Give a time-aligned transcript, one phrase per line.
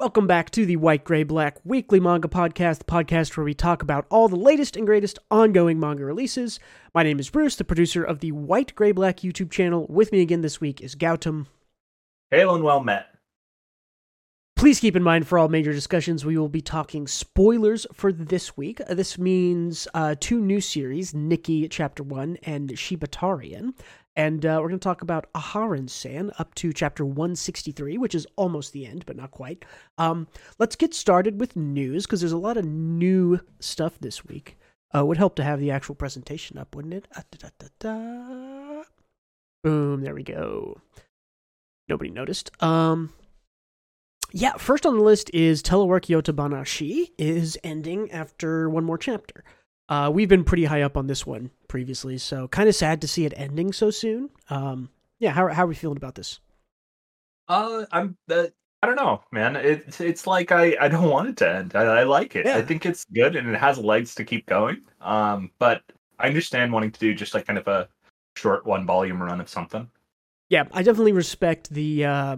[0.00, 3.82] Welcome back to the White Gray Black Weekly Manga Podcast, the podcast where we talk
[3.82, 6.60] about all the latest and greatest ongoing manga releases.
[6.94, 9.88] My name is Bruce, the producer of the White Gray Black YouTube channel.
[9.88, 11.46] With me again this week is Gautam.
[12.30, 13.06] Hail and well met.
[14.54, 18.56] Please keep in mind for all major discussions, we will be talking spoilers for this
[18.56, 18.80] week.
[18.88, 23.74] This means uh, two new series, Niki Chapter 1 and Shibatarian.
[24.18, 28.26] And uh, we're going to talk about Aharen San up to chapter 163, which is
[28.34, 29.64] almost the end, but not quite.
[29.96, 30.26] Um,
[30.58, 34.58] let's get started with news because there's a lot of new stuff this week.
[34.92, 37.06] Uh, would help to have the actual presentation up, wouldn't it?
[37.14, 38.82] Da, da, da, da.
[39.62, 40.80] Boom, there we go.
[41.88, 42.50] Nobody noticed.
[42.60, 43.12] Um,
[44.32, 49.44] yeah, first on the list is Telework Yotabanashi is ending after one more chapter.
[49.88, 53.08] Uh, we've been pretty high up on this one previously, so kind of sad to
[53.08, 54.30] see it ending so soon.
[54.50, 56.40] Um, yeah, how how are we feeling about this?
[57.48, 58.16] Uh, I'm.
[58.30, 58.46] Uh,
[58.80, 59.56] I don't know, man.
[59.56, 61.74] It's it's like I I don't want it to end.
[61.74, 62.46] I, I like it.
[62.46, 62.58] Yeah.
[62.58, 64.82] I think it's good and it has legs to keep going.
[65.00, 65.82] Um, but
[66.18, 67.88] I understand wanting to do just like kind of a
[68.36, 69.90] short one volume run of something.
[70.48, 72.36] Yeah, I definitely respect the uh,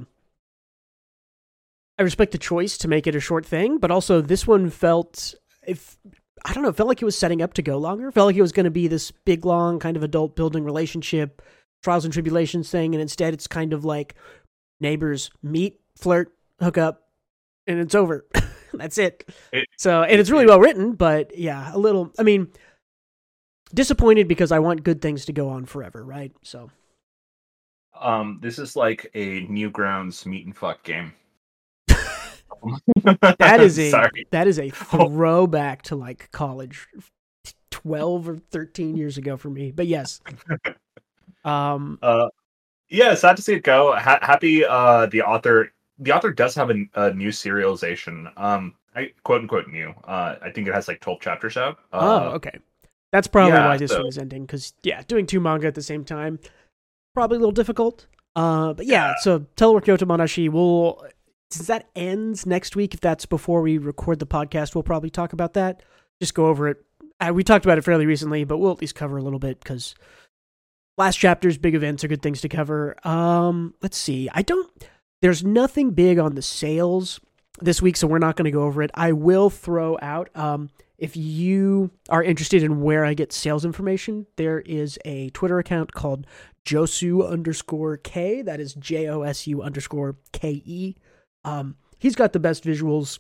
[1.99, 5.35] I respect the choice to make it a short thing, but also this one felt
[5.67, 5.99] if
[6.45, 8.11] I don't know, it felt like it was setting up to go longer.
[8.11, 11.43] Felt like it was going to be this big, long kind of adult building relationship,
[11.83, 14.15] trials and tribulations thing, and instead it's kind of like
[14.81, 17.09] neighbors meet, flirt, hook up,
[17.67, 18.27] and it's over.
[18.75, 19.29] That's it.
[19.53, 22.13] It- so, and it's really well written, but yeah, a little.
[22.19, 22.49] I mean,
[23.75, 26.33] disappointed because I want good things to go on forever, right?
[26.43, 26.71] So.
[28.01, 31.13] Um, this is like a Newgrounds meet and fuck game.
[33.39, 34.27] That is a sorry.
[34.31, 36.87] that is a throwback to like college,
[37.71, 39.71] twelve or thirteen years ago for me.
[39.73, 40.21] But yes,
[41.45, 42.29] um, Uh,
[42.89, 43.95] yeah, sad to see it go.
[43.97, 44.65] Ha- happy.
[44.65, 45.73] Uh, the author.
[46.03, 48.33] The author does have a, a new serialization.
[48.39, 49.95] Um, I quote unquote new.
[50.05, 51.79] Uh, I think it has like twelve chapters out.
[51.93, 51.99] oh,
[52.31, 52.59] Uh, okay,
[53.13, 54.43] that's probably yeah, why this so- one is ending.
[54.47, 56.39] Because yeah, doing two manga at the same time
[57.15, 58.07] probably a little difficult.
[58.37, 59.15] Uh, but yeah, Yeah.
[59.21, 61.05] so Telework Yotabanashi will
[61.51, 62.95] since that ends next week.
[62.95, 65.83] If that's before we record the podcast, we'll probably talk about that.
[66.21, 66.85] Just go over it.
[67.21, 69.61] Uh, we talked about it fairly recently, but we'll at least cover a little bit
[69.61, 69.95] because
[70.97, 72.97] last chapters, big events are good things to cover.
[73.07, 74.29] Um, let's see.
[74.33, 74.71] I don't.
[75.23, 77.21] There's nothing big on the sales
[77.61, 78.91] this week, so we're not going to go over it.
[78.95, 80.31] I will throw out.
[80.35, 85.59] Um, if you are interested in where I get sales information, there is a Twitter
[85.59, 86.27] account called
[86.65, 88.43] Josu underscore K.
[88.43, 90.97] That is J O S U underscore K E.
[91.45, 93.19] Um, he's got the best visuals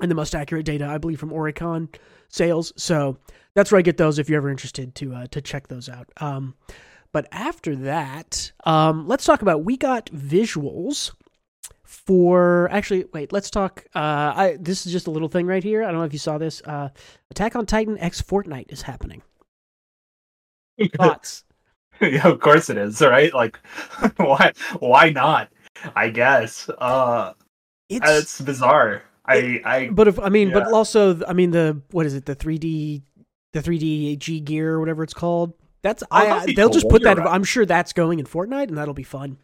[0.00, 1.94] and the most accurate data, I believe, from Oricon
[2.28, 2.72] sales.
[2.76, 3.18] So
[3.54, 6.10] that's where I get those if you're ever interested to uh, to check those out.
[6.18, 6.54] Um,
[7.12, 11.12] but after that, um, let's talk about we got visuals
[11.84, 15.84] for actually wait let's talk uh i this is just a little thing right here
[15.84, 16.88] i don't know if you saw this uh
[17.30, 19.22] attack on titan x fortnite is happening
[20.96, 21.44] thoughts
[22.00, 23.00] yeah, of course it is.
[23.00, 23.32] Right?
[23.32, 23.58] Like,
[24.16, 24.52] why?
[24.78, 25.50] Why not?
[25.96, 26.68] I guess.
[26.78, 27.32] Uh,
[27.88, 29.02] it's, it's bizarre.
[29.26, 29.60] I.
[29.64, 29.88] I.
[29.90, 33.00] but if i mean but also i mean the what is it the 3d
[33.54, 37.14] the 3d g gear or whatever it's called that's Oh, i they'll just put You're
[37.14, 37.32] that right.
[37.34, 39.38] i'm sure that's going in fortnite and that'll be fun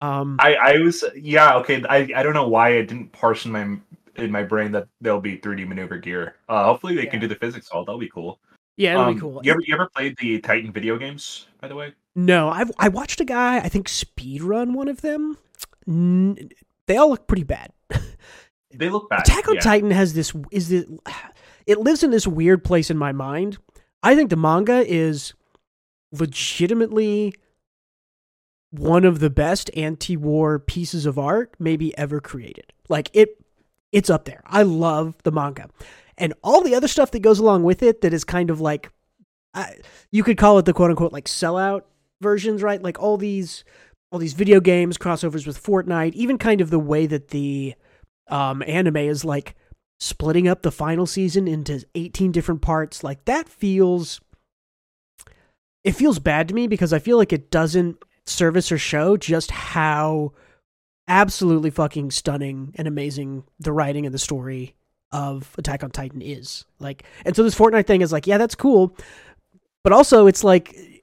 [0.00, 0.54] um I.
[0.54, 1.04] I was.
[1.14, 1.56] Yeah.
[1.58, 1.82] Okay.
[1.88, 2.08] I.
[2.16, 3.76] I don't know why I didn't parse in my
[4.16, 6.36] in my brain that there'll be 3D maneuver gear.
[6.48, 7.84] Uh, hopefully they can do the physics all.
[7.84, 8.38] That'll be cool.
[8.76, 11.46] yeah it'll Um, be cool You ever you ever played the Titan video games?
[11.60, 11.94] By the way.
[12.16, 15.36] No, I've I watched a guy I think speed run one of them.
[15.86, 16.50] N-
[16.86, 17.70] they all look pretty bad.
[18.76, 19.20] They look bad.
[19.20, 19.60] Attack on yeah.
[19.60, 20.84] Titan has this is this
[21.66, 23.58] it lives in this weird place in my mind.
[24.02, 25.34] I think the manga is
[26.12, 27.34] legitimately
[28.70, 32.72] one of the best anti-war pieces of art maybe ever created.
[32.88, 33.42] Like it
[33.92, 34.42] it's up there.
[34.46, 35.70] I love the manga.
[36.18, 38.90] And all the other stuff that goes along with it that is kind of like
[39.54, 39.76] I,
[40.10, 41.82] you could call it the quote unquote like sellout
[42.20, 42.82] versions, right?
[42.82, 43.64] Like all these
[44.14, 47.74] all these video games crossovers with Fortnite, even kind of the way that the
[48.28, 49.56] um, anime is like
[49.98, 53.02] splitting up the final season into 18 different parts.
[53.02, 54.20] Like that feels
[55.82, 59.50] it feels bad to me because I feel like it doesn't service or show just
[59.50, 60.32] how
[61.08, 64.76] absolutely fucking stunning and amazing the writing and the story
[65.10, 66.66] of Attack on Titan is.
[66.78, 68.96] Like and so this Fortnite thing is like, yeah, that's cool.
[69.82, 70.93] But also it's like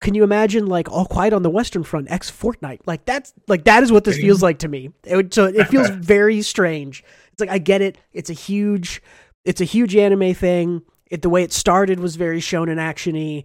[0.00, 3.64] can you imagine like all quiet on the western front x fortnite like that's like
[3.64, 7.40] that is what this feels like to me it, so it feels very strange it's
[7.40, 9.02] like i get it it's a huge
[9.44, 13.44] it's a huge anime thing it, the way it started was very shonen actiony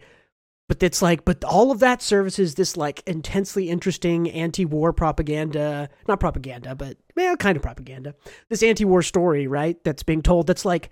[0.67, 6.19] but it's like but all of that services this like intensely interesting anti-war propaganda not
[6.19, 8.15] propaganda but well, kind of propaganda.
[8.49, 9.81] This anti-war story, right?
[9.83, 10.47] That's being told.
[10.47, 10.89] That's like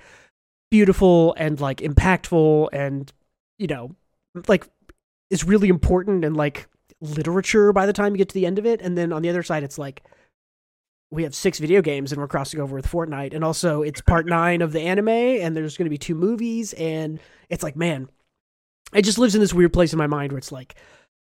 [0.70, 3.12] beautiful and like impactful and
[3.58, 3.96] you know,
[4.48, 4.68] like
[5.32, 6.68] is really important and like
[7.00, 8.82] literature by the time you get to the end of it.
[8.82, 10.04] And then on the other side, it's like
[11.10, 13.34] we have six video games and we're crossing over with Fortnite.
[13.34, 16.74] And also, it's part nine of the anime, and there's going to be two movies.
[16.74, 17.20] And
[17.50, 18.10] it's like, man,
[18.94, 20.76] it just lives in this weird place in my mind where it's like,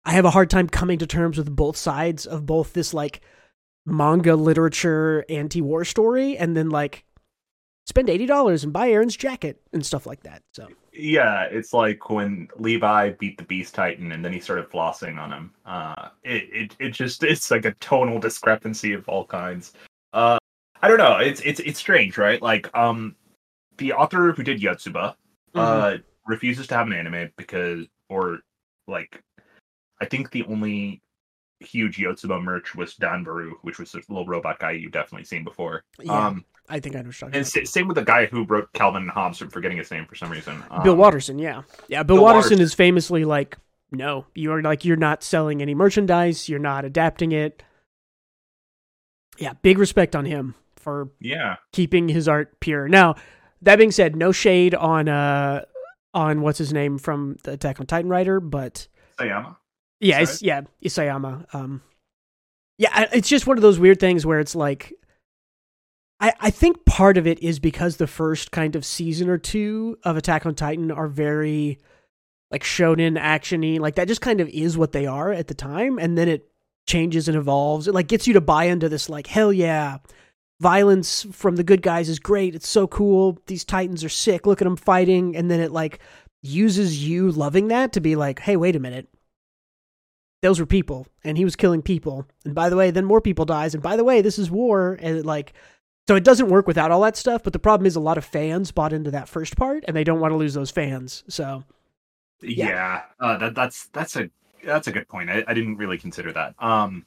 [0.05, 3.21] I have a hard time coming to terms with both sides of both this like
[3.85, 7.05] manga literature anti war story and then like
[7.85, 10.41] spend $80 and buy Eren's jacket and stuff like that.
[10.53, 15.17] So yeah, it's like when Levi beat the Beast Titan and then he started flossing
[15.19, 15.51] on him.
[15.65, 19.73] Uh, it, it it just it's like a tonal discrepancy of all kinds.
[20.13, 20.37] Uh,
[20.81, 21.17] I don't know.
[21.17, 22.41] It's it's it's strange, right?
[22.41, 23.15] Like um,
[23.77, 25.15] the author who did Yotsuba
[25.55, 26.03] uh Mhm.
[26.25, 28.39] refuses to have an anime because or
[28.87, 29.21] like
[30.01, 31.02] I think the only
[31.63, 35.83] huge Yotsuba merch was Danbaru, which was a little robot guy you've definitely seen before.
[36.01, 36.27] Yeah.
[36.27, 39.11] Um, I think I know and sa- same with the guy who wrote Calvin and
[39.11, 39.41] Hobbes.
[39.41, 40.63] I'm forgetting his name for some reason.
[40.83, 41.63] Bill Um, Watterson, yeah.
[41.89, 42.61] Yeah, Bill, Bill Watterson, Watterson.
[42.61, 43.57] is famously like,
[43.91, 47.61] no, you're like you're not selling any merchandise, you're not adapting it.
[49.37, 51.57] Yeah, big respect on him for Yeah.
[51.71, 52.87] keeping his art pure.
[52.87, 53.15] Now,
[53.61, 55.65] that being said, no shade on uh
[56.13, 58.87] on what's his name from the Attack on Titan writer, but
[59.19, 59.57] Sayama.
[60.03, 61.53] Yeah, it's, yeah, Isayama.
[61.53, 61.81] Um,
[62.77, 64.93] yeah, it's just one of those weird things where it's like,
[66.19, 69.97] I I think part of it is because the first kind of season or two
[70.03, 71.79] of Attack on Titan are very
[72.51, 75.97] like shonen actiony, like that just kind of is what they are at the time,
[75.99, 76.49] and then it
[76.87, 77.87] changes and evolves.
[77.87, 79.97] It like gets you to buy into this like hell yeah.
[80.61, 82.55] Violence from the good guys is great.
[82.55, 83.37] It's so cool.
[83.47, 84.45] These titans are sick.
[84.45, 85.35] Look at them fighting.
[85.35, 85.99] And then it like
[86.41, 89.09] uses you loving that to be like, hey, wait a minute
[90.43, 93.45] those were people and he was killing people and by the way then more people
[93.45, 95.53] dies and by the way this is war and it, like
[96.07, 98.25] so it doesn't work without all that stuff but the problem is a lot of
[98.25, 101.63] fans bought into that first part and they don't want to lose those fans so
[102.41, 102.69] Yeah.
[102.69, 104.29] Yeah, uh, that that's that's a
[104.65, 105.29] that's a good point.
[105.29, 106.55] I, I didn't really consider that.
[106.59, 107.05] Um,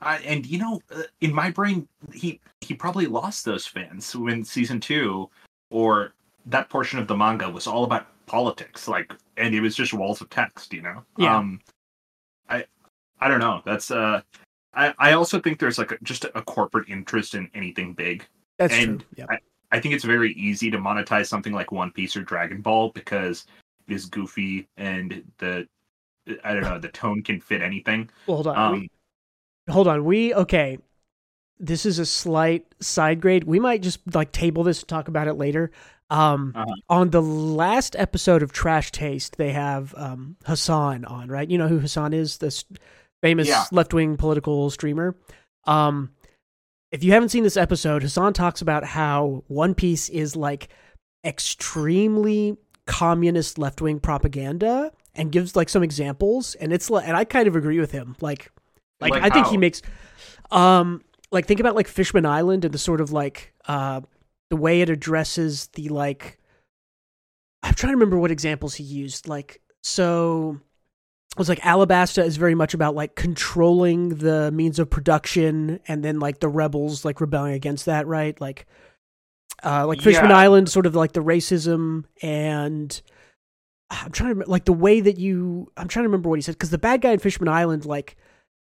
[0.00, 4.44] I, and you know, uh, in my brain, he he probably lost those fans when
[4.44, 5.28] season two,
[5.70, 6.14] or
[6.46, 10.20] that portion of the manga was all about politics, like, and it was just walls
[10.20, 10.72] of text.
[10.72, 11.02] You know.
[11.18, 11.36] Yeah.
[11.36, 11.60] Um,
[13.20, 13.62] I don't know.
[13.64, 14.22] That's uh.
[14.72, 18.24] I, I also think there's like a, just a corporate interest in anything big.
[18.56, 19.26] that's And true yeah
[19.72, 23.46] I think it's very easy to monetize something like One Piece or Dragon Ball because
[23.88, 25.66] it is goofy and the
[26.44, 28.10] I don't know the tone can fit anything.
[28.28, 28.90] well, hold on Um, we,
[29.72, 30.78] hold on we okay
[31.58, 35.26] this is a slight side grade we might just like table this and talk about
[35.28, 35.70] it later
[36.10, 36.74] um Uh-huh.
[36.88, 41.68] on the last episode of trash taste they have um hasan on right you know
[41.68, 42.64] who hasan is this
[43.22, 43.64] famous Yeah.
[43.72, 45.16] left-wing political streamer.
[45.64, 46.10] Um
[46.92, 50.68] if you haven't seen this episode hasan talks about how one piece is like
[51.24, 52.56] extremely
[52.86, 57.54] communist left-wing propaganda and gives like some examples and it's like and i kind of
[57.56, 58.16] agree with him.
[58.20, 58.50] Like
[59.00, 59.82] like, Like i think he makes
[60.50, 64.00] um like think about like fishman island and the sort of like uh
[64.50, 66.38] the way it addresses the like
[67.62, 69.28] i'm trying to remember what examples he used.
[69.28, 70.58] Like so
[71.36, 76.18] was like alabasta is very much about like controlling the means of production and then
[76.20, 78.66] like the rebels like rebelling against that right like
[79.62, 80.36] uh like fishman Yeah.
[80.38, 83.00] island sort of like the racism and
[83.90, 86.42] i'm trying to remember, like the way that you i'm trying to remember what he
[86.42, 88.16] said because the bad guy in fishman island like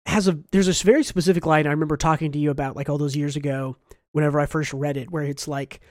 [0.06, 2.98] has a there's a very specific line I remember talking to you about like all
[2.98, 3.78] those years ago
[4.12, 5.82] whenever I first read it where it's like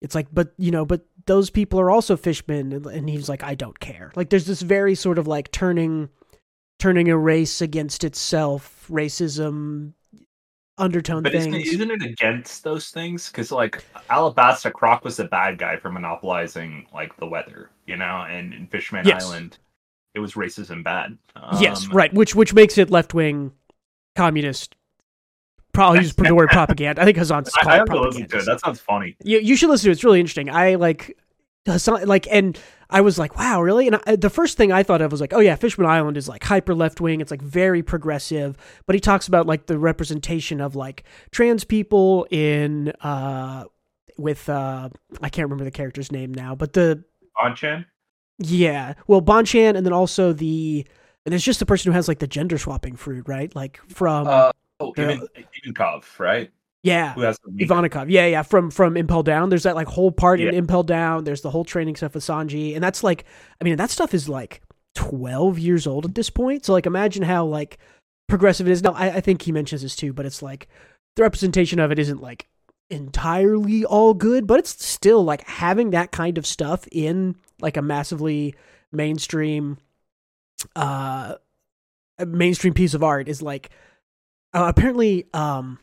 [0.00, 3.42] it's like but you know but those people are also fishmen and, and he's like
[3.42, 6.08] I don't care like there's this very sort of like turning
[6.78, 9.92] turning a race against itself racism
[10.78, 13.28] undertone But isn't things it, isn't it against those things?
[13.28, 18.26] Because like Alabasta Croc was the bad guy for monopolizing like the weather, you know,
[18.28, 19.24] and in Fishman Yes.
[19.24, 19.58] Island,
[20.14, 21.16] it was racism bad.
[21.60, 23.52] yes Um, right which which makes it left wing
[24.16, 24.74] communist
[25.72, 28.38] probably use the word propaganda I think Hasan's I, I called have to listen to
[28.38, 28.46] it.
[28.46, 29.16] That sounds funny.
[29.22, 29.92] You you should listen to it.
[29.92, 30.50] It's really interesting.
[30.50, 31.16] I like
[31.66, 32.58] Hassan like and
[32.90, 33.86] I was like, wow, really?
[33.86, 36.28] And I, the first thing I thought of was like, oh yeah, Fishman Island is
[36.28, 37.22] like hyper left wing.
[37.22, 38.56] It's like very progressive.
[38.86, 43.64] But he talks about like the representation of like trans people in uh
[44.18, 44.90] with uh
[45.22, 47.02] I can't remember the character's name now, but the
[47.36, 47.86] Bonchan?
[48.38, 50.86] yeah, well Bonchan and then also the
[51.24, 53.54] and there's just the person who has like the gender swapping fruit, right?
[53.54, 54.52] Like from Uh,
[54.82, 55.26] oh, Ivan,
[55.64, 56.50] Ivankov, right?
[56.82, 57.14] yeah.
[57.14, 59.48] Who has Ivanikov, yeah, yeah, from from Impel Down.
[59.48, 61.24] There's that like whole part in Impel Down.
[61.24, 63.24] There's the whole training stuff with Sanji, and that's like,
[63.60, 64.62] I mean, that stuff is like
[64.96, 66.64] 12 years old at this point.
[66.64, 67.78] So like, imagine how like
[68.28, 68.82] progressive it is.
[68.82, 70.68] Now, I, I think he mentions this too, but it's like
[71.16, 72.48] the representation of it isn't like
[72.90, 77.82] entirely all good, but it's still like having that kind of stuff in like a
[77.82, 78.54] massively
[78.90, 79.78] mainstream
[80.76, 81.34] uh
[82.26, 83.70] mainstream piece of art is like
[84.54, 85.78] uh, apparently um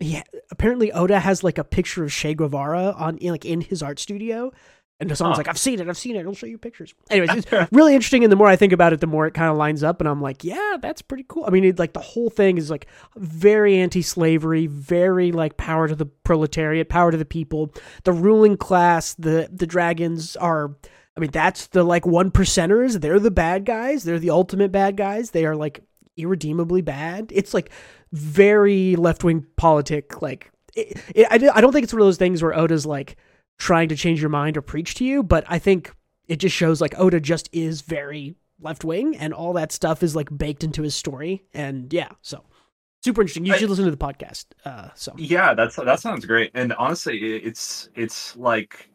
[0.00, 3.98] yeah apparently Oda has like a picture of Che Guevara on like in his art
[3.98, 4.52] studio
[5.00, 5.40] and someone's Huh.
[5.40, 6.94] like, I've seen it, I've seen it, I'll show you pictures.
[7.10, 8.22] Anyways, it's really interesting.
[8.22, 10.00] And the more I think about it, the more it kind of lines up.
[10.00, 11.44] And I'm like, yeah, that's pretty cool.
[11.44, 15.88] I mean, it, like the whole thing is like very anti slavery, very like power
[15.88, 17.74] to the proletariat, power to the people.
[18.04, 20.76] The ruling class, the, the dragons are,
[21.16, 23.00] I mean, that's the like one percenters.
[23.00, 24.04] They're the bad guys.
[24.04, 25.32] They're the ultimate bad guys.
[25.32, 25.82] They are like
[26.16, 27.30] irredeemably bad.
[27.34, 27.70] It's like
[28.12, 30.20] very left wing politic.
[30.22, 33.16] Like, it, it, I, I don't think it's one of those things where Oda's like,
[33.58, 35.94] trying to change your mind or preach to you, but I think
[36.26, 40.16] it just shows like Oda just is very left wing and all that stuff is
[40.16, 41.44] like baked into his story.
[41.54, 42.44] And yeah, so
[43.04, 43.44] super interesting.
[43.44, 44.46] You I- should listen to the podcast.
[44.64, 46.50] Uh, so Yeah, that's that sounds great.
[46.54, 48.88] And honestly, it's it's like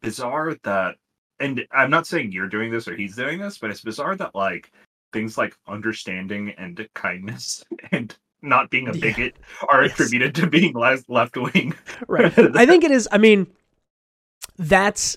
[0.00, 0.94] bizarre that
[1.40, 4.34] and I'm not saying you're doing this or he's doing this, but it's bizarre that
[4.34, 4.72] like
[5.14, 9.00] things like understanding and kindness and not being a Yeah.
[9.00, 9.36] bigot
[9.70, 9.92] are Yes.
[9.94, 11.72] attributed to being left left wing.
[12.06, 12.26] right.
[12.56, 13.08] I think it is.
[13.10, 13.46] I mean,
[14.58, 15.16] that's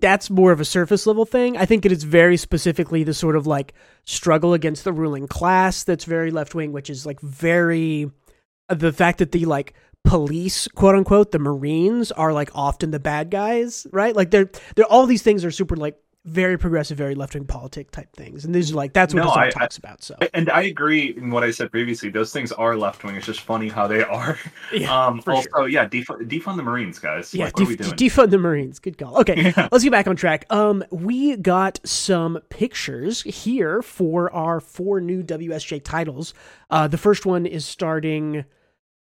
[0.00, 1.56] that's more of a surface level thing.
[1.56, 5.84] I think it is very specifically the sort of like struggle against the ruling class
[5.84, 8.10] that's very left wing, which is like very
[8.68, 12.98] uh, the fact that the like police quote unquote the marines are like often the
[12.98, 17.16] bad guys right like they're they're all these things are super like very progressive very
[17.16, 19.50] left-wing politic type things and these are like that's what No, the song I- I-
[19.50, 22.10] talks about so And I agree in what I said previously.
[22.10, 23.16] Those things are left wing.
[23.16, 24.38] It's just funny how they are.
[24.72, 25.68] yeah um for also, sure.
[25.68, 27.34] yeah, defund, defund the Marines, guys.
[27.34, 28.10] yeah like, what are we def- doing?
[28.10, 29.68] defund the marines good call okay Yeah.
[29.72, 30.46] let's get back on track.
[30.50, 36.34] Um, we got some pictures here for our four new WSJ titles.
[36.70, 38.44] Uh, the first one is starting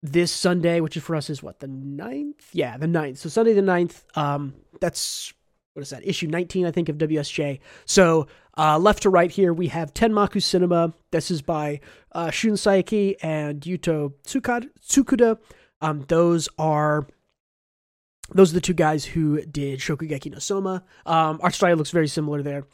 [0.04, 2.36] this Sunday, which is for us is what the 9th?
[2.54, 3.18] Yeah, the 9th.
[3.18, 4.04] So Sunday the 9th.
[4.18, 5.34] Um, that's
[5.78, 6.08] what is that?
[6.08, 7.60] Issue 19, I think, of WSJ.
[7.86, 8.26] So
[8.58, 10.92] uh, left to right here, we have Tenmaku Cinema.
[11.12, 11.82] This is by
[12.14, 15.38] uh, Shun Saeki and Yuto Tsukuda.
[15.80, 17.08] Um, those are
[18.34, 20.84] those are the two guys who did Shokugeki no Soma.
[21.06, 22.66] Um, art style looks very similar there.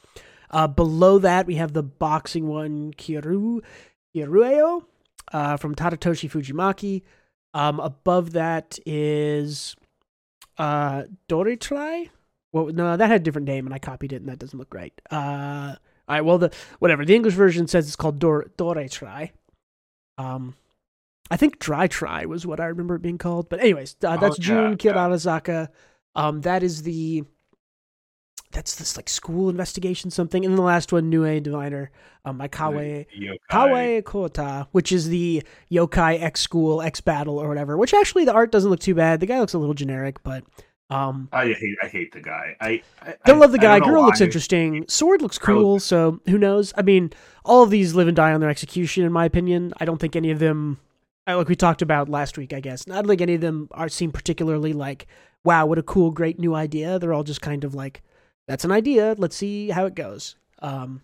[0.49, 3.59] Uh, below that, we have the boxing one, Kiru,
[4.15, 4.85] Kirueo,
[5.33, 7.01] uh, from Tadatoshi Fujimaki.
[7.53, 9.75] Um, above that is
[10.57, 12.09] uh, Doritrai.
[12.53, 14.73] Well, no, that had a different name, and I copied it, and that doesn't look
[14.73, 14.93] right.
[15.11, 15.75] Uh,
[16.07, 19.31] all right, well, the whatever the English version says it's called Dor Doritrai.
[20.17, 20.55] Um,
[21.31, 23.49] I think Dry Try was what I remember it being called.
[23.49, 24.77] But anyways, uh, that's Oh, yeah, Jun
[25.47, 25.67] yeah.
[26.15, 27.23] Um, that is the
[28.51, 30.45] that's this like school investigation something.
[30.45, 31.89] And then the last one, Nue Diviner,
[32.23, 33.07] um, by Kawae.
[33.51, 37.77] Kawae Kota, which is the yokai X school X battle or whatever.
[37.77, 39.19] Which actually the art doesn't look too bad.
[39.19, 40.43] The guy looks a little generic, but
[40.93, 42.55] um, I hate I hate the guy.
[42.61, 43.79] I, I don't love the guy.
[43.79, 44.85] Girl looks interesting.
[44.87, 45.79] Sword looks cool.
[45.79, 46.73] So who knows?
[46.77, 47.11] I mean,
[47.43, 49.73] all of these live and die on their execution, in my opinion.
[49.79, 50.79] I don't think any of them,
[51.25, 52.87] like we talked about last week, I guess.
[52.87, 55.07] I don't think any of them are seem particularly like,
[55.43, 56.99] wow, what a cool, great new idea.
[56.99, 58.01] They're all just kind of like,
[58.47, 59.15] that's an idea.
[59.17, 60.35] Let's see how it goes.
[60.59, 61.01] Um,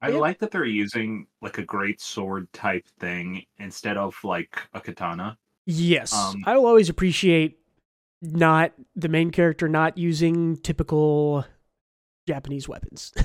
[0.00, 0.18] I Yeah.
[0.18, 5.38] like that they're using like a great sword type thing instead of like a katana.
[5.66, 7.58] Yes, Um, I will always appreciate
[8.32, 11.44] not the main character not using typical
[12.26, 13.12] Japanese weapons.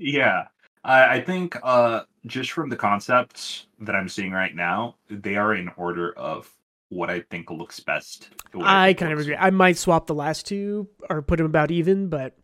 [0.00, 0.46] Yeah.
[0.84, 5.54] I, I think uh just from the concepts that I'm seeing right now, they are
[5.54, 6.48] in order of
[6.88, 8.30] what I think looks best.
[8.62, 9.34] I kind of agree.
[9.36, 12.36] I might swap the last two or put them about even, but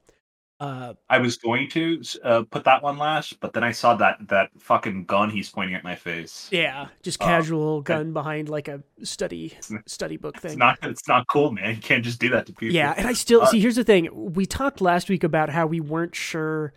[0.60, 4.18] uh, I was going to uh, put that one last, but then I saw that
[4.28, 6.48] that fucking gun he's pointing at my face.
[6.52, 9.56] yeah, just Uh, casual gun behind like a study
[9.86, 10.58] study book It's thing.
[10.58, 11.74] not it's not cool, man.
[11.76, 12.74] You can't just do that to people.
[12.74, 13.60] Yeah, and I still Uh, see.
[13.60, 16.72] Here's the thing: we talked last week about how we weren't sure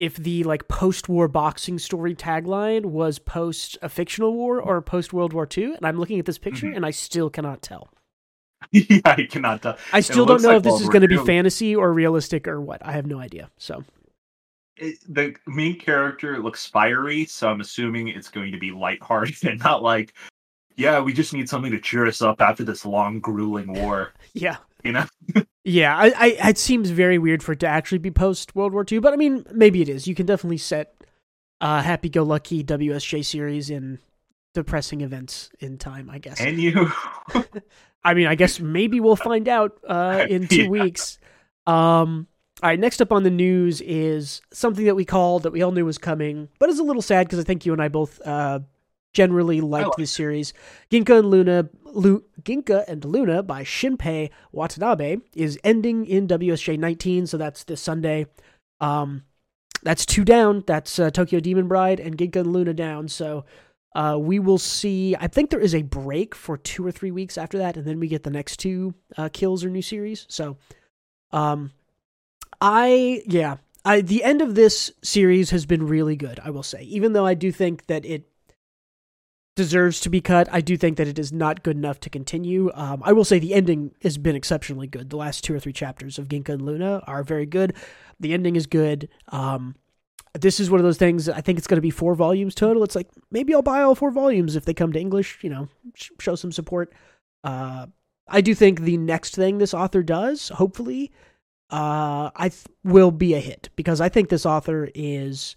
[0.00, 5.34] if the like post-war boxing story tagline was post a fictional war or post World
[5.34, 5.74] War II.
[5.74, 6.76] And I'm looking at this picture, Mhm.
[6.76, 7.90] and I still cannot tell.
[8.72, 9.78] yeah, I cannot tell.
[9.92, 12.46] I still don't know like if this World is going to be fantasy or realistic
[12.46, 12.84] or what.
[12.84, 13.50] I have no idea.
[13.58, 13.84] So
[14.76, 19.60] it, the main character looks fiery, so I'm assuming it's going to be lighthearted and
[19.60, 20.14] not like,
[20.76, 24.12] yeah, we just need something to cheer us up after this long, grueling war.
[24.34, 25.06] yeah, You know?
[25.64, 25.96] yeah.
[25.96, 29.00] I, I it seems very weird for it to actually be post World War II,
[29.00, 30.06] but I mean, maybe it is.
[30.06, 30.94] You can definitely set
[31.60, 33.98] uh, happy-go-lucky WSJ series in
[34.54, 36.10] depressing events in time.
[36.10, 36.40] I guess.
[36.40, 36.90] And you,
[38.04, 40.68] I mean, I guess maybe we'll find out uh, in two Yeah.
[40.68, 41.18] weeks.
[41.66, 42.26] Um,
[42.62, 45.72] all right, next up on the news is something that we called that we all
[45.72, 48.20] knew was coming, but it's a little sad because I think you and I both
[48.26, 48.60] uh,
[49.14, 50.52] generally liked like this series.
[50.90, 57.26] Ginka and Luna, Lu, Ginka and Luna by Shinpei Watanabe is ending in WSJ 19,
[57.26, 58.26] so that's this Sunday.
[58.80, 59.24] Um,
[59.82, 60.62] that's two down.
[60.66, 63.08] That's uh, Tokyo Demon Bride and Ginka and Luna down.
[63.08, 63.46] So
[63.94, 65.16] uh, we will see.
[65.16, 67.98] I think there is a break for two or three weeks after that, and then
[67.98, 70.26] we get the next two uh, kills or new series.
[70.28, 70.56] So,
[71.32, 71.72] um,
[72.60, 76.40] I yeah, I the end of this series has been really good.
[76.44, 78.30] I will say, even though I do think that it
[79.60, 80.48] deserves to be cut.
[80.50, 82.70] I do think that it is not good enough to continue.
[82.72, 85.10] Um, I will say the ending has been exceptionally good.
[85.10, 87.74] The last two or three chapters of Ginka and Luna are very good.
[88.18, 89.10] The ending is good.
[89.28, 89.74] Um,
[90.34, 91.28] this is one of those things.
[91.28, 92.82] I think it's going to be four volumes total.
[92.84, 95.38] It's like maybe I'll buy all four volumes if they come to English.
[95.42, 96.92] You know, sh- show some support.
[97.42, 97.86] Uh,
[98.28, 101.10] I do think the next thing this author does, hopefully,
[101.70, 105.56] uh, I th- will be a hit because I think this author is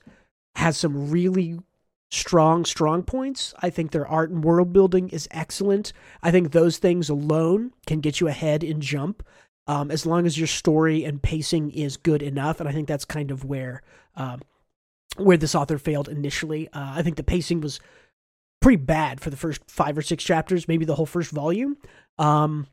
[0.56, 1.60] has some really
[2.12, 3.53] strong, strong points.
[3.60, 5.94] I think their art and world building is excellent.
[6.22, 9.24] I think those things alone can get you ahead in Jump,
[9.65, 12.60] um, as long as your story and pacing is good enough.
[12.60, 13.82] And I think that's kind of where
[14.15, 14.42] um,
[15.17, 16.67] where this author failed initially.
[16.70, 17.79] Uh, I think the pacing was
[18.62, 21.77] pretty bad for the first five or six chapters, maybe the whole first volume.
[22.17, 22.67] Um,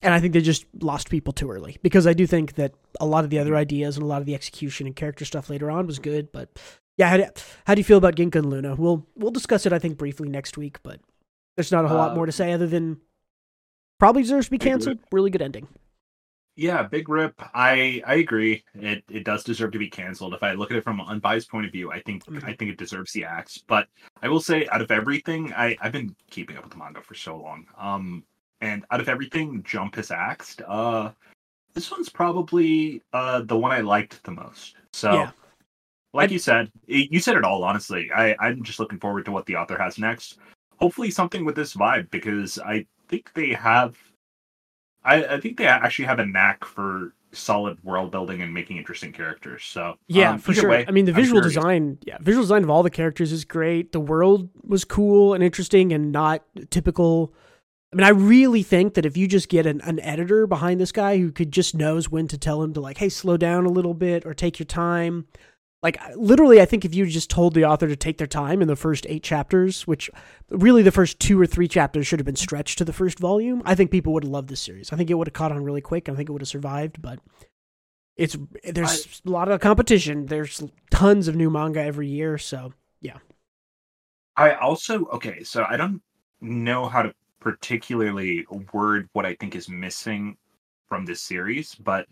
[0.00, 3.06] and I think they just lost people too early because I do think that a
[3.06, 5.70] lot of the other ideas and a lot of the execution and character stuff later
[5.70, 6.58] on was good, but
[6.96, 7.26] yeah, how do,
[7.64, 8.74] how do you feel about Ginka and Luna?
[8.74, 11.00] We'll we'll discuss it, I think, briefly next week, but
[11.56, 13.00] there's not a whole uh, lot more to say other than
[13.98, 14.98] probably deserves to be canceled.
[15.12, 15.68] Really good ending.
[16.58, 17.40] Yeah, big rip.
[17.54, 18.64] I I agree.
[18.74, 20.34] It it does deserve to be canceled.
[20.34, 22.44] If I look at it from an unbiased point of view, I think mm-hmm.
[22.44, 23.58] I think it deserves the axe.
[23.64, 23.86] But
[24.22, 27.14] I will say, out of everything, I I've been keeping up with the manga for
[27.14, 27.64] so long.
[27.78, 28.24] Um,
[28.60, 30.60] and out of everything, Jump has axed.
[30.66, 31.12] Uh,
[31.74, 34.74] this one's probably uh the one I liked the most.
[34.92, 35.12] So.
[35.12, 35.30] Yeah
[36.14, 37.62] like you said, you said it all.
[37.62, 40.38] Honestly, I, I'm just looking forward to what the author has next.
[40.78, 43.94] Hopefully, something with this vibe because I think they have.
[45.04, 49.12] I, I think they actually have a knack for solid world building and making interesting
[49.12, 49.64] characters.
[49.64, 50.70] So yeah, um, for sure.
[50.70, 53.44] Way, I mean, the visual sure design, yeah, visual design of all the characters is
[53.44, 53.92] great.
[53.92, 57.34] The world was cool and interesting and not typical.
[57.92, 60.92] I mean, I really think that if you just get an, an editor behind this
[60.92, 63.70] guy who could just knows when to tell him to like, hey, slow down a
[63.70, 65.26] little bit or take your time,
[65.82, 68.68] like literally i think if you just told the author to take their time in
[68.68, 70.10] the first eight chapters which
[70.50, 73.62] really the first two or three chapters should have been stretched to the first volume
[73.64, 74.92] i think people would have loved this series.
[74.92, 77.00] I think it would have caught on really quick i think it would have survived
[77.00, 77.20] but
[78.16, 80.26] it's there's I, a lot of competition.
[80.26, 80.60] There's
[80.90, 83.18] tons of new manga every year so yeah.
[84.36, 86.02] I also okay so i don't
[86.40, 90.36] know how to particularly word what i think is missing
[90.88, 92.06] from this series but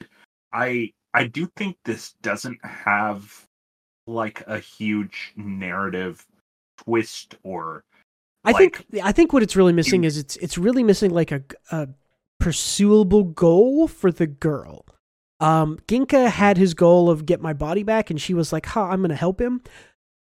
[0.52, 3.45] i i do think this doesn't have
[4.07, 6.25] like a huge narrative
[6.79, 7.85] twist or
[8.45, 11.42] I think I think what it's really missing is it's it's really missing like a,
[11.73, 11.88] a
[12.38, 14.87] pursuable goal for the girl.
[15.40, 18.87] Um, Ginka had his goal of get my body back, and she was like, "Ha,
[18.87, 19.62] huh, I'm gonna help him."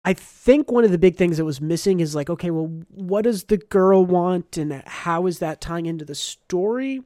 [0.04, 3.24] I think one of the big things that was missing is like, okay, well, what
[3.24, 7.02] does the girl want, and how is that tying into the story?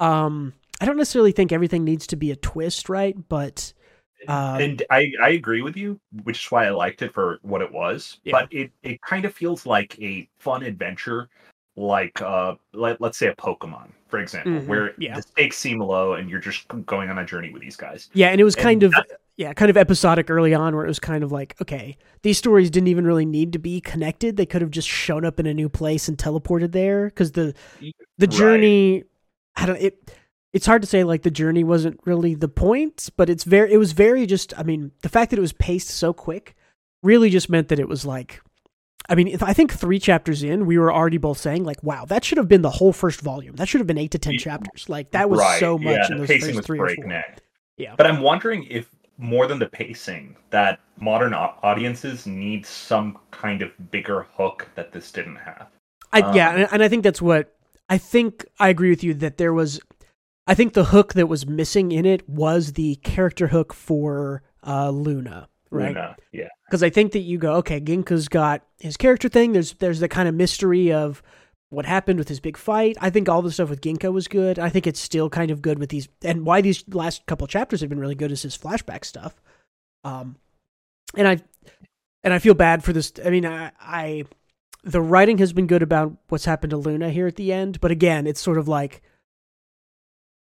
[0.00, 3.16] Um, I don't necessarily think everything needs to be a twist, right?
[3.28, 3.72] But
[4.28, 7.62] um, and I, I agree with you, which is why I liked it for what
[7.62, 8.20] it was.
[8.24, 8.32] Yeah.
[8.32, 11.28] But it, it kind of feels like a fun adventure,
[11.76, 14.66] like uh, let, let's say a Pokemon, for example, mm-hmm.
[14.66, 15.16] where yeah.
[15.16, 18.10] the stakes seem low and you're just going on a journey with these guys.
[18.12, 19.04] Yeah, and it was kind and of
[19.36, 22.70] yeah, kind of episodic early on, where it was kind of like, okay, these stories
[22.70, 24.36] didn't even really need to be connected.
[24.36, 27.54] They could have just shown up in a new place and teleported there because the
[28.18, 28.94] the journey.
[28.94, 29.04] Right.
[29.54, 30.10] I don't it
[30.52, 33.78] it's hard to say like the journey wasn't really the point, but it's very it
[33.78, 36.54] was very just I mean, the fact that it was paced so quick
[37.02, 38.40] really just meant that it was like
[39.08, 42.04] I mean, if I think 3 chapters in, we were already both saying like, wow,
[42.04, 43.56] that should have been the whole first volume.
[43.56, 44.88] That should have been 8 to 10 chapters.
[44.88, 45.58] Like that was right.
[45.58, 47.24] so much yeah, in those first 3 or 4.
[47.78, 47.94] Yeah.
[47.96, 48.88] But I'm wondering if
[49.18, 55.10] more than the pacing that modern audiences need some kind of bigger hook that this
[55.10, 55.68] didn't have.
[56.12, 57.54] I, um, yeah, and I think that's what
[57.88, 59.80] I think I agree with you that there was
[60.46, 64.90] I think the hook that was missing in it was the character hook for uh,
[64.90, 65.88] Luna, right?
[65.88, 66.48] Luna, yeah.
[66.66, 69.52] Because I think that you go, okay, Ginka's got his character thing.
[69.52, 71.22] There's there's the kind of mystery of
[71.70, 72.96] what happened with his big fight.
[73.00, 74.58] I think all the stuff with Ginka was good.
[74.58, 77.80] I think it's still kind of good with these, and why these last couple chapters
[77.80, 79.40] have been really good is his flashback stuff.
[80.04, 80.36] Um,
[81.16, 81.38] and I
[82.24, 83.12] and I feel bad for this.
[83.24, 84.24] I mean, I, I
[84.84, 87.90] the writing has been good about what's happened to Luna here at the end, but
[87.90, 89.02] again, it's sort of like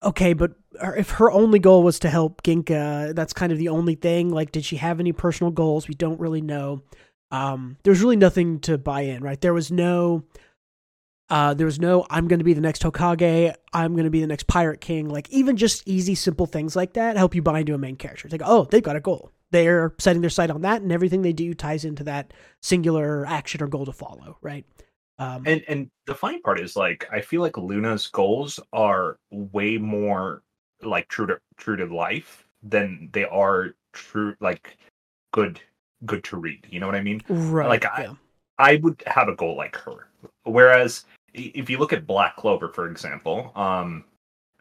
[0.05, 0.53] okay, but
[0.97, 4.29] if her only goal was to help Ginka, that's kind of the only thing.
[4.29, 5.87] Like, did she have any personal goals?
[5.87, 6.83] We don't really know.
[7.31, 9.39] Um, there's really nothing to buy in, right?
[9.41, 10.23] There was no,
[11.29, 13.53] uh, there was no, I'm going to be the next Hokage.
[13.73, 15.09] I'm going to be the next Pirate King.
[15.09, 18.27] Like even just easy, simple things like that help you buy into a main character.
[18.27, 19.31] It's like, oh, they've got a goal.
[19.51, 23.61] They're setting their sight on that, and everything they do ties into that singular action
[23.63, 24.65] or goal to follow, right?
[25.17, 29.77] Um, And and the funny part is like I feel like Luna's goals are way
[29.77, 30.43] more
[30.81, 34.77] like true to true to life than they are true like
[35.31, 35.59] good
[36.05, 36.67] good to read.
[36.69, 37.21] You know what I mean?
[37.29, 37.69] right.
[37.69, 38.13] like, I- yeah.
[38.57, 40.07] I would have a goal like her.
[40.43, 44.05] Whereas if you look at Black Clover, for example, um,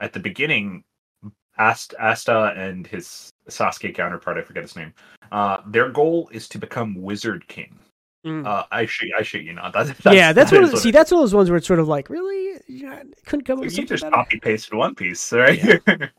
[0.00, 0.82] at the beginning,
[1.58, 4.92] Ast- Asta and his Sasuke counterpart, I forget his name,
[5.30, 7.78] uh, their goal is to become Wizard King.
[8.24, 8.46] Mm.
[8.46, 9.72] Uh, I shit, I shit you not.
[9.74, 10.72] That's, yeah, that's that one.
[10.72, 13.44] Of, see, that's one of those ones where it's sort of like, really, yeah, couldn't
[13.44, 15.60] come up with you just copy pasted One Piece, right?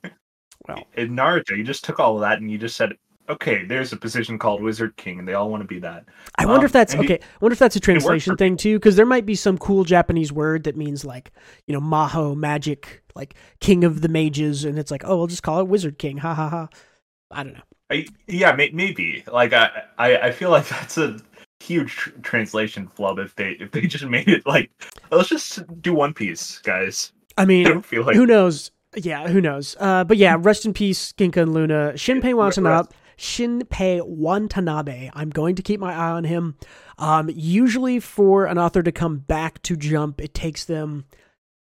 [0.67, 0.83] Well.
[0.97, 2.93] in Naruto, you just took all of that and you just said,
[3.29, 6.05] okay, there's a position called Wizard King, and they all want to be that.
[6.37, 7.19] I wonder Um, if that's okay.
[7.19, 10.31] I wonder if that's a translation thing too, because there might be some cool Japanese
[10.31, 11.31] word that means like,
[11.67, 15.43] you know, Maho magic, like king of the mages, and it's like, oh, we'll just
[15.43, 16.17] call it Wizard King.
[16.17, 16.67] Ha ha ha.
[17.31, 17.61] I don't know.
[17.91, 19.23] I, yeah, may, maybe.
[19.31, 21.19] Like I, I, I feel like that's a
[21.65, 24.71] huge tr- translation flub if they if they just made it like
[25.12, 27.12] let's just do One Piece, guys.
[27.38, 28.71] I I mean, feel like who knows?
[28.95, 29.75] Yeah, who knows?
[29.80, 31.93] Uh, but yeah, rest in peace, Ginka and Luna.
[31.95, 32.89] Shinpei Watanabe.
[33.17, 35.10] Shinpei Watanabe.
[35.13, 36.56] I'm going to keep my eye on him.
[36.97, 41.06] Um, usually, for an author to come back to Jump, it takes them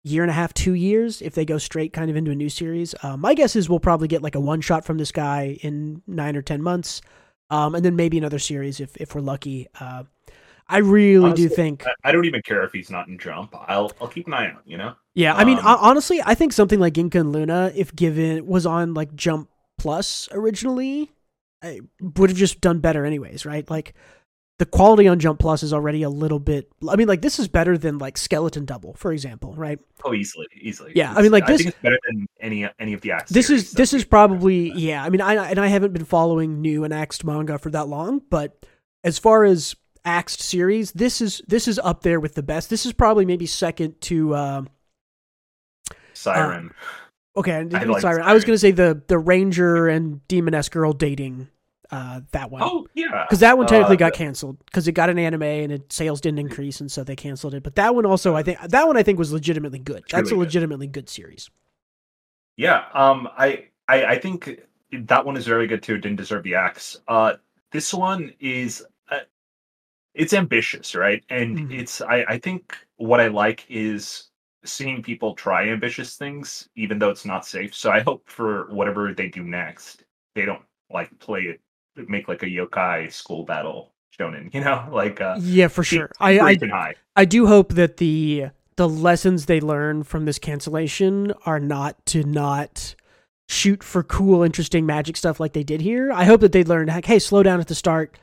[0.03, 2.49] year and a half, two years if they go straight kind of into a new
[2.49, 2.95] series.
[3.03, 6.01] Uh, my guess is we'll probably get like a one shot from this guy in
[6.07, 7.01] nine or ten months,
[7.49, 9.67] um, and then maybe another series if if we're lucky.
[9.79, 10.03] Uh,
[10.67, 13.55] I really do think I, I don't even care if he's not in Jump.
[13.67, 14.63] I'll I'll keep an eye out.
[14.65, 14.95] You know.
[15.13, 18.45] Yeah, I mean, Um, hon- honestly, I think something like Ginka and Luna, if given
[18.45, 21.11] was on like Jump Plus originally,
[21.63, 23.67] I would have just done better anyways, right?
[23.69, 23.93] Like
[24.59, 26.71] the quality on Jump Plus is already a little bit.
[26.89, 29.79] I mean, like this is better than like Skeleton Double, for example, right?
[30.03, 30.93] Oh, easily, easily.
[30.95, 33.31] Yeah, I mean, like, this- think it's better than any any of the acts.
[33.31, 35.03] This series is that this is probably yeah.
[35.03, 38.21] I mean, I and I haven't been following new and axed manga for that long,
[38.29, 38.65] but
[39.03, 42.69] as far as axed series, this is this is up there with the best.
[42.69, 44.33] This is probably maybe second to.
[44.33, 44.61] Uh,
[46.13, 46.73] Siren.
[47.35, 48.23] Okay, I, didn't like Siren.
[48.23, 51.47] I was gonna say the the Ranger and Demoness girl dating
[51.91, 55.09] uh, that one oh yeah, because that one technically Uh, got canceled because it got
[55.09, 57.63] an anime and it, sales didn't increase and so they canceled it.
[57.63, 60.05] But that one also, I think that one I think was legitimately good.
[60.09, 60.45] That's a Truly good.
[60.45, 61.49] legitimately good series.
[62.55, 65.95] Yeah, um, I, I, I think that one is very good too.
[65.95, 66.99] It didn't deserve the axe.
[67.07, 67.33] Uh,
[67.71, 69.19] this one is, uh,
[70.15, 71.23] it's ambitious, right?
[71.29, 71.71] And Mhm.
[71.71, 74.31] it's, I, I think what I like is
[74.65, 77.75] seeing people try ambitious things, even though it's not safe.
[77.75, 80.03] So I hope for whatever they do next,
[80.35, 81.61] they don't like play it,
[82.07, 86.11] make like a yokai school battle shonen, you know, like uh, Yeah, for sure.
[86.19, 86.93] I, I.
[87.15, 92.23] I do hope that the the lessons they learn from this cancellation are not to
[92.23, 92.95] not
[93.49, 96.11] shoot for cool, interesting magic stuff like they did here.
[96.11, 98.17] I hope that they learned, like, hey, slow down at the start,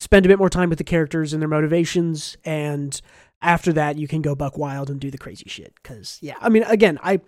[0.00, 3.00] spend a bit more time with the characters and their motivations, and
[3.42, 5.74] after that, you can go buck wild and do the crazy shit.
[5.82, 7.20] Because yeah, I mean, again, I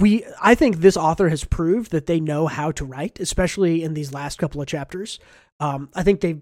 [0.00, 3.94] we I think this author has proved that they know how to write, especially in
[3.94, 5.18] these last couple of chapters.
[5.60, 6.40] Um, I think they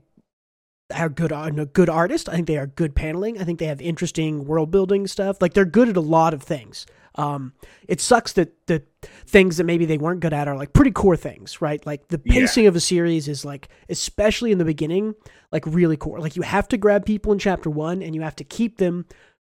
[0.94, 2.28] are good on a good artist.
[2.28, 3.40] I think they are good paneling.
[3.40, 5.40] I think they have interesting world building stuff.
[5.40, 6.86] Like they're good at a lot of things.
[7.14, 7.52] Um,
[7.88, 8.82] it sucks that the
[9.26, 11.84] things that maybe they weren't good at are like pretty core things, right?
[11.84, 12.34] Like the Yeah.
[12.34, 15.14] pacing of a series is like, especially in the beginning,
[15.50, 16.20] like really core.
[16.20, 19.04] Like you have to grab people in chapter one and you have to keep them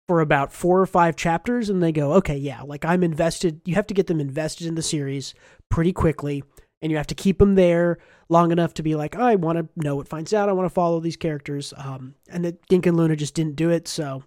[0.07, 3.61] for about four or five chapters and they go, okay, yeah, like I'm invested.
[3.65, 5.33] You have to get them invested in the series
[5.69, 6.43] pretty quickly
[6.81, 7.97] and you have to keep them there
[8.29, 10.47] long enough to be like, oh, I want to know what finds out.
[10.49, 11.73] I want to follow these characters.
[11.77, 13.87] Um, and that Ginka and Luna just didn't do it.
[13.87, 14.23] So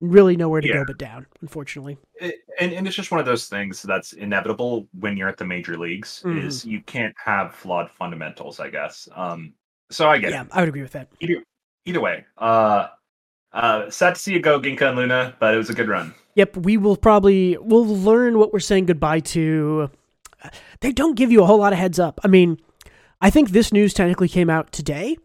[0.00, 0.74] really nowhere to Yeah.
[0.74, 1.96] go but down, unfortunately.
[2.20, 5.44] it, and, and it's just one of those things that's inevitable when you're at the
[5.44, 6.42] major leagues Mhm.
[6.44, 9.52] is you can't have flawed fundamentals i guess um
[9.90, 10.32] so i get it.
[10.32, 11.08] Yeah, it I would agree with that.
[11.20, 11.44] either,
[11.84, 12.88] either way uh
[13.54, 16.14] uh sad to see you go ginka and luna but it was a good run
[16.34, 19.90] Yep, we will probably we'll learn what we're saying goodbye to.
[20.80, 22.20] They don't give you a whole lot of heads up.
[22.24, 22.58] I mean,
[23.20, 25.16] I think this news technically came out today.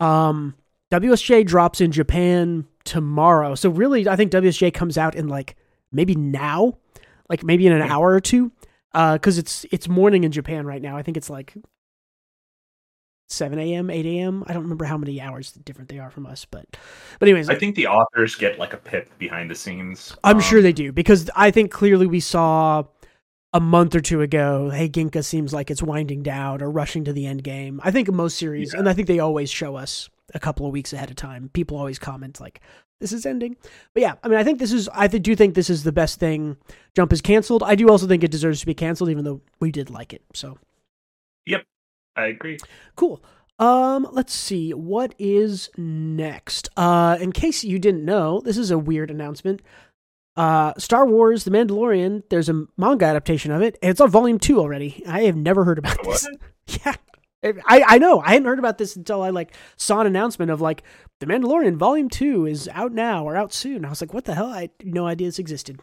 [0.00, 0.54] Um,
[0.90, 5.56] WSJ drops in Japan tomorrow, so really, I think WSJ comes out in like
[5.92, 6.78] maybe now,
[7.28, 8.50] like maybe in an hour or two,
[8.92, 10.96] because it's it's morning in Japan right now.
[10.96, 11.54] I think it's like
[13.28, 14.44] seven a.m., eight a.m.
[14.46, 16.64] I don't remember how many hours different they are from us, but
[17.18, 20.42] but anyways, i think the authors get like a pip behind the scenes I'm Um,
[20.42, 22.84] sure they do because I think clearly we saw
[23.52, 27.12] a month or two ago, hey, Ginka seems like it's winding down or rushing to
[27.12, 27.80] the end game.
[27.82, 30.92] I think most series, and I think they always show us a couple of weeks
[30.92, 31.48] ahead of time.
[31.54, 32.60] People always comment like,
[33.00, 33.56] "This is ending,"
[33.94, 34.88] but yeah, I mean, I think this is.
[34.92, 36.56] I do think this is the best thing.
[36.94, 37.62] Jump is canceled.
[37.62, 40.22] I do also think it deserves to be canceled, even though we did like it.
[40.34, 40.58] So,
[41.46, 41.64] yep,
[42.16, 42.58] I agree.
[42.96, 43.22] Cool.
[43.58, 46.68] Um, let's see what is next.
[46.76, 49.62] Uh, in case you didn't know, this is a weird announcement.
[50.36, 52.22] Uh, Star Wars: The Mandalorian.
[52.28, 55.02] There's a manga adaptation of it, and it's on volume two already.
[55.08, 56.22] I have never heard about What?
[56.22, 56.28] this.
[56.84, 56.96] Yeah,
[57.44, 60.60] I I know I hadn't heard about this until I like saw an announcement of
[60.60, 60.82] like
[61.20, 63.84] The Mandalorian Volume Two is out now or out soon.
[63.84, 64.48] I was like, what the hell?
[64.48, 65.80] I had no idea this existed.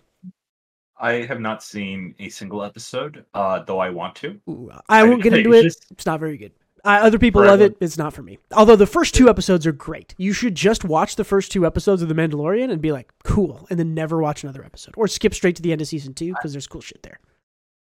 [1.03, 4.39] I have not seen a single episode, uh, though I want to.
[4.49, 5.63] Ooh, I won't get into it.
[5.63, 6.53] just- It's not very good.
[6.85, 7.77] Uh, other people love it.
[7.79, 8.39] It's not for me.
[8.51, 10.13] Although the first two episodes are great.
[10.17, 13.65] You should just watch the first two episodes of The Mandalorian and be like, cool,
[13.69, 14.93] and then never watch another episode.
[14.97, 17.19] Or skip straight to the end of season two because there's cool shit there.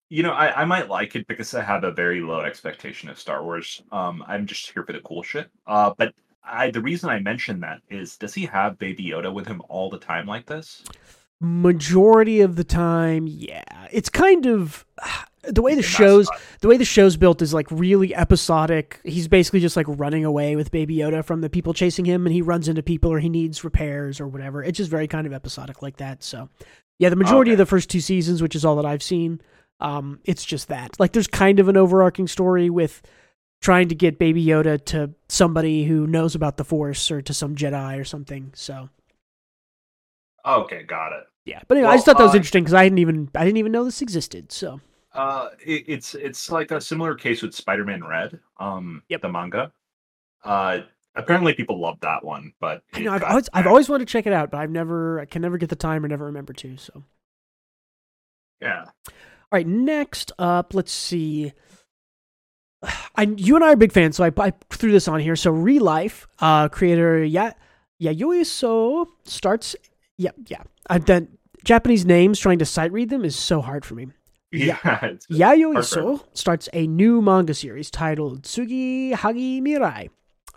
[0.09, 3.19] You know, I, I might like it because I have a very low expectation of
[3.19, 3.83] Star Wars.
[3.93, 5.51] Um, I'm just here for the cool shit.
[5.67, 9.47] Uh, but I the reason I mention that is, does he have Baby Yoda with
[9.47, 10.83] him all the time like this?
[11.41, 13.63] Majority of the time, yeah.
[13.93, 14.87] It's kind of
[15.43, 16.29] the way the show's
[16.61, 19.01] the way the show's built is like really episodic.
[19.05, 22.35] He's basically just like running away with Baby Yoda from the people chasing him, and
[22.35, 24.63] he runs into people or he needs repairs or whatever.
[24.63, 26.23] It's just very kind of episodic like that.
[26.23, 26.49] So,
[26.99, 29.41] yeah, the majority of the first two seasons, which is all that I've seen,
[29.81, 30.99] um, it's just that.
[30.99, 33.03] Like, there's kind of an overarching story with
[33.61, 37.55] trying to get Baby Yoda to somebody who knows about the Force or to some
[37.55, 38.53] Jedi or something.
[38.55, 38.89] So,
[40.47, 41.25] Okay, got it.
[41.45, 41.61] yeah.
[41.67, 43.57] But anyway, I just thought that was uh, interesting because I didn't even I didn't
[43.59, 44.53] even know this existed.
[44.53, 44.81] So,
[45.13, 49.23] Uh, it, it's it's like a similar case with Spider-Man Red, um, Yep.
[49.23, 49.73] the manga.
[50.45, 50.81] Uh,
[51.17, 54.13] apparently people love that one, but I know, I've got always I've always wanted to
[54.13, 56.53] check it out, but I've never I can never get the time or never remember
[56.53, 56.77] to.
[56.77, 57.03] So.
[58.61, 58.85] yeah.
[59.09, 61.53] All right, next up, let's see.
[63.17, 65.35] I you and I are big fans, so I, I threw this on here.
[65.37, 67.53] So, Real Life uh, creator ya
[68.01, 69.75] Yayoiso starts.
[70.19, 70.63] Yeah, yeah.
[70.89, 71.29] I've done
[71.65, 72.39] Japanese names.
[72.39, 74.09] Trying to sight read them is so hard for me.
[74.53, 80.09] Yeah, it's- Yayoi starts a new manga series titled Tsugi Hagi Mirai.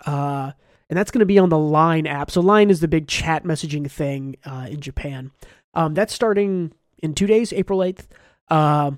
[0.05, 0.51] Uh,
[0.89, 2.31] and that's going to be on the Line app.
[2.31, 5.31] So Line is the big chat messaging thing uh, in Japan.
[5.73, 8.05] Um, that's starting in two days, April 8th.
[8.49, 8.91] Uh,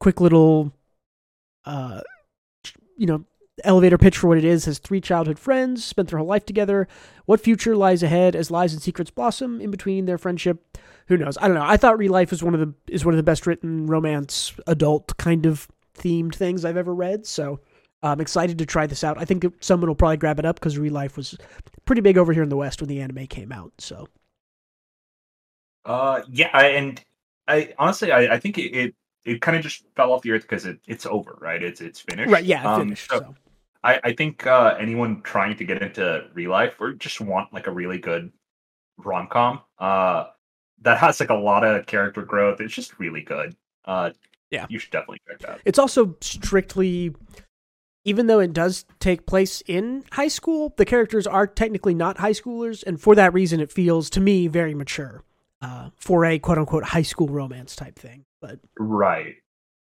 [0.00, 0.72] quick little,
[1.66, 2.00] uh,
[2.96, 3.24] you know,
[3.62, 6.88] elevator pitch for what it is has three childhood friends, spent their whole life together.
[7.26, 10.76] What future lies ahead as lies and secrets blossom in between their friendship?
[11.08, 11.38] Who knows?
[11.38, 11.64] I don't know.
[11.64, 14.54] I thought Real Life was one of the is one of the best written romance
[14.66, 17.26] adult kind of themed things I've ever read.
[17.26, 17.60] So
[18.02, 19.18] I'm excited to try this out.
[19.18, 21.36] I think someone will probably grab it up because Real Life was
[21.84, 23.72] pretty big over here in the West when the anime came out.
[23.78, 24.08] So
[25.84, 27.04] Uh, yeah, I, and
[27.46, 30.42] I honestly, I, I think it it, it kind of just fell off the earth
[30.42, 31.62] because it, it's over, right?
[31.62, 33.10] It's it's finished, right, yeah, Um, finished.
[33.10, 33.34] so so.
[33.84, 37.66] I, I think uh, anyone trying to get into real life or just want like
[37.66, 38.32] a really good
[38.96, 40.24] rom com uh,
[40.82, 43.54] that has like a lot of character growth, it's just really good.
[43.84, 44.10] Uh,
[44.50, 44.66] Yeah.
[44.70, 45.50] you should definitely check that.
[45.50, 45.60] Out.
[45.64, 47.14] It's also strictly,
[48.04, 52.32] even though it does take place in high school, the characters are technically not high
[52.32, 55.22] schoolers, and for that reason, it feels to me very mature
[55.60, 58.24] uh, for a quote unquote high school romance type thing.
[58.40, 59.36] But Right.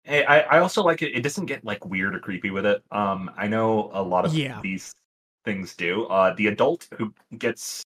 [0.09, 1.15] I, I I also like it.
[1.15, 2.83] It doesn't get like weird or creepy with it.
[2.91, 4.61] Um, I know a lot of Yeah.
[4.63, 4.93] these
[5.45, 6.05] things do.
[6.07, 7.83] Uh, the adult who gets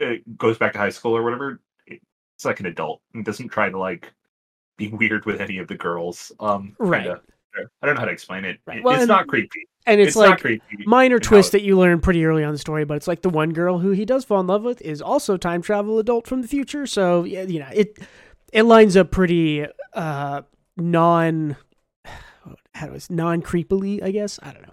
[0.00, 3.70] uh, goes back to high school or whatever, it's like an adult and doesn't try
[3.70, 4.12] to like
[4.76, 6.32] be weird with any of the girls.
[6.40, 7.02] Um, Right.
[7.04, 7.20] kinda.
[7.80, 8.58] I don't know how to explain it.
[8.66, 8.82] Right.
[8.82, 9.68] Well, it's and not creepy.
[9.86, 10.42] and it's, It's, like
[10.86, 13.52] minor twist that you learn pretty early on the story, but it's like the one
[13.52, 16.48] girl who he does fall in love with is also time travel adult from the
[16.48, 16.84] future.
[16.84, 18.00] So yeah, you know it
[18.52, 20.42] it lines up pretty uh
[20.76, 21.56] non
[22.74, 24.38] how do I non creepily, I guess.
[24.42, 24.72] I don't know.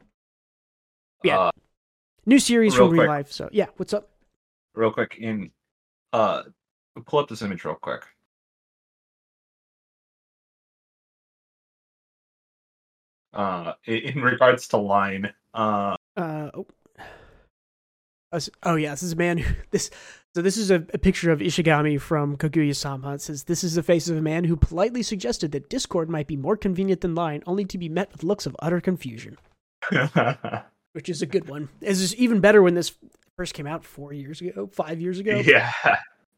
[1.24, 1.40] yeah.
[1.40, 1.52] Uh,
[2.26, 3.32] New series from real life.
[3.32, 4.10] So yeah, what's up?
[4.74, 5.52] real quick in
[6.14, 6.44] uh
[7.06, 8.04] pull up this image real quick.
[13.34, 16.68] Uh in regards to line, uh Uh oh.
[18.64, 19.90] Oh, yeah, this is a man who this.
[20.34, 23.16] So this is a, a picture of Ishigami from Kaguya-sama.
[23.16, 26.28] It says this is the face of a man who politely suggested that Discord might
[26.28, 29.38] be more convenient than Line, only to be met with looks of utter confusion.
[30.94, 31.68] which is a good one.
[31.82, 32.94] This is even better when this
[33.38, 35.38] first came out four years ago, five years ago.
[35.46, 35.72] yeah.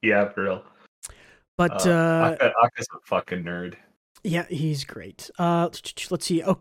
[0.02, 0.64] Yeah, for real.
[1.58, 3.76] But Uh, uh, Aka- Aka's a fucking nerd.
[4.24, 5.30] yeah, he's great.
[5.38, 5.70] Uh,
[6.10, 6.42] let's see.
[6.44, 6.60] Oh,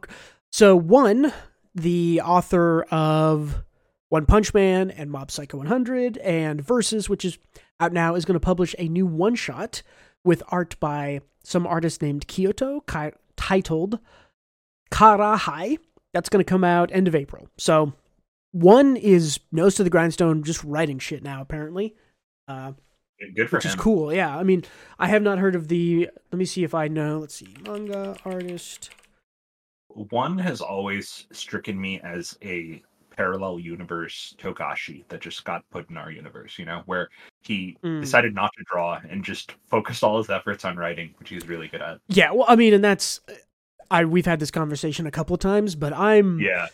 [0.51, 1.33] so one,
[1.75, 3.65] the author of
[4.13, 7.39] One Punch Man and Mob Psycho 100 and Versus, which is
[7.81, 9.83] out now, is going to publish a new one shot
[10.23, 14.01] with art by some artist named Kyoto, ki- titled
[14.93, 15.79] Karahai.
[16.13, 17.49] That's going to come out end of April.
[17.57, 17.95] So
[18.51, 21.41] one is nose to the grindstone, just writing shit now.
[21.41, 21.95] Apparently,
[22.49, 22.73] uh,
[23.35, 24.13] Good for which is cool.
[24.13, 24.63] Yeah, I mean,
[24.99, 26.11] I have not heard of the.
[26.31, 27.19] Let me see if I know.
[27.19, 28.91] Let's see, manga artist.
[29.89, 32.83] One has always stricken me as a
[33.17, 37.09] parallel universe Togashi that just got put in our universe, you know, where
[37.43, 38.01] he Mm.
[38.01, 41.69] decided not to draw and just focused all his efforts on writing, which he's really
[41.69, 41.99] good at.
[42.09, 43.21] Yeah, well, I mean, and that's.
[43.91, 46.69] I we've had this conversation a couple of times, but I'm Yeah.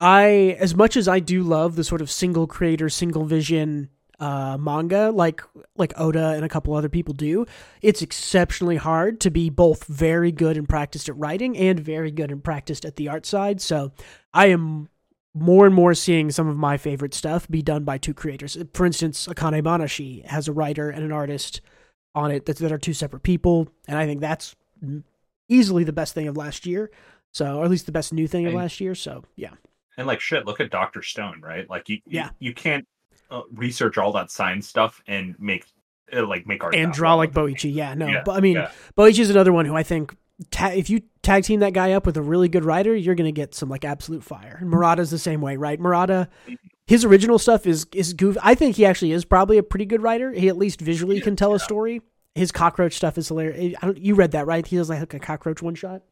[0.00, 4.56] I as much as I do love the sort of single creator, single vision uh,
[4.58, 5.42] manga, like
[5.76, 7.46] like Oda and a couple other people do,
[7.82, 12.30] it's exceptionally hard to be both very good and practiced at writing and very good
[12.30, 13.60] and practiced at the art side.
[13.60, 13.92] So
[14.32, 14.88] I am
[15.38, 18.56] more and more seeing some of my favorite stuff be done by two creators.
[18.72, 21.60] For instance, Akane Banashi has a writer and an artist
[22.14, 24.56] on it that, that are two separate people, and I think that's
[25.48, 26.90] easily the best thing of last year.
[27.32, 28.94] So, or at least the best new thing of And- last year.
[28.94, 29.50] So, yeah.
[29.98, 31.68] And like shit, look at Doctor Stone, right?
[31.68, 32.30] Like you, Yeah.
[32.38, 32.86] you, you can't
[33.30, 35.66] uh, research all that science stuff and make
[36.14, 37.74] uh, like make art and draw like Boichi.
[37.74, 38.70] Yeah, no, Yeah, but I mean, yeah.
[38.96, 40.14] Boichi is another one who I think
[40.50, 43.32] ta- if you tag team that guy up with a really good writer, you're gonna
[43.32, 44.58] get some like absolute fire.
[44.60, 45.78] And Murata's the same way, right?
[45.80, 46.28] Murata,
[46.86, 48.38] his original stuff is is goofy.
[48.42, 50.32] I think he actually is probably a pretty good writer.
[50.32, 52.00] He at least visually can tell a story.
[52.34, 53.74] His cockroach stuff is hilarious.
[53.82, 54.66] I don't, you read that right?
[54.66, 56.02] He does like a cockroach one shot.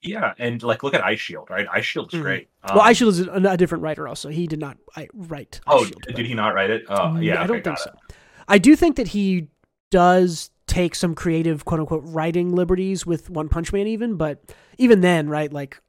[0.00, 1.66] Yeah, and like look at Eyeshield, right?
[1.68, 2.22] Eyeshield is Mhm.
[2.22, 2.48] great.
[2.68, 4.06] well, Um, Eyeshield is a, a different writer.
[4.08, 5.60] Also, he did not I, write.
[5.66, 6.84] Ice Oh, Shield, did he not write it?
[6.90, 7.34] Oh, yeah.
[7.36, 7.90] I okay, don't think so.
[7.90, 8.14] it.
[8.48, 9.48] I do think that he
[9.90, 14.42] does take some creative quote unquote writing liberties with One Punch Man even, but
[14.78, 15.80] even then, right, like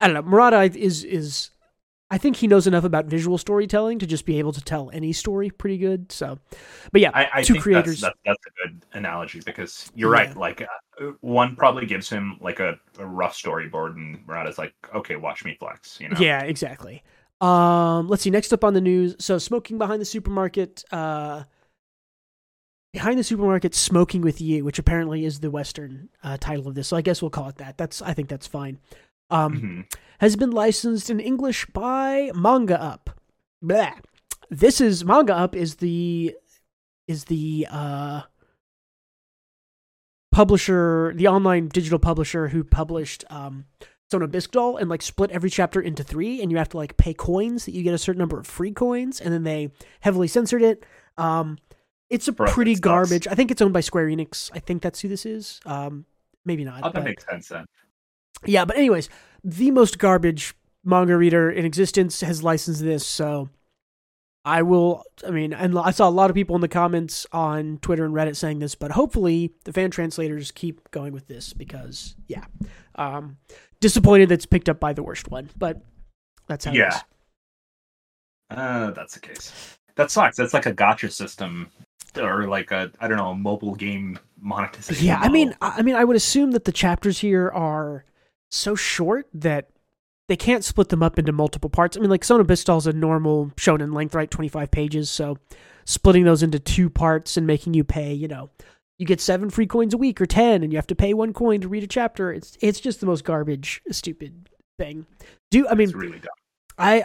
[0.00, 1.50] I don't know, Murata is is
[2.12, 5.14] I think he knows enough about visual storytelling to just be able to tell any
[5.14, 6.12] story pretty good.
[6.12, 6.38] So,
[6.92, 8.02] but yeah, I, I two creators.
[8.02, 10.36] That's, that's, that's a good analogy because you're right.
[10.36, 15.16] Like uh, one probably gives him like a, a rough storyboard, and Murata's like, "Okay,
[15.16, 16.18] watch me flex." You know?
[16.20, 17.02] Yeah, exactly.
[17.40, 18.30] Um, let's see.
[18.30, 20.84] Next up on the news, so smoking behind the supermarket.
[20.92, 21.44] Uh,
[22.92, 26.88] behind the supermarket, smoking with you, which apparently is the Western uh, title of this.
[26.88, 27.78] So I guess we'll call it that.
[27.78, 28.78] That's I think that's fine.
[29.30, 29.92] Um, Mhm.
[30.18, 33.18] has been licensed in English by Manga Up.
[33.62, 33.92] Blah.
[34.50, 36.36] This is Manga Up is the
[37.08, 38.22] is the uh
[40.30, 43.64] publisher, the online digital publisher who published um
[44.10, 46.98] Sono Bisque Doll and like split every chapter into three, and you have to like
[46.98, 50.28] pay coins that you get a certain number of free coins, and then they heavily
[50.28, 50.84] censored it.
[51.16, 51.56] Um,
[52.12, 53.26] it's a pretty garbage.
[53.26, 54.50] I think it's owned by Square Enix.
[54.54, 55.60] I think that's who this is.
[55.66, 56.04] Um,
[56.44, 56.80] maybe not.
[56.82, 57.66] Oh, that but- makes sense then.
[58.44, 59.08] yeah, but anyways,
[59.42, 63.48] the most garbage manga reader in existence has licensed this, so
[64.44, 65.04] I will.
[65.26, 68.12] I mean, and I saw a lot of people in the comments on Twitter and
[68.14, 72.44] Reddit saying this, but hopefully the fan translators keep going with this because, yeah,
[72.96, 73.36] um,
[73.80, 75.80] disappointed that's picked up by the worst one, but
[76.48, 76.88] that's how it Yeah.
[76.96, 77.02] is.
[78.50, 79.52] Uh, that's the case.
[79.94, 80.36] That sucks.
[80.36, 81.68] That's like a gacha system,
[82.18, 85.06] or like a I don't know, a mobile game monetization.
[85.06, 85.54] Yeah, I mean.
[85.60, 88.04] I mean, I would assume that the chapters here are
[88.50, 89.70] so short that
[90.28, 91.96] they can't split them up into multiple parts.
[91.96, 94.30] I mean, like Sono Bisque Doll's a normal shonen length, right?
[94.30, 95.10] Twenty five pages.
[95.10, 95.38] So
[95.84, 98.50] splitting those into two parts and making you pay, you know,
[98.98, 101.32] you get seven free coins a week or ten, and you have to pay one
[101.32, 102.32] coin to read a chapter.
[102.32, 104.48] It's it's just the most garbage, stupid
[104.78, 105.06] thing.
[105.50, 105.88] Do I mean?
[105.88, 106.30] it's really dumb.
[106.78, 107.04] I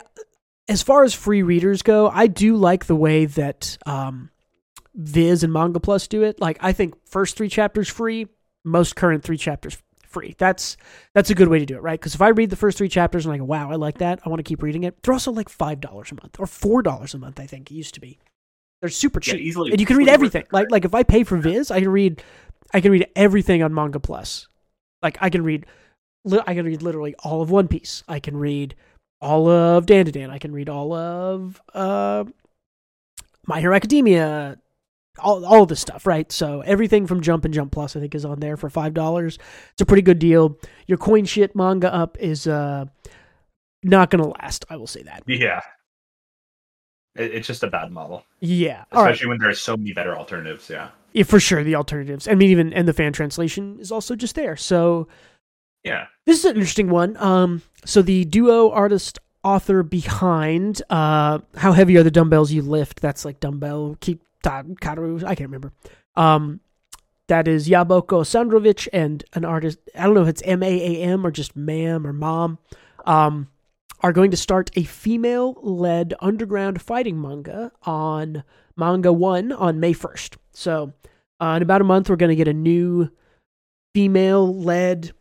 [0.69, 4.29] as far as free readers go, I do like the way that um
[4.97, 6.39] Viz and Manga Plus do it.
[6.41, 8.27] Like I think first 3 chapters free,
[8.65, 10.36] most current 3 chapters free.
[10.38, 10.75] That's
[11.13, 11.99] that's a good way to do it, right?
[12.01, 14.19] Cuz if I read the first 3 chapters and I go, "Wow, I like that.
[14.25, 17.17] I want to keep reading it." They're also like $5 a month or $4 a
[17.17, 18.17] month, I think it used to be.
[18.81, 19.41] They're super Yeah, cheap.
[19.41, 20.43] easily- and you can read everything.
[20.43, 20.71] it, Like right?
[20.71, 22.23] like if I pay for Viz, I can read
[22.73, 24.47] I can read everything on Manga Plus.
[25.03, 25.65] Like I can read
[26.45, 28.03] I can read literally all of One Piece.
[28.07, 28.75] I can read
[29.21, 30.29] all of Dandadan.
[30.29, 32.25] I can read all of uh,
[33.45, 34.57] My Hero Academia.
[35.19, 36.32] All all this stuff, right?
[36.32, 39.38] So everything from Jump and Jump Plus, I think, is on there for five dollars.
[39.73, 40.58] It's a pretty good deal.
[40.88, 42.86] Your coin shit manga up is uh
[43.84, 44.65] not gonna last.
[44.69, 45.23] I will say that.
[45.27, 45.62] Yeah.
[47.15, 48.83] It, it's just a bad model, Yeah.
[48.91, 49.12] All right.
[49.12, 50.69] especially when there's so many better alternatives.
[50.69, 50.89] Yeah.
[51.13, 51.63] Yeah, for sure.
[51.63, 52.27] The alternatives.
[52.27, 54.56] I mean, even and the fan translation is also just there.
[54.56, 55.08] So
[55.83, 56.08] Yeah.
[56.25, 57.17] This is an interesting one.
[57.17, 63.00] Um, so the duo artist author behind uh, "How Heavy Are the Dumbbells You Lift?"
[63.02, 65.23] That's like dumbbell keep karu.
[65.23, 65.73] I can't remember.
[66.15, 66.60] Um,
[67.27, 69.79] that is Yabako Sandrovich and an artist.
[69.95, 72.58] I don't know if it's M A A M or just Ma'am or Mom.
[73.06, 73.50] Um,
[74.02, 78.43] are going to start a female-led underground fighting manga on
[78.75, 80.37] Manga One on May first.
[80.52, 80.93] So
[81.41, 83.10] uh, in about a month, we're going to get a new
[83.95, 85.13] female-led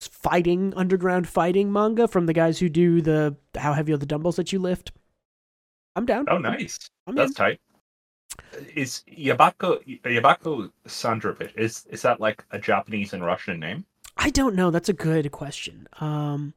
[0.00, 4.36] fighting underground fighting manga from the guys who do the How Heavy Are the Dumbbells
[4.36, 4.90] That You Lift.
[5.94, 6.26] I'm down.
[6.28, 6.76] Oh, nice.
[7.06, 7.34] I'm That's in.
[7.34, 7.60] tight.
[8.74, 13.84] Is Yabako Yabako Sandrovich is is that like a Japanese and Russian name?
[14.16, 14.70] I don't know.
[14.70, 15.88] That's a good question.
[16.00, 16.54] Um,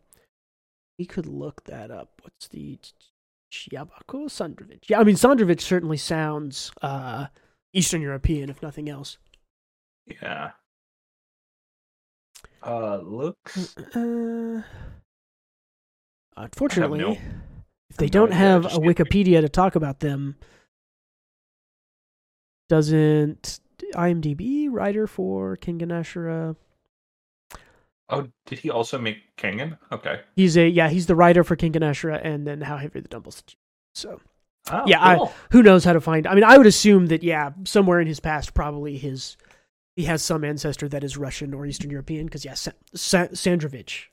[1.00, 2.10] we could look that up.
[2.22, 2.78] What's the
[3.52, 4.84] Yabako Sandrovich?
[4.88, 7.28] Yeah, I mean Sandrovich certainly sounds uh,
[7.74, 9.18] Eastern European, if nothing else.
[10.06, 10.52] Yeah.
[12.64, 13.76] Uh, looks.
[13.96, 14.62] Uh,
[16.36, 17.18] unfortunately, no-
[17.90, 20.36] if they no don't have a Wikipedia to talk about them,
[22.70, 23.60] doesn't
[23.94, 26.56] IMDb writer for Kengan Ashura?
[28.10, 29.78] Oh, did he also make Kengan?
[29.92, 30.22] Okay.
[30.36, 33.44] He's a yeah, he's the writer for Kengan Ashura, and then How Heavy the Dumbbells.
[33.94, 34.22] So
[34.70, 36.28] Oh, Yeah, I- who knows how to find?
[36.28, 39.38] I mean, I would assume that yeah, somewhere in his past, probably his
[39.96, 42.26] he has some ancestor that is Russian or Eastern European.
[42.26, 44.06] Because yeah, Sa- Sa- Sandrovich.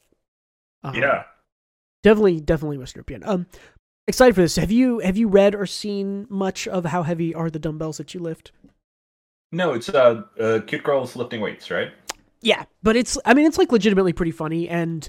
[0.82, 1.24] Um, yeah.
[2.02, 3.22] definitely, definitely Western European.
[3.28, 3.46] Um,
[4.06, 4.56] excited for this.
[4.56, 8.14] Have you have you read or seen much of how heavy are the dumbbells that
[8.14, 8.52] you lift?
[9.52, 11.92] No, it's uh, uh cute girls lifting weights, right?
[12.40, 15.08] Yeah, but it's I mean it's like legitimately pretty funny and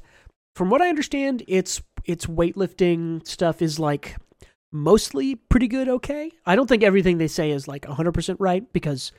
[0.55, 4.15] from what I understand its its weightlifting stuff is like
[4.71, 6.31] mostly pretty good okay.
[6.45, 9.11] I don't think everything they say is like 100% right because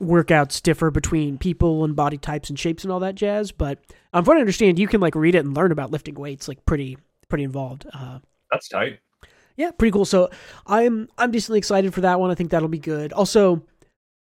[0.00, 3.78] workouts differ between people and body types and shapes and all that jazz, but
[4.12, 6.48] um, from what I understand you can like read it and learn about lifting weights
[6.48, 7.86] like pretty pretty involved.
[7.92, 8.18] Uh
[8.50, 9.00] That's tight.
[9.56, 10.04] yeah, pretty cool.
[10.04, 10.30] So
[10.66, 12.30] I'm I'm decently excited for that one.
[12.30, 13.12] I think that'll be good.
[13.12, 13.62] Also,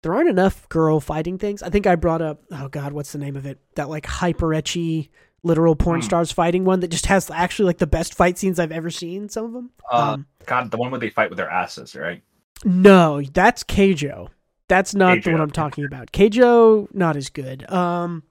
[0.04, 1.62] there aren't enough girl fighting things.
[1.64, 3.60] I think I brought up oh god, what's the name of it?
[3.76, 5.10] That like hyper etchy
[5.42, 6.06] literal porn Hmm.
[6.06, 9.30] stars fighting one that just has actually like the best fight scenes I've ever seen.
[9.30, 9.70] Some of them.
[9.92, 12.22] Uh, um, God, the one where they fight with their asses, right?
[12.66, 14.28] no, that's Keijo.
[14.68, 16.12] That's not the one I'm talking about.
[16.12, 17.68] Keijo, not as good.
[17.72, 18.24] Um,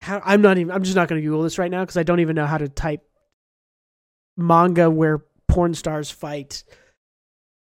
[0.00, 0.72] how, I'm not even.
[0.72, 2.58] I'm just not going to Google this right now because I don't even know how
[2.58, 3.02] to type
[4.38, 6.62] manga where porn stars fight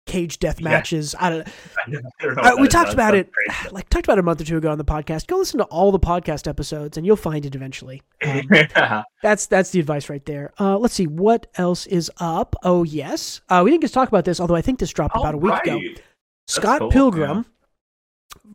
[0.06, 0.70] cage death Yeah.
[0.70, 1.16] matches.
[1.20, 1.48] I don't.
[1.88, 3.70] I don't know Uh, we talked about it, crazy.
[3.72, 5.28] like talked about it a month or two ago on the podcast.
[5.28, 8.02] Go listen to all the podcast episodes, and you'll find it eventually.
[8.26, 8.44] Um,
[9.22, 10.54] that's that's the advice right there.
[10.60, 12.56] Uh, let's see what else is up.
[12.64, 15.18] Oh yes, uh, we didn't get to talk about this, although I think this dropped
[15.18, 15.74] about a week ago.
[15.74, 16.02] Alright.
[16.48, 17.46] Scott cool, Pilgrim,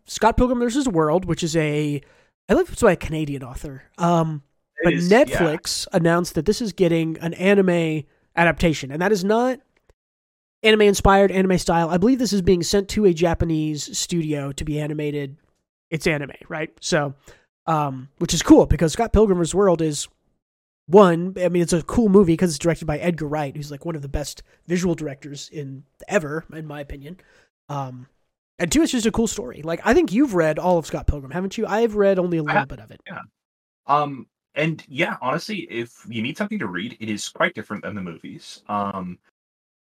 [0.06, 2.00] Scott Pilgrim versus World, which is a
[2.48, 3.84] I believe it's by a Canadian author.
[3.98, 4.42] Um,
[4.82, 5.24] but is- yeah.
[5.24, 8.04] Netflix announced that this is getting an anime
[8.36, 9.60] adaptation, and that is not
[10.62, 11.88] anime inspired, anime style.
[11.90, 15.36] I believe this is being sent to a Japanese studio to be animated.
[15.90, 16.70] It's anime, right?
[16.80, 17.14] So,
[17.66, 20.08] um, which is cool because Scott Pilgrim's World is
[20.86, 21.34] one.
[21.40, 23.96] I mean, it's a cool movie because it's directed by Edgar Wright, who's like one
[23.96, 27.18] of the best visual directors in ever, in my opinion.
[27.68, 28.06] Um,
[28.58, 29.62] and two, it's just a cool story.
[29.62, 31.66] Like I think you've read all of Scott Pilgrim, haven't you?
[31.66, 32.68] I've read only a little have.
[32.68, 33.00] bit of it.
[33.06, 33.20] Yeah.
[33.86, 37.94] Um, and yeah, honestly, if you need something to read, it is quite different than
[37.94, 38.62] the movies.
[38.68, 39.18] Um,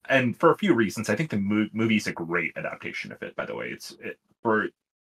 [0.09, 3.21] and for a few reasons, I think the mo- movie is a great adaptation of
[3.23, 3.35] it.
[3.35, 4.67] By the way, it's it, for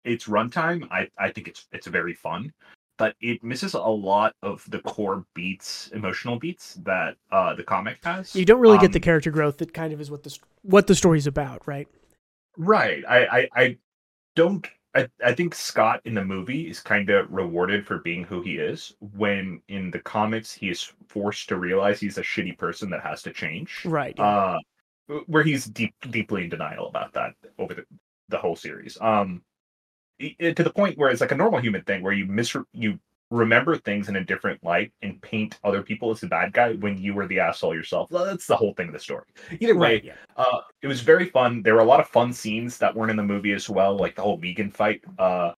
[0.04, 0.88] its runtime.
[0.90, 2.52] I I think it's it's very fun,
[2.98, 7.98] but it misses a lot of the core beats, emotional beats that uh the comic
[8.04, 8.34] has.
[8.34, 10.86] You don't really get the Um, character growth that kind of is what the what
[10.86, 11.88] the story's about, right?
[12.56, 13.04] Right.
[13.08, 13.78] I I, I
[14.36, 14.66] don't.
[14.94, 18.56] I, I think Scott in the movie is kind of rewarded for being who he
[18.58, 23.02] is when in the comics he is forced to realize he's a shitty person that
[23.02, 23.82] has to change.
[23.84, 24.18] Right.
[24.18, 24.58] Uh,
[25.26, 27.84] where he's deep, deeply in denial about that over the,
[28.28, 28.96] the whole series.
[29.00, 29.42] Um,
[30.20, 32.56] i- i- to the point where it's like a normal human thing where you mis
[32.72, 32.98] you
[33.30, 36.96] remember things in a different light and paint other people as the bad guy when
[36.98, 38.10] you were the asshole yourself.
[38.10, 39.24] Well, That's the whole thing of the story.
[39.60, 40.04] Either way, right.
[40.04, 40.12] Yeah.
[40.36, 41.62] uh, it was very fun.
[41.62, 44.14] There were a lot of fun scenes that weren't in the movie as well, like
[44.14, 45.00] the whole vegan fight.
[45.18, 45.52] Uh,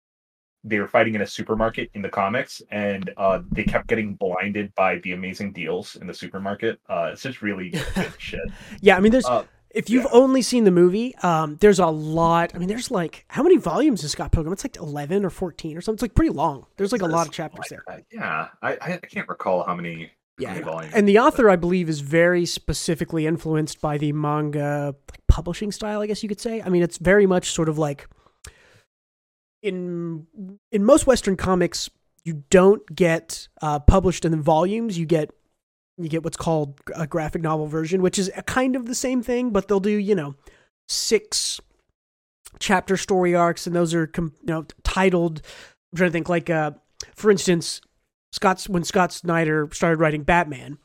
[0.63, 4.74] they were fighting in a supermarket in the comics, and uh, they kept getting blinded
[4.76, 6.80] by the amazing deals in the supermarket.
[6.89, 8.41] Uh, it's just really good shit.
[8.82, 8.97] Yeah.
[8.97, 9.43] I mean, there's Uh,
[9.76, 10.09] if you've yeah.
[10.13, 12.55] only seen the movie, um, there's a lot.
[12.55, 14.53] I mean, there's like how many volumes is Scott Pilgrim?
[14.53, 15.97] It's like eleven or fourteen or something.
[15.97, 16.65] It's like pretty long.
[16.78, 17.84] There's like a lot of chapters there.
[18.11, 20.11] Yeah, I, I can't recall how many.
[20.39, 23.97] how many Yeah, volumes, and the but- author, I believe, is very specifically influenced by
[23.97, 26.01] the manga like, publishing style.
[26.01, 26.61] I guess you could say.
[26.61, 28.07] I mean, it's very much sort of like
[29.61, 30.28] in
[30.71, 31.89] in most Western comics,
[32.23, 34.97] you don't get uh, published in volumes.
[34.97, 35.32] You get
[35.97, 39.21] you get what's called a graphic novel version, which is a kind of the same
[39.21, 40.35] thing, but they'll do you know
[40.87, 41.59] six
[42.59, 45.41] chapter story arcs, and those are you know titled.
[45.91, 46.71] I'm trying to think like uh,
[47.15, 47.81] for instance,
[48.31, 50.77] Scott's when Scott Snyder started writing Batman,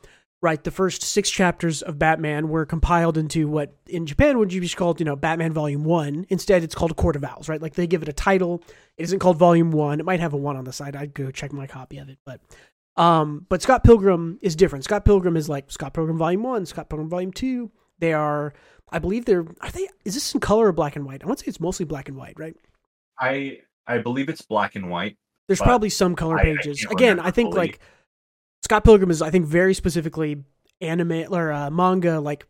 [0.43, 0.63] right?
[0.63, 4.69] The first six chapters of Batman were compiled into what in Japan would you be
[4.69, 6.27] called, you know, Batman Volume One.
[6.29, 7.61] Instead, it's called Court of Owls, right?
[7.61, 8.63] Like they give it a title.
[8.97, 10.01] It isn't called Volume One.
[10.01, 10.97] It might have a one on the side.
[10.97, 12.41] I'd go check my copy of it, but
[12.97, 14.85] Um, but Scott Pilgrim is different.
[14.85, 17.71] Scott Pilgrim is like Scott Pilgrim Volume One, Scott Pilgrim Volume Two.
[17.99, 18.53] They are,
[18.91, 19.47] I believe they're.
[19.61, 19.89] Are they?
[20.05, 21.23] Is this in color or black and white?
[21.23, 22.57] I want to say it's mostly black and white, right?
[23.19, 25.17] I I believe it's black and white.
[25.49, 26.81] There's probably some color I- I pages.
[26.81, 27.69] can't Again, I think fully.
[27.69, 27.81] like
[28.63, 30.45] Scott Pilgrim is, I think, very specifically
[30.81, 32.47] anime or uh, manga, like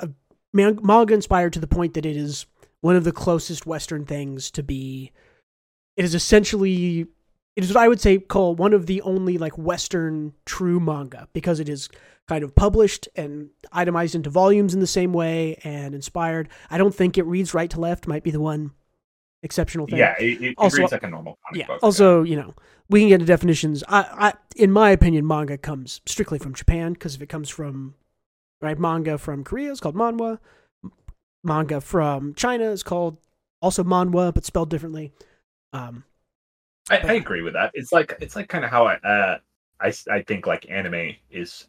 [0.00, 0.06] uh,
[0.52, 2.46] man- manga inspired to the point that it is
[2.80, 5.10] one of the closest Western things to be.
[5.96, 7.06] It is essentially,
[7.56, 11.28] it is what I would say call one of the only like Western true manga
[11.32, 11.88] because it is
[12.26, 16.48] kind of published and itemized into volumes in the same way and inspired.
[16.70, 18.06] I don't think it reads right to left.
[18.06, 18.72] Might be the one
[19.42, 19.98] exceptional thing.
[19.98, 21.66] Yeah, it, it Also- reads like a normal comic Yeah.
[21.66, 21.80] book.
[21.82, 22.54] Also, you know,
[22.88, 23.84] we can get into definitions.
[23.88, 27.94] I, I, in my opinion, manga comes strictly from Japan because if it comes from,
[28.62, 30.38] right, manga from Korea is called manhwa.
[31.42, 33.18] Manga from China is called
[33.60, 35.12] also manhua, but spelled differently.
[35.74, 36.04] Um,
[36.90, 37.70] I, I agree with that.
[37.74, 39.38] It's like it's like kind of how I uh
[39.80, 41.68] I I think like anime is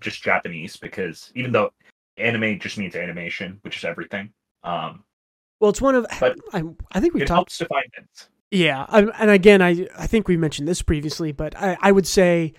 [0.00, 1.70] just Japanese because even though
[2.18, 4.32] anime just means animation, which is everything.
[4.62, 5.04] Um,
[5.60, 6.06] well, it's one of.
[6.20, 6.62] But I,
[6.92, 7.36] I think we it talked.
[7.36, 8.28] helps define it.
[8.50, 12.06] Yeah, I, and again, I I think we mentioned this previously, but I, I would
[12.06, 12.54] say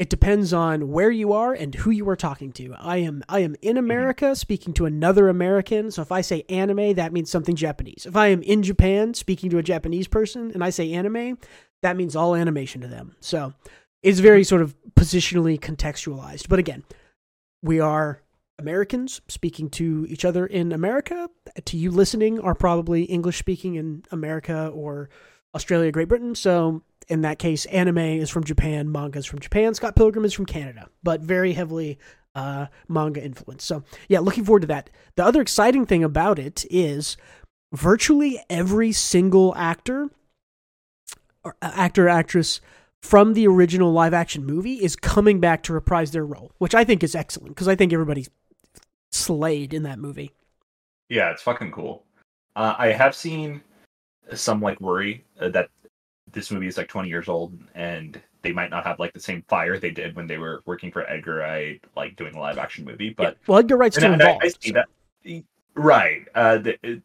[0.00, 2.74] it depends on where you are and who you are talking to.
[2.78, 3.84] I am I am in mm-hmm.
[3.84, 8.06] America speaking to another American, so if I say anime, that means something Japanese.
[8.06, 11.36] If I am in Japan speaking to a Japanese person and I say anime,
[11.82, 13.14] that means all animation to them.
[13.20, 13.52] So
[14.02, 16.48] it's very sort of positionally contextualized.
[16.48, 16.82] But again,
[17.62, 18.22] we are
[18.58, 21.28] Americans speaking to each other in America.
[21.62, 25.10] To you listening are probably English speaking in America or
[25.54, 26.34] Australia, Great Britain.
[26.34, 29.74] So in that case, anime is from Japan, manga is from Japan.
[29.74, 31.98] Scott Pilgrim is from Canada, but very heavily
[32.36, 33.64] uh, manga influence.
[33.64, 34.90] So yeah, looking forward to that.
[35.16, 37.16] The other exciting thing about it is
[37.74, 40.08] virtually every single actor,
[41.42, 42.60] or uh, actor, actress
[43.02, 46.84] from the original live action movie is coming back to reprise their role, which I
[46.84, 48.26] think is excellent because I think everybody
[49.10, 50.30] slayed in that movie.
[51.08, 52.04] Yeah, it's fucking cool.
[52.54, 53.62] Uh, I have seen
[54.32, 55.70] some like worry uh, that
[56.32, 59.42] this movie is like 20 years old and they might not have like the same
[59.48, 62.84] fire they did when they were working for Edgar Wright, like doing a live action
[62.84, 63.10] movie.
[63.10, 64.44] But well, Edgar Wright's still and I, involved.
[64.44, 65.44] I see so- that.
[65.74, 66.26] Right.
[66.34, 67.02] Uh, the, it-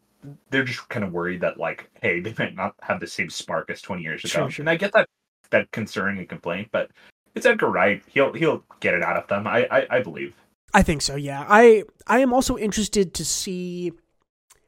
[0.49, 3.69] they're just kind of worried that like, hey, they might not have the same spark
[3.69, 4.29] as 20 years ago.
[4.29, 4.63] Sure, sure.
[4.63, 5.07] And I get that
[5.51, 6.89] that concern and complaint, but
[7.35, 8.01] it's Edgar Wright.
[8.07, 9.45] He'll he'll get it out of them.
[9.45, 10.33] I I, I believe.
[10.73, 11.15] I think so.
[11.15, 13.91] Yeah, I I am also interested to see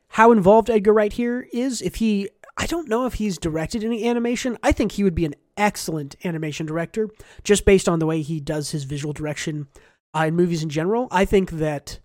[0.10, 1.82] how involved Edgar Wright here is.
[1.82, 4.58] If he, I don't know if he's directed any animation.
[4.64, 7.10] I think he would be an excellent animation director,
[7.44, 9.68] just based on the way he does his visual direction
[10.16, 11.08] uh, in movies in general.
[11.12, 12.00] I think that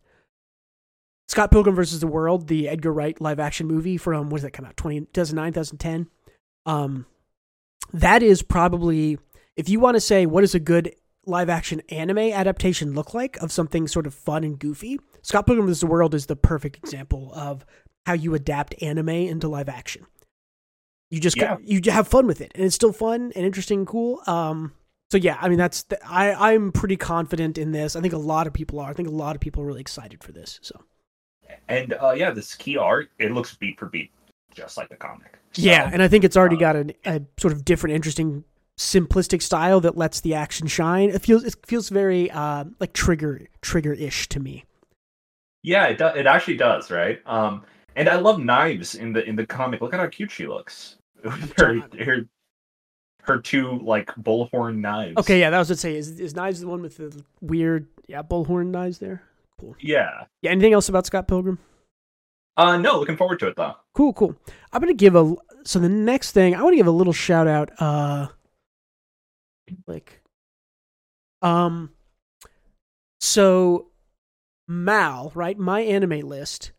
[1.28, 4.52] Scott Pilgrim versus the World, the Edgar Wright live action movie from when did that
[4.52, 4.76] come out?
[4.76, 6.08] 20, 2009, 2010.
[6.66, 7.06] Um,
[7.92, 9.18] that is probably
[9.56, 10.94] if you want to say what is a good
[11.24, 15.66] live action anime adaptation look like of something sort of fun and goofy, Scott Pilgrim
[15.66, 15.80] vs.
[15.80, 17.64] the World is the perfect example of
[18.06, 20.06] how you adapt anime into live action.
[21.12, 21.58] You just Yeah.
[21.62, 24.22] you have fun with it, and it's still fun and interesting and cool.
[24.26, 24.72] Um,
[25.12, 27.96] so yeah, I mean that's the, I I'm pretty confident in this.
[27.96, 28.90] I think a lot of people are.
[28.90, 30.58] I think a lot of people are really excited for this.
[30.62, 30.80] So
[31.68, 34.10] And uh, yeah, this key art it looks beat for beat,
[34.54, 35.38] just like the comic.
[35.52, 38.44] So, yeah, and I think it's already uh, got a, a sort of different, interesting,
[38.78, 41.10] simplistic style that lets the action shine.
[41.10, 44.64] It feels it feels very uh, like trigger trigger ish to me.
[45.62, 47.20] yeah, it do, it actually does, right?
[47.26, 47.64] Um,
[47.96, 49.80] and I love knives in the in the comic.
[49.80, 50.96] Look at how cute she looks.
[51.24, 52.26] Her, her
[53.22, 55.16] her two like bullhorn knives.
[55.16, 55.96] Okay, yeah, that was what I'd say.
[55.96, 59.22] Is is knives the one with the weird yeah bullhorn knives there?
[59.60, 59.76] Cool.
[59.80, 60.24] Yeah.
[60.42, 60.50] Yeah.
[60.50, 61.58] Anything else about Scott Pilgrim?
[62.56, 63.74] Uh, no, looking forward to it though.
[63.94, 64.34] Cool, cool.
[64.72, 67.46] I'm gonna give a so the next thing I want to give a little shout
[67.46, 67.70] out.
[67.78, 68.28] Uh,
[69.86, 70.20] like,
[71.40, 71.90] um,
[73.20, 73.88] so
[74.68, 75.58] Mal, right?
[75.58, 76.72] My anime list.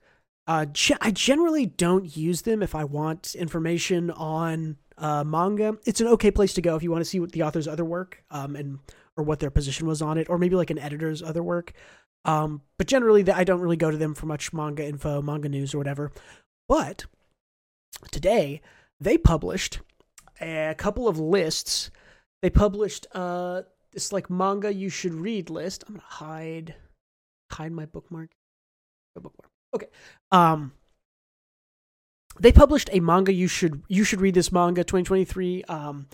[0.46, 5.78] Uh, ge- I generally don't use them if I want information on uh, manga.
[5.86, 7.86] It's an okay place to go if you want to see what the author's other
[7.86, 8.80] work, um, and
[9.16, 11.74] or what their position was on it, or maybe like an editor's other work.
[12.26, 15.74] Um, but generally, I don't really go to them for much manga info, manga news,
[15.74, 16.12] or whatever.
[16.68, 17.06] But
[18.12, 18.62] today,
[19.00, 19.80] they published
[20.42, 21.92] a couple of lists.
[22.42, 25.84] They published uh, this like manga you should read list.
[25.88, 26.76] I'm gonna hide
[27.52, 28.32] hide my bookmark.
[29.16, 29.53] My bookmark.
[29.74, 29.88] Okay.
[30.32, 30.74] Um,
[32.40, 35.64] they published a manga you should you should read this manga 2023.
[35.66, 36.08] Um,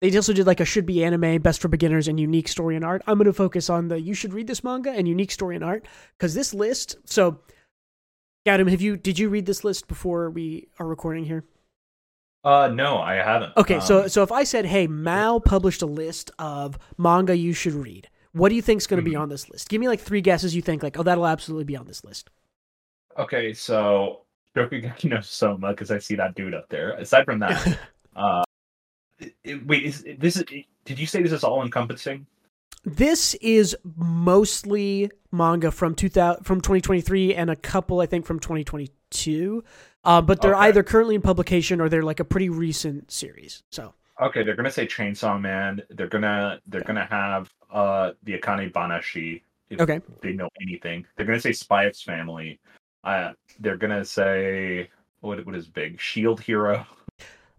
[0.00, 2.84] they also did like a should be anime, best for beginners, and unique story and
[2.84, 3.02] art.
[3.06, 5.64] I'm going to focus on the you should read this manga and unique story and
[5.64, 5.86] art
[6.18, 6.96] because this list.
[7.04, 7.40] So,
[8.46, 11.44] Adam, have you did you read this list before we are recording here?
[12.44, 13.52] Uh, no, I haven't.
[13.56, 17.52] Okay, so Um, so if I said, "Hey, Mal published a list of manga you
[17.52, 19.20] should read," what do you think's going to be Mhm.
[19.20, 19.68] on this list?
[19.68, 20.56] Give me like three guesses.
[20.56, 22.30] You think like, "Oh, that'll absolutely be on this list."
[23.18, 24.22] Okay, so
[24.56, 26.92] Shokugeki no Soma, because I see that dude up there.
[26.92, 27.78] Aside from that,
[28.16, 28.42] uh,
[29.18, 30.36] it- it- wait, is this?
[30.36, 30.44] Is,
[30.84, 32.26] did you say this is all encompassing?
[32.84, 39.62] This is mostly manga from 2000 from 2023 and a couple I think from 2022.
[40.04, 40.64] Uh, but they're Okay.
[40.66, 43.62] either currently in publication or they're like a pretty recent series.
[43.70, 45.80] So Okay, they're gonna say Chainsaw Man.
[45.90, 49.42] They're gonna they're gonna have uh the Akane Banashi.
[49.70, 50.00] If Okay.
[50.20, 51.06] they know anything.
[51.16, 52.58] They're gonna say Spy X Family.
[53.04, 54.88] Uh, they're gonna say
[55.20, 56.86] what what is big Shield Hero.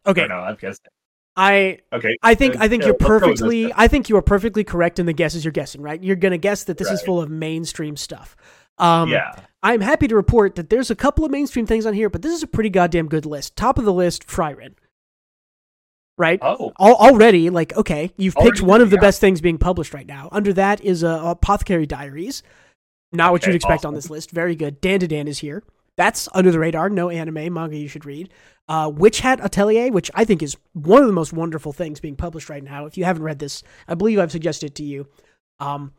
[0.06, 0.86] okay, no, I'm guessing.
[1.36, 3.74] I Okay, I think I think yeah, you're let's go with this perfectly.
[3.76, 6.02] I think you are perfectly correct in the guesses you're guessing, right?
[6.02, 8.36] You're gonna guess that this is full of mainstream stuff.
[8.78, 9.32] Um, yeah.
[9.62, 12.34] I'm happy to report that there's a couple of mainstream things on here, but this
[12.34, 13.56] is a pretty goddamn good list.
[13.56, 14.74] Top of the list, Frieren.
[16.18, 16.40] Right?
[16.42, 19.02] Oh, Al- already, like, okay, you've picked one of the yeah.
[19.02, 20.30] best things being published right now.
[20.32, 22.44] Under that is uh, Apothecary Diaries.
[23.14, 24.32] Not what Okay, you'd expect on this list.
[24.32, 24.82] Very good.
[24.82, 25.64] Dandadan is here.
[25.96, 26.90] That's under the radar.
[26.90, 28.30] No anime, manga you should read.
[28.68, 32.16] Uh, Witch Hat Atelier, which I think is one of the most wonderful things being
[32.16, 32.86] published right now.
[32.88, 35.08] If you haven't read this, I believe I've suggested it to you.
[35.60, 35.94] Um,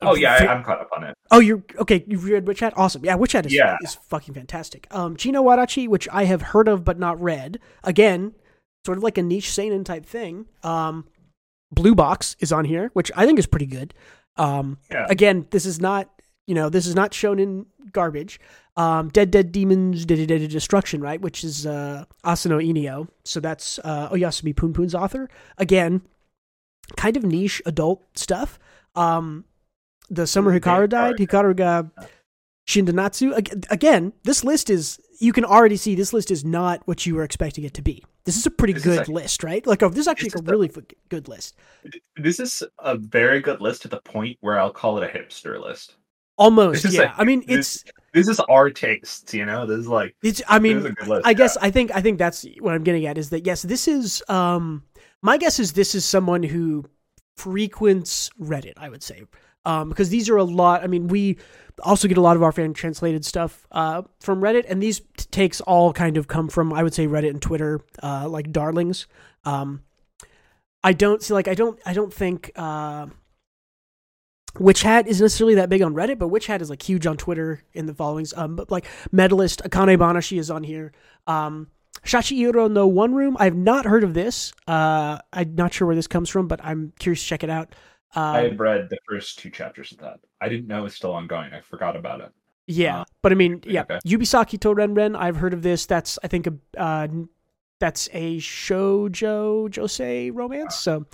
[0.00, 1.14] oh yeah, I, I'm caught up on it.
[1.32, 2.04] Oh, you're okay.
[2.06, 2.74] You've read Witch Hat.
[2.76, 3.04] Awesome.
[3.04, 3.76] Yeah, Witch Hat is Yeah.
[3.82, 4.86] is fucking fantastic.
[4.92, 7.58] Um, Chi no Wadachi, which I have heard of but not read.
[7.82, 8.34] Again,
[8.86, 10.46] sort of like a niche seinen type thing.
[10.62, 11.06] Um,
[11.72, 13.92] Blue Box is on here, which I think is pretty good.
[14.36, 15.06] Um, Yeah.
[15.10, 16.08] again, this is not
[16.48, 18.40] you know this is not shonen garbage.
[18.76, 21.20] Um, Dead Dead Demons Dead Dead Destruction, right?
[21.20, 23.08] Which is uh, Asano Inio.
[23.24, 25.28] So that's uh, Oyasumi Punpun's author.
[25.58, 26.02] Again,
[26.96, 28.58] kind of niche adult stuff.
[28.94, 29.44] Um,
[30.10, 31.16] the summer Hikaru died.
[31.16, 31.90] Hikaru ga
[32.66, 33.70] Shindanatsu.
[33.70, 37.24] Again, this list is you can already see this list is not what you were
[37.24, 38.02] expecting it to be.
[38.24, 39.66] This is a pretty This good list, right?
[39.66, 40.70] Like, oh, this is actually This a is a- really
[41.08, 41.56] good list.
[42.16, 45.58] This is a very good list to the point where I'll call it a hipster
[45.60, 45.96] list.
[46.38, 47.14] Almost, yeah.
[47.16, 47.84] a- I mean, it's
[48.14, 49.66] This is our tastes, you know.
[49.66, 50.40] This is like it's.
[50.48, 50.94] I mean.
[51.24, 51.56] I guess.
[51.56, 54.22] I think I think that's what I'm getting at is that yes, this is.
[54.28, 54.84] Um,
[55.20, 56.84] my guess is this is someone who
[57.36, 58.74] frequents Reddit.
[58.76, 59.24] I would say,
[59.64, 60.84] um, because these are a lot.
[60.84, 61.38] I mean, we
[61.82, 65.26] also get a lot of our fan translated stuff uh, from Reddit, and these t-
[65.30, 69.06] takes all kind of come from I would say Reddit and Twitter, uh, like darlings.
[69.44, 69.82] Um,
[70.84, 72.52] I don't see like I don't I don't think.
[72.56, 73.06] Uh,
[74.58, 77.16] Witch Hat isn't necessarily that big on Reddit, but Witch Hat is like huge on
[77.16, 78.32] Twitter in the followings.
[78.36, 80.92] Um, but like Medalist Akane Banashi is on here.
[81.26, 81.68] Um,
[82.04, 83.36] Sachiiro no One Room.
[83.40, 84.52] I've not heard of this.
[84.66, 87.74] Uh, I'm not sure where this comes from, but I'm curious to check it out.
[88.14, 90.20] I Um, had read the first two chapters of that.
[90.40, 91.52] I didn't know it was still ongoing.
[91.52, 92.32] I forgot about it.
[92.66, 93.98] yeah, uh, but I mean, yeah, okay.
[94.06, 95.16] Yubisaki to Ren Ren.
[95.16, 95.86] I've heard of this.
[95.86, 97.08] That's I think a uh,
[97.80, 100.76] that's a shoujo josei romance.
[100.76, 101.04] So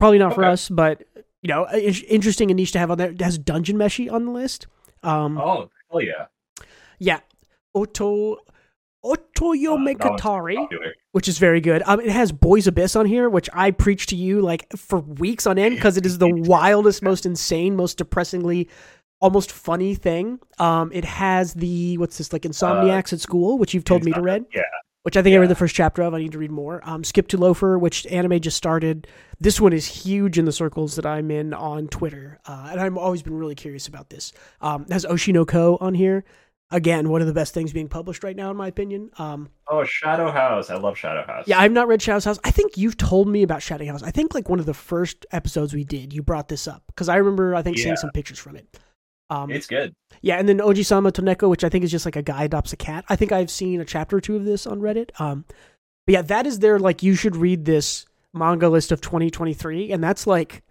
[0.00, 1.02] probably not for us, but
[1.44, 1.68] you know,
[2.08, 3.10] interesting and niche to have on there.
[3.10, 4.66] It has Dungeon Meshi on the list.
[5.02, 6.26] Um, Oh, hell yeah!
[6.98, 7.20] Yeah.
[7.74, 8.38] Oto
[9.04, 9.84] Otoyo Uh,
[11.12, 11.82] which is very good.
[11.84, 15.46] Um, it has Boys Abyss on here, which I preach to you like for weeks
[15.46, 18.70] on end because it is the wildest, most insane, most depressingly,
[19.20, 20.40] almost funny thing.
[20.58, 24.22] Um, it has the what's this like Insomniacs at school, which you've told me to
[24.22, 24.62] read, Yeah,
[25.04, 26.12] which I think I read the first chapter of.
[26.14, 26.80] I need to read more.
[26.82, 29.06] Um, Skip to Loafer, which anime just started.
[29.38, 32.96] This one is huge in the circles that I'm in on Twitter, uh, and I've
[32.96, 34.32] always been really curious about this.
[34.60, 36.24] Um, it has Oshinoko on here.
[36.70, 39.10] Again, one of the best things being published right now, in my opinion.
[39.18, 40.70] Um, Oh, Shadow House.
[40.70, 41.44] I love Shadow House.
[41.46, 42.38] yeah, I've not read Shadow House.
[42.42, 44.02] I think you've told me about Shadow House.
[44.02, 47.10] I think like one of the first episodes we did, you brought this up because
[47.10, 48.78] I remember I think seeing some pictures from it.
[49.30, 49.94] Um, it's good.
[50.24, 52.78] Yeah, and then Oji-sama Toneko, which I think is just like a guy adopts a
[52.78, 53.04] cat.
[53.10, 55.10] I think I've seen a chapter or two of this on Reddit.
[55.20, 55.44] Um,
[56.06, 60.02] but yeah, that is their like you should read this manga list of 2023, and
[60.02, 60.62] that's like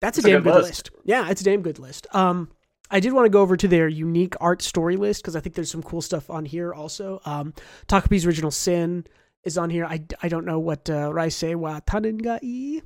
[0.00, 0.68] that's a It's a damn good good list.
[0.68, 0.90] list.
[1.04, 2.06] Yeah, it's a damn good list.
[2.14, 2.48] Um,
[2.88, 5.56] I did want to go over to their unique art story list because I think
[5.56, 7.20] there's some cool stuff on here also.
[7.24, 7.54] Um,
[7.88, 9.04] Takopi's Original Sin
[9.42, 9.84] is on here.
[9.84, 12.82] I, I don't know what uh, Raisei wa Tanengai.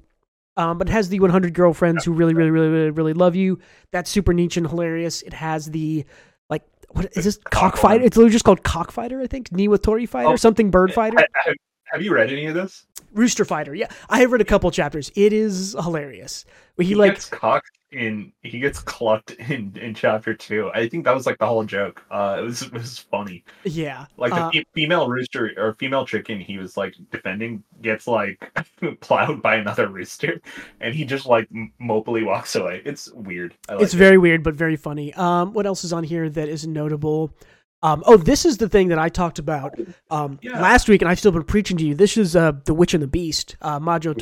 [0.57, 3.59] Um, but it has the 100 girlfriends who really, really, really, really, really love you.
[3.93, 5.23] That's super niche and hilarious.
[5.23, 6.05] It has the
[6.51, 7.37] like, what is this?
[7.39, 8.05] Cock Cockfighter.
[8.05, 9.51] It's literally just called Cockfighter, I think.
[9.51, 11.55] Niwatori Fighter, Oh, something Bird Fighter, I-
[11.93, 12.87] have you read any of this?
[13.13, 13.75] Rooster Fighter.
[13.75, 15.11] Yeah, I have read a couple chapters.
[15.17, 16.45] It is hilarious.
[16.79, 18.33] He, He, like gets cocked in.
[18.43, 20.71] He gets clucked in in chapter two.
[20.75, 22.03] I think that was like the whole joke.
[22.11, 23.45] Uh, it was it was funny.
[23.65, 28.07] yeah, Like the uh, fe- female rooster or female chicken he was like defending gets
[28.07, 28.39] like
[29.01, 30.41] plowed by another rooster,
[30.81, 31.49] and he just like
[31.81, 32.83] mopily walks away.
[32.85, 33.55] It's weird.
[33.69, 33.99] I like it's it.
[33.99, 35.13] very weird but very funny.
[35.15, 37.35] Um, what else is on here that is notable?
[37.83, 39.75] Um, oh, this is the thing that I talked about
[40.11, 40.61] um, Yeah.
[40.61, 41.95] last week, and I've still been preaching to you.
[41.95, 44.13] This is uh, the Witch and the Beast, uh, Majo.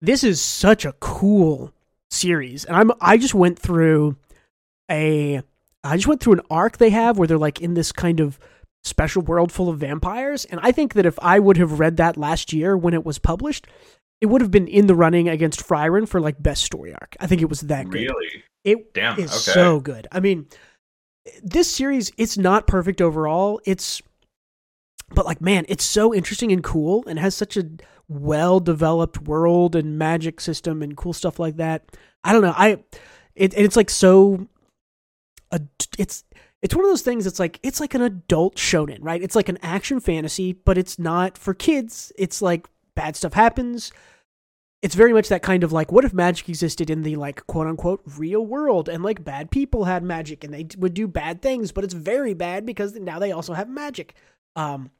[0.00, 1.72] This is such a cool
[2.10, 4.16] series, and I'm I just went through
[4.90, 5.42] a
[5.84, 8.38] I just went through an arc they have where they're like in this kind of
[8.84, 12.16] special world full of vampires, and I think that if I would have read that
[12.16, 13.66] last year when it was published,
[14.20, 17.16] it would have been in the running against Frieren for like best story arc.
[17.20, 18.02] I think it was that good.
[18.02, 18.44] Really?
[18.64, 19.18] It Damn.
[19.18, 19.52] is okay.
[19.52, 20.08] so good.
[20.10, 20.46] I mean,
[21.42, 23.60] this series it's not perfect overall.
[23.64, 24.02] It's
[25.10, 27.66] but like man, it's so interesting and cool and has such a
[28.08, 31.84] well developed world and magic system and cool stuff like that.
[32.24, 32.54] I don't know.
[32.56, 32.82] I
[33.34, 34.48] it it's like so
[35.52, 36.24] ad- it's
[36.62, 39.22] it's one of those things that's like it's like an adult shonen, right?
[39.22, 42.12] It's like an action fantasy, but it's not for kids.
[42.16, 43.92] It's like bad stuff happens.
[44.82, 47.66] It's very much that kind of like what if magic existed in the like quote
[47.66, 51.72] unquote real world and like bad people had magic and they would do bad things,
[51.72, 54.14] but it's very bad because now they also have magic.
[54.54, 54.90] Um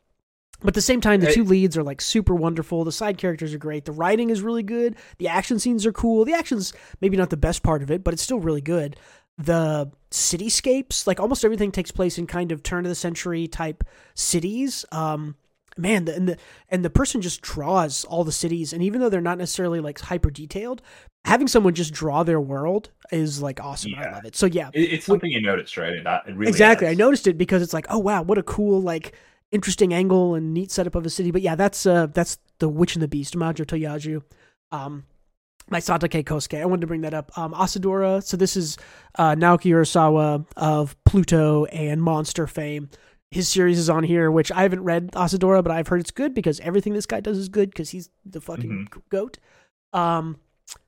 [0.61, 2.85] but at the same time, the two leads are like super wonderful.
[2.85, 3.85] The side characters are great.
[3.85, 4.97] The writing is really good.
[5.19, 6.25] The action scenes are cool.
[6.25, 8.97] The action's maybe not the best part of it, but it's still really good.
[9.39, 13.85] The cityscapes, like almost everything takes place in kind of turn of the century type
[14.15, 14.87] cities.
[14.93, 15.37] Um,
[15.77, 16.37] man, the, and the
[16.71, 20.01] and the person just draws all the cities, and even though they're not necessarily like
[20.01, 20.81] hyper detailed,
[21.27, 23.93] having someone just draw their world is like awesome.
[23.97, 24.37] I love it.
[24.37, 25.93] So yeah, It, it's something you noticed, right?
[25.93, 26.89] It, it really exactly.
[26.89, 29.15] I noticed it because it's like, oh wow, what a cool like
[29.53, 31.31] interesting angle and neat setup of a city.
[31.31, 34.23] But yeah, that's uh that's the Witch and the Beast, Majo Toyaju.
[34.73, 35.05] Um
[35.69, 36.61] my Satake Kosuke.
[36.61, 37.37] I wanted to bring that up.
[37.37, 38.23] Um Asadora.
[38.23, 38.77] So this is
[39.17, 42.91] uh Naoki Urasawa of Pluto and Monster fame.
[43.31, 46.33] His series is on here, which I haven't read Asadora, but I've heard it's good
[46.33, 49.39] because everything this guy does is good because he's the fucking goat.
[49.93, 50.39] Um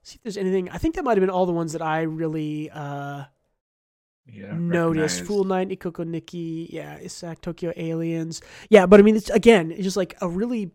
[0.02, 0.68] see if there's anything.
[0.70, 3.24] I think that might have been all the ones that I really uh
[4.30, 5.26] Yeah, notice recognized.
[5.26, 8.40] Fool Night, Ikoku Nikki, yeah, Isak Tokyo Aliens.
[8.68, 10.70] Yeah, but I mean it's again, it's just like a really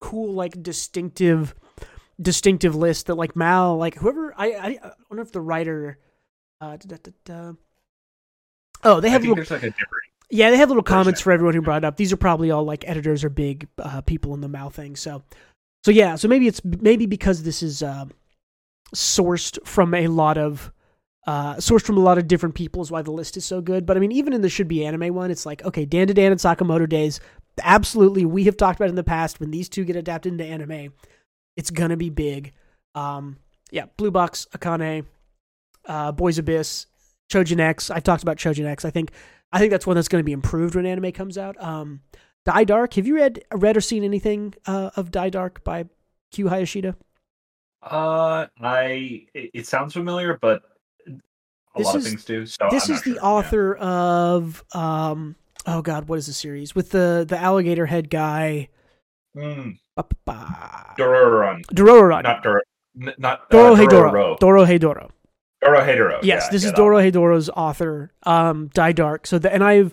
[0.00, 1.54] cool, like distinctive
[2.20, 5.98] distinctive list that like Mal, like whoever I I, I wonder if the writer
[6.60, 7.52] uh da, da, da.
[8.82, 9.74] Oh, they have little like a
[10.30, 11.96] yeah, they have little comments for everyone who brought it up.
[11.96, 14.94] These are probably all like editors or big uh, people in the Mal thing.
[14.94, 15.24] So,
[15.84, 18.06] so yeah, so maybe it's maybe because this is uh,
[18.94, 20.72] sourced from a lot of
[21.30, 23.86] uh, sourced from a lot of different people is why the list is so good.
[23.86, 26.40] But I mean, even in the should be anime one, it's like okay, Dandadan and
[26.40, 27.20] Sakamoto days.
[27.62, 30.92] Absolutely, we have talked about in the past when these two get adapted into anime,
[31.56, 32.52] it's gonna be big.
[32.96, 33.36] Um,
[33.70, 35.04] yeah, Blue Box, Akane,
[35.86, 36.86] uh, Boys Abyss,
[37.30, 37.92] Chojin X.
[37.92, 38.84] I've talked about Chojin X.
[38.84, 39.12] I think
[39.52, 41.62] I think that's one that's going to be improved when anime comes out.
[41.62, 42.00] Um,
[42.44, 42.94] Dai Dark.
[42.94, 45.84] Have you read read or seen anything uh, of Dai Dark by
[46.32, 46.96] Q Hayashida?
[47.82, 50.62] Uh, I it, it sounds familiar, but
[51.74, 52.46] a This lot is- of things do.
[52.46, 53.14] So this I'm is the sure.
[53.16, 53.28] Yeah.
[53.28, 58.68] author of um, oh god, what is the series with the the alligator head guy?
[59.36, 59.78] Mm.
[60.98, 62.22] Dororon, Dororon.
[62.22, 62.62] not Dor,
[62.94, 63.74] not uh, Doro.
[63.76, 65.10] Heidoro.
[65.62, 66.18] Dorohedoro.
[66.22, 66.98] Yes, yeah, this is Doro.
[66.98, 69.26] Heidoro's author, um, Dai Dark.
[69.26, 69.92] So the, and I've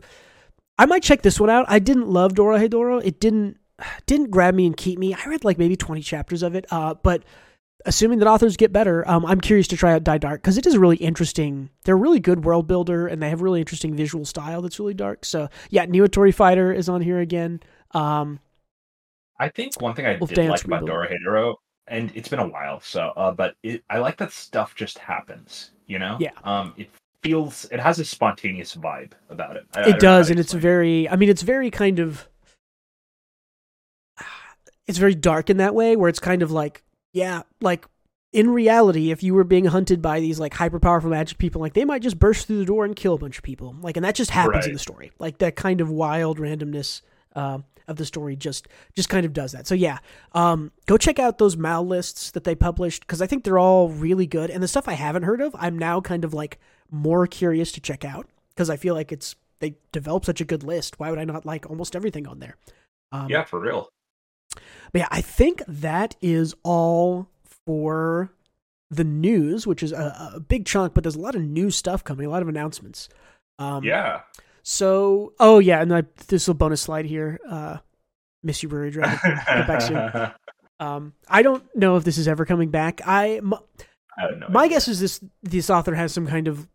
[0.80, 1.65] I might check this one out.
[1.67, 3.01] I didn't love Dorohedoro.
[3.03, 3.57] It didn't
[4.05, 5.13] didn't grab me and keep me.
[5.13, 6.65] I read like maybe twenty chapters of it.
[6.71, 7.23] Uh, but
[7.88, 10.67] assuming that authors get better, um, I'm curious to try out Dai Dark because it
[10.67, 11.69] is really interesting.
[11.83, 14.93] They're a really good world builder and they have really interesting visual style that's really
[14.93, 15.25] dark.
[15.25, 17.61] So yeah, Niwatori Fighter is on here again.
[17.91, 18.39] Um,
[19.39, 21.55] I think one thing I Wolf did Dance like about Dora Dorohedoro,
[21.88, 25.71] and it's been a while, so uh, but it, I like that stuff just happens.
[25.88, 26.17] You know.
[26.19, 26.31] Yeah.
[26.43, 26.89] Um, it
[27.23, 29.65] feels it has a spontaneous vibe about it.
[29.75, 32.27] I- I it how does and it's very i mean it's very kind of
[34.88, 36.83] it's very dark in that way where it's kind of like
[37.14, 37.86] yeah like
[38.34, 41.74] in reality if you were being hunted by these like hyper powerful magic people like
[41.74, 43.76] they might just burst through the door and kill a bunch of people.
[43.82, 45.12] Like and that just happens in the story.
[45.18, 47.01] Like that kind of wild randomness
[47.36, 49.66] um of the story just just kind of does that.
[49.66, 49.99] So yeah
[50.34, 53.89] um go check out those mal lists that they published because i think they're all
[53.89, 54.49] really good.
[54.49, 56.60] And the stuff i haven't heard of i'm now kind of like
[56.91, 60.64] more curious to check out because i feel like it's they developed such a good
[60.64, 60.99] list.
[60.99, 62.58] Why would i not like almost everything on there?
[63.12, 63.89] Um, Yeah, for real.
[64.91, 67.30] But yeah, I think that is all
[67.66, 68.32] for
[68.89, 72.03] the news, which is a, a big chunk, but there's a lot of new stuff
[72.03, 73.10] coming, a lot of announcements.
[73.60, 74.22] Um, yeah.
[74.64, 77.39] So, oh yeah, and I, this little bonus slide here.
[77.49, 77.78] Uh,
[78.43, 79.18] miss you, Ruri Dragon.
[79.68, 80.32] back soon.
[80.80, 83.01] Um, I don't know if this is ever coming back.
[83.03, 84.47] I, don't know.
[84.47, 86.68] my guess is this this author has some kind of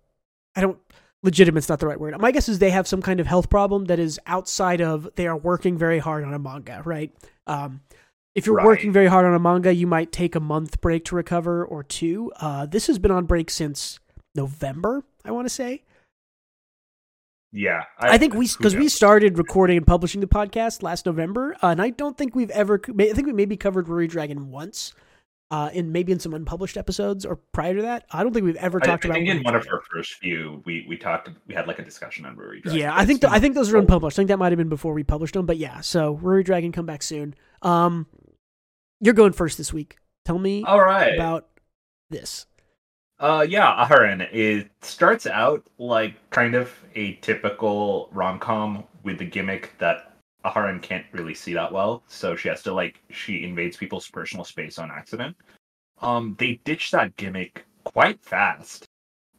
[0.57, 0.77] I don't
[1.23, 2.19] legitimate's not the right word.
[2.21, 5.27] My guess is they have some kind of health problem that is outside of they
[5.27, 7.13] are working very hard on a manga, right?
[7.47, 7.81] Um,
[8.35, 8.67] if you're Right.
[8.67, 11.83] working very hard on a manga, you might take a month break to recover or
[11.83, 12.33] two.
[12.41, 14.01] Uh, this has been on break since
[14.35, 15.83] November, I want to say.
[17.55, 21.67] Yeah, I, think we because we started recording and publishing the podcast last November, uh,
[21.67, 22.81] and I don't think we've ever.
[22.99, 24.95] I think we maybe covered Ruri Dragon once,
[25.53, 28.07] uh, in maybe in some unpublished episodes or prior to that.
[28.11, 29.19] I don't think we've ever I, I talked about.
[29.19, 31.85] I think in one of our first few, we we talked, we had like a
[31.85, 32.81] discussion on Ruri Dragon.
[32.81, 34.19] Yeah, I think It's th- I think those are unpublished.
[34.19, 35.83] I think that might have been before we published them, but yeah.
[35.83, 37.35] So Ruri Dragon come back soon.
[37.61, 38.07] Um,
[38.99, 39.99] you're going first this week.
[40.25, 41.15] Tell me All right.
[41.15, 41.49] about
[42.09, 42.47] this.
[43.21, 44.27] Uh, yeah, Aharen.
[44.33, 50.12] It starts out like kind of a typical rom com with the gimmick that
[50.45, 54.45] Aharen can't really see that well, so she has to like she invades people's personal
[54.45, 55.37] space on accident.
[56.01, 58.85] Um, they ditched that gimmick quite fast,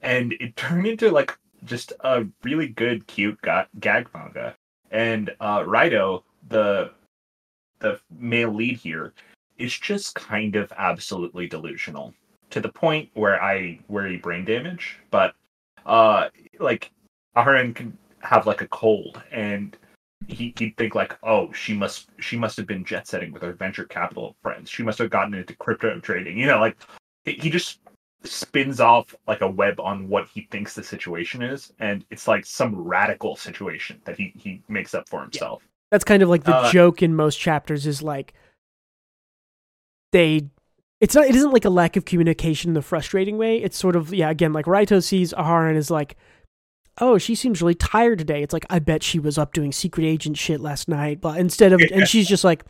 [0.01, 4.56] and it turned into like just a really good, cute ga- gag manga.
[4.91, 6.91] And uh, Raido, the
[7.80, 9.14] the male lead here,
[9.58, 12.14] is just kind of absolutely delusional
[12.49, 14.99] to the point where I worry brain damage.
[15.12, 15.36] But
[15.86, 16.30] uh,
[16.60, 16.91] like
[17.36, 19.76] Aharen can have like a cold, and
[20.28, 23.53] he he'd think like, oh, she must she must have been jet setting with her
[23.53, 24.69] venture capital friends.
[24.69, 26.38] She must have gotten into crypto trading.
[26.38, 26.78] You know, like
[27.26, 27.80] he he just
[28.24, 32.45] spins off like a web on what he thinks the situation is, and it's like
[32.45, 35.63] some radical situation that he he makes up for himself.
[35.91, 38.34] That's kind of like the Uh, joke in most chapters is like
[40.11, 40.49] they
[41.01, 43.57] it's not it isn't like a lack of communication in the frustrating way.
[43.57, 46.15] It's sort of yeah, again, like Raito sees Ahara and is like,
[47.00, 48.44] Oh, she seems really tired today.
[48.44, 51.22] It's like, I bet she was up doing secret agent shit last night.
[51.22, 52.64] But instead of and she's just like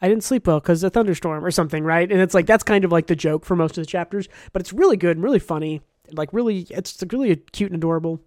[0.00, 2.10] I didn't sleep well because a thunderstorm or something, right?
[2.10, 4.60] And it's like that's kind of like the joke for most of the chapters, but
[4.60, 5.80] it's really good and really funny.
[6.12, 8.20] Like really, it's really cute and adorable.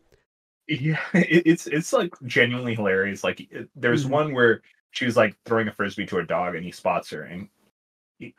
[0.67, 3.23] Yeah, it, it's it's like genuinely hilarious.
[3.23, 4.09] Like there's Mhm.
[4.09, 7.23] one where she was like throwing a frisbee to a dog, and he spots her,
[7.23, 7.49] and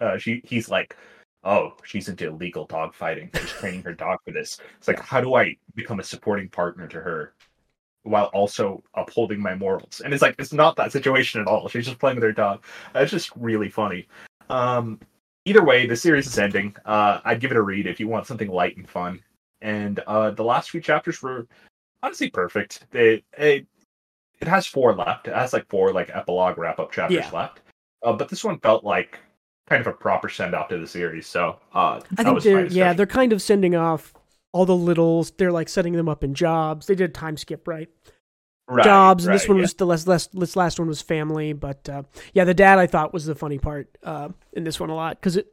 [0.01, 0.97] uh, she he's like,
[1.45, 3.31] "Oh, she's into illegal dog fighting.
[3.35, 6.87] She's training her dog for this." It's like, how do I become a supporting partner
[6.89, 7.35] to her
[8.05, 10.01] while also upholding my morals?
[10.05, 11.69] And it's like it's not that situation at all.
[11.69, 12.65] She's just playing with her dog.
[12.95, 14.07] It's just really funny.
[14.51, 15.01] Um,
[15.45, 16.75] either way, the series is ending.
[16.85, 19.21] Uh, I'd give it a read if you want something light and fun.
[19.61, 21.47] And uh, the last few chapters were
[22.03, 22.87] honestly perfect.
[22.93, 23.67] It, it
[24.41, 25.29] it has four left.
[25.29, 27.31] It has like four like epilogue wrap up chapters Yeah.
[27.31, 27.61] left.
[28.03, 29.21] Uh, but this one felt like
[29.73, 31.27] kind of a proper send off to the series.
[31.27, 34.13] So uh, I think they're yeah, they're kind of sending off
[34.53, 35.31] all the littles.
[35.33, 36.87] They're like setting them up in jobs.
[36.87, 37.89] They did a time skip, right?
[38.69, 39.63] Right, jobs, and this one yeah.
[39.63, 41.53] was the last, last this last one was family.
[41.55, 42.03] But uh,
[42.35, 45.19] yeah, the dad I thought was the funny part uh, in this one a lot
[45.19, 45.47] because it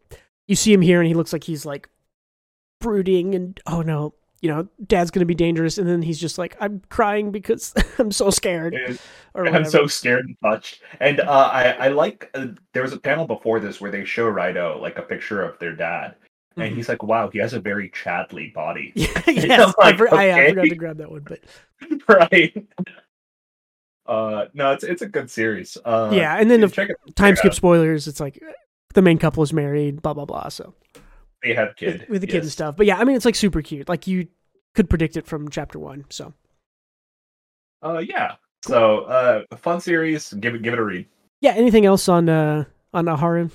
[0.47, 1.89] you see him here and he looks like he's like
[2.81, 6.55] brooding and oh no, you know, dad's gonna be dangerous, and then he's just like
[6.59, 8.75] I'm crying because I'm so scared
[9.33, 10.81] or I'm so scared and touched.
[10.99, 14.31] And uh, I I like uh, there was a panel before this where they show
[14.31, 16.15] Raido like a picture of their dad,
[16.57, 16.75] and Mhm.
[16.75, 20.31] he's like, "Wow, he has a very Chadley body." Yeah, yes, I, like, for- I,
[20.45, 21.39] I forgot to grab that one, but
[22.07, 22.67] right.
[24.05, 25.77] Uh, no, it's it's a good series.
[25.85, 28.07] Uh, yeah, and then the time skip spoilers.
[28.07, 28.41] It's like
[28.95, 30.49] the main couple is married, blah blah blah.
[30.49, 30.73] So
[31.43, 32.75] They had kid with, with the kid and stuff.
[32.75, 33.87] But yeah, I mean, it's like super cute.
[33.87, 34.27] Like you
[34.75, 36.05] could predict it from chapter one.
[36.09, 36.33] So
[37.83, 38.35] Uh, yeah.
[38.63, 40.33] So, uh, a fun series.
[40.33, 41.05] Give it, give it a read.
[41.39, 43.51] yeah, anything else on uh on Aharen?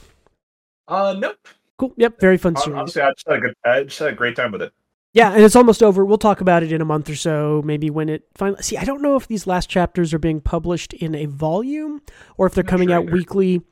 [0.88, 1.36] Uh, nope.
[1.78, 1.92] Cool.
[1.96, 2.78] Yep, very fun series.
[2.78, 4.72] Honestly, I just had a good, I just had a great time with it.
[5.12, 6.04] Yeah, and it's almost over.
[6.04, 8.62] We'll talk about it in a month or so, maybe when it finally.
[8.62, 12.00] See, I don't know if these last chapters are being published in a volume
[12.36, 13.12] or if they're coming sure out either.
[13.12, 13.62] weekly,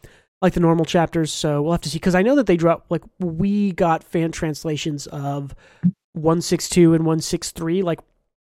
[0.42, 1.32] like the normal chapters.
[1.32, 1.96] So we'll have to see.
[1.96, 5.54] Because I know that they drop like we got fan translations of
[6.12, 8.00] one six two and one six three like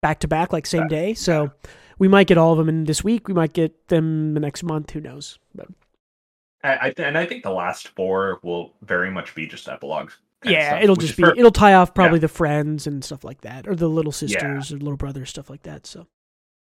[0.01, 1.13] back to back, like same day.
[1.13, 1.51] So
[1.99, 3.27] we might get all of them in this week.
[3.27, 4.91] We might get them the next month.
[4.91, 5.38] Who knows?
[5.53, 5.67] But
[6.63, 10.17] I, I th- and I think the last four will very much be just epilogues.
[10.43, 11.39] yeah, stuff, it'll just be perfect.
[11.39, 14.77] it'll tie off probably the friends and stuff like that, or the little sisters or
[14.77, 15.86] little brothers, stuff like that.
[15.86, 16.07] So.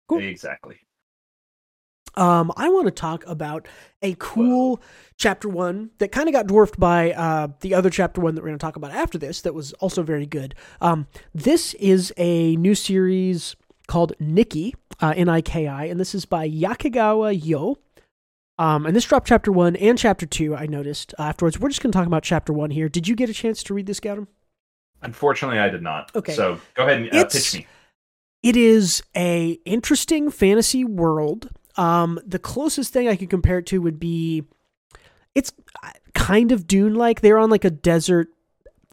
[0.08, 0.20] cool.
[0.20, 0.78] exactly.
[2.18, 3.68] Um, I want to talk about
[4.02, 4.82] a cool
[5.16, 8.48] chapter one that kind of got dwarfed by uh, the other chapter one that we're
[8.48, 9.40] going to talk about after this.
[9.42, 10.54] That was also very good.
[10.80, 13.54] Um, this is a new series
[13.86, 17.78] called Niki, uh, N I K I, and this is by Yakigawa Yo.
[18.58, 20.56] Um, and this dropped chapter one and chapter two.
[20.56, 21.60] I noticed afterwards.
[21.60, 22.88] We're just going to talk about chapter one here.
[22.88, 24.26] Did you get a chance to read this, Gautam?
[25.02, 26.10] Unfortunately, I did not.
[26.16, 26.32] Okay.
[26.32, 27.68] So go ahead and uh, pitch me.
[28.42, 31.50] it is a interesting fantasy world.
[31.78, 34.44] Um, the closest thing I could compare it to would be,
[35.34, 35.52] it's
[36.14, 37.20] kind of Dune like.
[37.20, 38.28] They're on like a desert,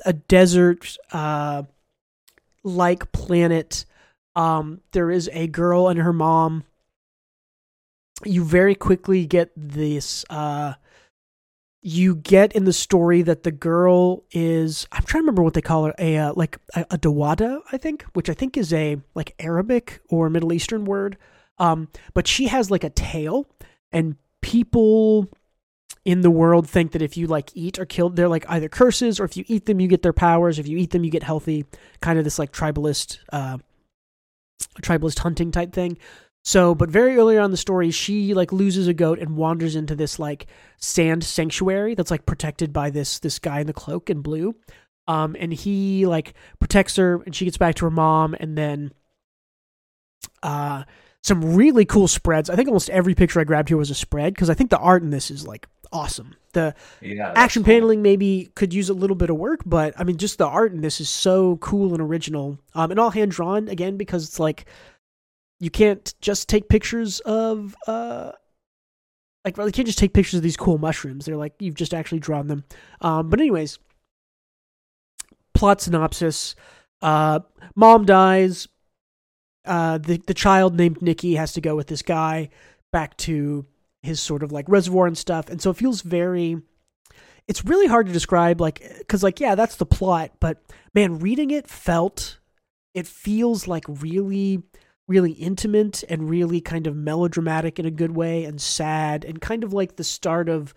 [0.06, 1.64] a desert, uh,
[2.64, 3.86] like planet.
[4.36, 6.64] Um, there is a girl and her mom.
[8.24, 10.76] You very quickly get this, uh,
[11.82, 15.62] you get in the story that the girl is I'm trying to remember what they
[15.62, 18.98] call her a uh, like a, a dawada I think which I think is a
[19.14, 21.16] like Arabic or Middle Eastern word
[21.58, 23.46] um but she has like a tail
[23.92, 25.30] and people
[26.06, 29.20] in the world think that if you like eat or kill they're like either curses
[29.20, 30.60] or if you eat them you get their powers.
[30.60, 31.66] If you eat them you get healthy.
[32.02, 33.58] Kind of this like tribalist uh
[34.82, 35.98] tribalist hunting type thing.
[36.44, 39.76] So, but very early on in the story, she like loses a goat and wanders
[39.76, 40.46] into this like
[40.78, 44.56] sand sanctuary that's like protected by this this guy in the cloak in blue.
[45.08, 48.92] Um, and he like protects her, and she gets back to her mom, and then
[50.44, 50.84] uh,
[51.26, 52.52] some really cool spreads.
[52.52, 54.78] I think almost every picture I grabbed here was a spread because I think the
[54.78, 56.36] art in this is like awesome.
[56.54, 57.74] The Yeah, action cool.
[57.74, 60.72] paneling maybe could use a little bit of work, but I mean, just the art
[60.72, 62.60] in this is so cool and original.
[62.76, 64.66] Um, and all hand drawn again because it's like
[65.60, 68.32] you can't just take pictures of uh,
[69.44, 71.26] like well, you can't just take pictures of these cool mushrooms.
[71.26, 72.66] They're like you've just actually drawn them.
[73.02, 73.80] Um, but anyways,
[75.56, 76.56] plot synopsis:
[77.02, 77.40] uh,
[77.76, 78.68] Mom dies.
[79.66, 82.50] Uh, the the child named Niki has to go with this guy
[82.92, 83.66] back to
[84.02, 86.62] his sort of like reservoir and stuff, and so it feels very.
[87.48, 90.64] It's really hard to describe, like, because like yeah, that's the plot, but
[90.94, 92.40] man, reading it felt,
[92.94, 94.64] it feels like really
[95.08, 99.64] really intimate and really kind of melodramatic in a good way and sad and kind
[99.64, 100.74] of like the start of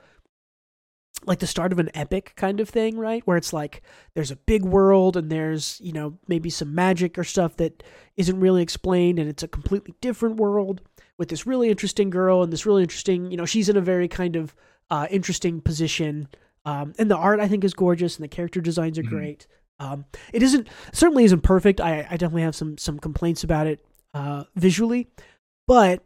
[1.26, 3.22] like the start of an epic kind of thing, right?
[3.26, 3.82] Where it's like
[4.14, 7.82] there's a big world and there's, you know, maybe some magic or stuff that
[8.16, 10.80] isn't really explained and it's a completely different world
[11.18, 14.08] with this really interesting girl and this really interesting, you know, she's in a very
[14.08, 14.54] kind of
[14.90, 16.28] uh, interesting position.
[16.64, 19.08] Um, and the art I think is gorgeous and the character designs are Mhm.
[19.08, 19.46] great.
[19.80, 21.80] Um, it isn't certainly isn't perfect.
[21.80, 25.08] I, I definitely have some some complaints about it uh, visually,
[25.66, 26.04] but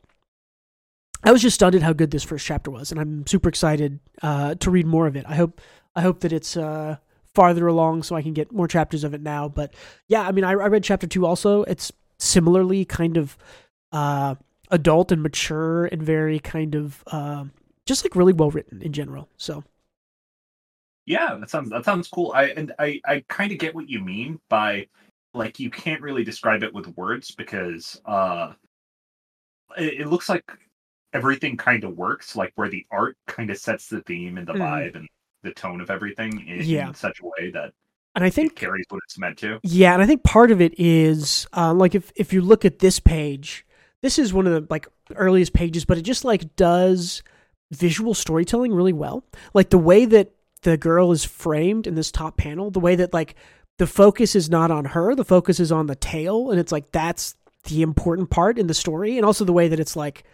[1.25, 4.01] I was just stunned at how good this first chapter was, and I'm super excited
[4.23, 5.25] uh, to read more of it.
[5.29, 5.61] I hope
[5.95, 6.97] I hope that it's uh,
[7.35, 9.49] farther along so I can get more chapters of it now.
[9.49, 9.75] But
[10.09, 11.63] yeah, I mean, I, I read chapter two also.
[11.65, 13.37] It's similarly kind of
[13.93, 14.37] uh,
[14.71, 17.45] adult and mature and very kind of uh,
[17.87, 19.29] just like really well written in general.
[19.37, 19.65] So
[21.07, 22.33] Yeah, that sounds that sounds cool.
[22.35, 24.89] I and I I kind of get what you mean by
[25.35, 28.55] like you can't really describe it with words because uh
[29.77, 30.45] it, it looks like
[31.13, 34.53] everything kind of works like where the art kind of sets the theme and the
[34.55, 34.61] Mhm.
[34.61, 35.09] vibe and
[35.43, 36.89] the tone of everything in, Yeah.
[36.89, 37.73] in such a way that
[38.15, 39.59] and I it think carries what it's meant to.
[39.63, 42.79] Yeah, and I think part of it is um, like if if you look at
[42.81, 43.67] this page,
[44.03, 44.87] this is one of the like
[45.17, 47.23] earliest pages, but it just like does
[47.71, 49.25] visual storytelling really well.
[49.55, 50.33] Like the way that
[50.63, 53.35] the girl is framed in this top panel, the way that like
[53.79, 56.93] the focus is not on her, the focus is on the tail, and it's like
[56.93, 57.35] that's
[57.65, 60.25] the important part in the story, and also the way that it's like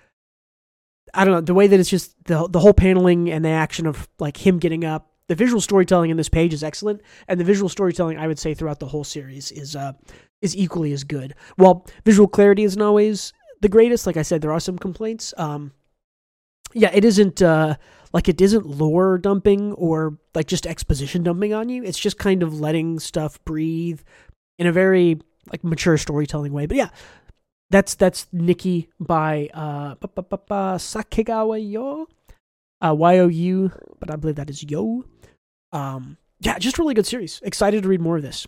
[1.15, 3.87] I don't know, the way that it's just the the whole paneling and the action
[3.87, 5.13] of like him getting up.
[5.29, 8.55] The visual storytelling in this page is excellent, and the visual storytelling I would say
[8.55, 9.93] throughout the whole series is uh
[10.41, 11.35] is equally as good.
[11.57, 15.35] While visual clarity isn't always the greatest, like I said, there are some complaints.
[15.37, 15.73] Um,
[16.73, 17.77] yeah, it isn't uh
[18.13, 21.85] like it isn't lore dumping or like just exposition dumping on you.
[21.85, 24.01] It's just kind of letting stuff breathe
[24.59, 26.67] in a very like mature storytelling way.
[26.67, 26.89] But yeah,
[27.71, 32.07] that's that's Niki by uh Sakegawa Yo,
[32.81, 35.05] uh, Y O U, but I believe that is Yo.
[35.73, 37.41] Um, yeah, just really good series.
[37.43, 38.47] Excited to read more of this.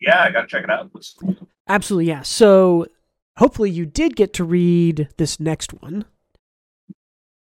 [0.00, 0.90] Yeah, I gotta check it out.
[1.20, 1.36] Cool.
[1.68, 2.22] Absolutely, yeah.
[2.22, 2.86] So
[3.36, 6.04] hopefully you did get to read this next one.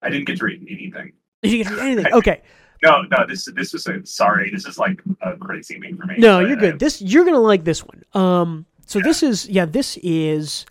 [0.02, 1.14] I didn't get to read anything.
[1.44, 2.14] Did you get to read anything?
[2.14, 2.42] Okay.
[2.84, 4.52] No, no, this this was a sorry.
[4.52, 6.16] This is like a crazy thing for me.
[6.20, 6.80] No, you're I- good.
[6.80, 8.04] This you're gonna like this one.
[8.14, 10.66] Um, so this is yeah, this is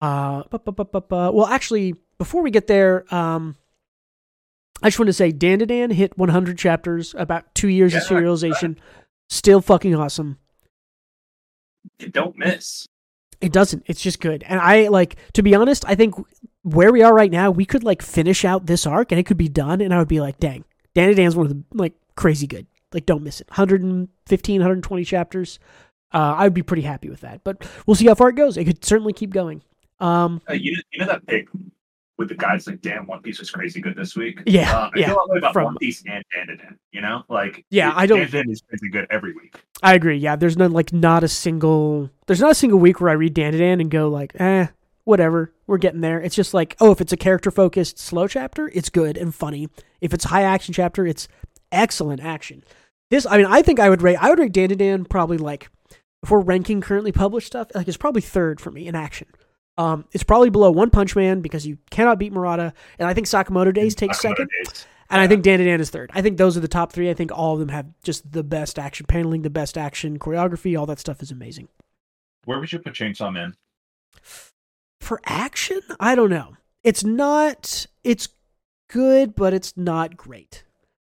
[0.00, 3.56] uh, bu- bu- bu- well, actually, before we get there, um,
[4.82, 8.76] I just want to say Dandadan hit 100 chapters, about two years of Yeah, serialization,
[9.30, 10.38] still fucking awesome.
[11.98, 12.86] It don't miss.
[13.40, 13.84] It doesn't.
[13.86, 14.44] It's just good.
[14.46, 16.14] And I like to be honest, I think
[16.62, 19.36] where we are right now, we could like finish out this arc and it could
[19.36, 20.64] be done and I would be like, dang.
[20.94, 22.66] Dandadan's one of the like crazy good.
[22.92, 23.48] Like don't miss it.
[23.48, 25.58] 115, 120 chapters.
[26.12, 27.42] Uh, I would be pretty happy with that.
[27.44, 28.56] But we'll see how far it goes.
[28.56, 29.62] It could certainly keep going.
[30.00, 31.48] Um Uh, you, you know that pic
[32.18, 34.40] with the guys like, damn, One Piece was crazy good this week.
[34.46, 36.76] Yeah, uh, I yeah, feel about from- One Piece and Dandadan.
[36.92, 39.54] You know, like Yeah, it- I don't- Dandadan is crazy good every week.
[39.82, 40.16] I agree.
[40.16, 43.34] Yeah, there's no like not a single there's not a single week where I read
[43.34, 44.66] Dandadan and go like, eh,
[45.04, 46.20] whatever, we're getting there.
[46.20, 49.68] It's just like, oh, if it's a character focused slow chapter, it's good and funny.
[50.00, 51.28] If it's a high action chapter, it's
[51.72, 52.64] excellent action.
[53.10, 55.68] This, I mean, I think I would rate I would rate Dandadan probably like
[56.26, 59.28] if we're ranking currently published stuff, like it's probably third for me in action.
[59.78, 63.28] Um, it's probably below One Punch Man because you cannot beat Murata, and I think
[63.28, 64.48] Sakamoto Days takes Sakamoto second.
[64.64, 64.86] Days.
[65.08, 66.10] And I think Dan Dan is third.
[66.14, 67.08] I think those are the top three.
[67.08, 70.76] I think all of them have just the best action paneling, the best action choreography.
[70.76, 71.68] All that stuff is amazing.
[72.44, 73.54] Where would you put Chainsaw Man?
[75.00, 76.56] For action, I don't know.
[76.82, 77.86] It's not.
[78.02, 78.30] It's
[78.88, 80.64] good, but it's not great.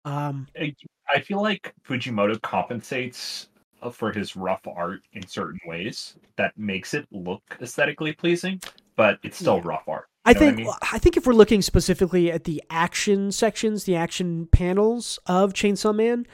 [0.05, 3.49] Um, I- feel like Fujimoto compensates
[3.93, 8.61] for his rough art in certain ways that makes it look aesthetically pleasing,
[8.97, 9.69] but it's still Yeah.
[9.69, 10.07] rough art.
[10.25, 10.75] I You know what think mean?
[10.93, 15.95] I think if we're looking specifically at the action sections, the action panels of Chainsaw
[15.95, 16.27] Man,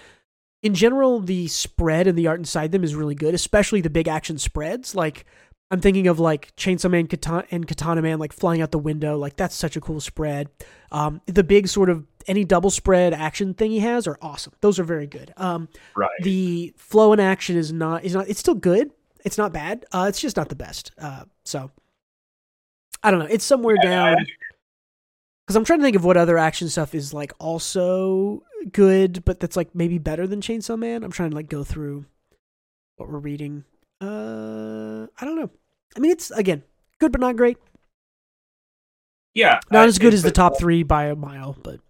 [0.63, 4.09] in general, the spread and the art inside them is really good, especially the big
[4.09, 4.95] action spreads.
[4.97, 5.25] Like
[5.71, 9.19] I'm thinking of like Chainsaw Man Katana, and Katana Man like flying out the window.
[9.19, 10.49] Like that's such a cool spread.
[10.93, 14.53] Um, the big sort of any double spread action thing he has are awesome.
[14.61, 15.33] Those are very good.
[15.37, 16.11] Um, right.
[16.23, 18.91] the flow in action is not is not it's still good
[19.27, 21.71] it's not bad uh it's just not the best uh so
[23.03, 24.17] i don't know it's somewhere down
[25.45, 28.43] because i'm trying to think of what other action stuff is like also
[28.73, 32.07] good but that's like maybe better than chainsaw man i'm trying to like go through
[32.97, 33.64] what we're reading
[34.01, 35.51] uh i don't know
[35.97, 36.63] i mean it's again
[36.99, 37.59] good but not great
[39.35, 41.81] yeah, not I- as good as the top three by a mile but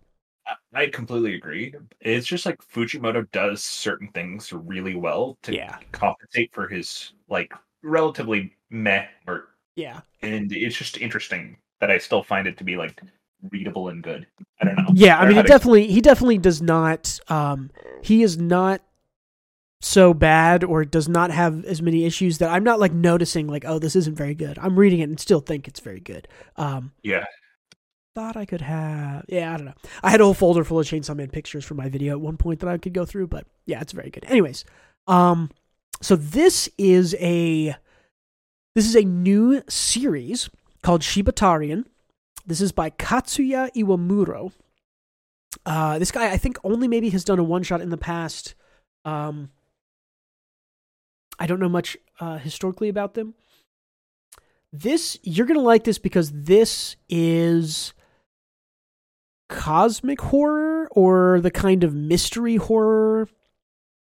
[0.73, 1.75] I completely agree.
[2.01, 7.53] It's just like Fujimoto does certain things really well to yeah compensate for his like
[7.83, 9.07] relatively meh
[9.75, 13.01] yeah and it's just interesting that I still find it to be like
[13.51, 14.27] readable and good.
[14.61, 14.85] I don't know.
[14.95, 17.19] Yeah, I don't mean, know it how to- definitely he definitely does not.
[17.29, 17.71] Um,
[18.03, 18.83] he is not
[19.81, 23.65] so bad or does not have as many issues that I'm not like noticing like,
[23.67, 24.59] oh, this isn't very good.
[24.59, 26.29] I'm reading it and still think it's very good.
[26.57, 27.25] Um, Yeah,
[28.15, 29.27] thought I could have.
[29.29, 29.75] Yeah, I don't know.
[30.03, 32.39] I had a whole folder full of Chainsaw Man pictures for my video at one
[32.39, 34.25] point that I could go through, but yeah, it's very good.
[34.25, 34.65] Anyways,
[35.07, 35.51] um,
[36.01, 37.77] so this is a
[38.75, 40.49] this is a new series
[40.83, 41.85] called Shibatarian.
[42.47, 44.53] This is by Katsuya Iwamuro.
[45.65, 48.55] Uh, this guy, I think, only maybe has done a one shot in the past.
[49.05, 49.51] Um,
[51.39, 53.35] I don't know much uh, historically about them.
[54.73, 57.95] This you're gonna like this because this is
[59.49, 63.29] cosmic horror or the kind of mystery horror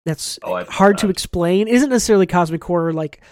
[0.04, 1.68] that's Oh, hard to explain.
[1.68, 3.22] It isn't necessarily cosmic horror like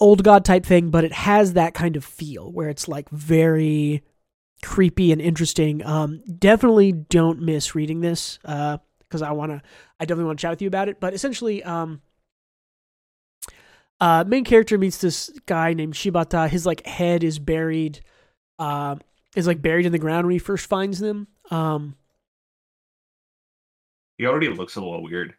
[0.00, 4.02] old god type thing, but it has that kind of feel where it's like very
[4.62, 5.84] creepy and interesting.
[5.84, 9.62] Um, definitely don't miss reading this because I want to.
[10.00, 11.00] I definitely want to chat with you about it.
[11.00, 12.00] But essentially, um,
[14.00, 16.48] uh, main character meets this guy named Shibata.
[16.48, 18.00] His like head is buried,
[18.58, 18.96] uh,
[19.36, 21.26] is like buried in the ground when he first finds them.
[21.50, 21.96] Um,
[24.18, 25.34] he already looks a little weird.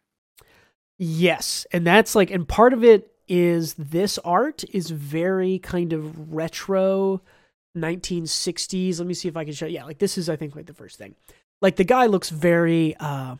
[0.98, 6.34] Yes, and that's like, and part of it is this art is very kind of
[6.34, 7.22] retro
[7.78, 9.00] 1960s.
[9.00, 9.66] Let me see if I can show.
[9.66, 11.16] Yeah, like this is I think like the first thing.
[11.62, 13.36] Like the guy looks very uh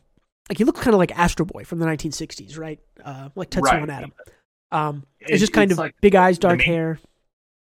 [0.50, 2.80] like he looks kind of like Astro Boy from the 1960s, right?
[3.04, 3.82] Uh like Tetsuwan Right.
[3.84, 4.14] and Atom.
[4.72, 7.00] Um it's It- just kind it's of like big eyes, the dark main- hair.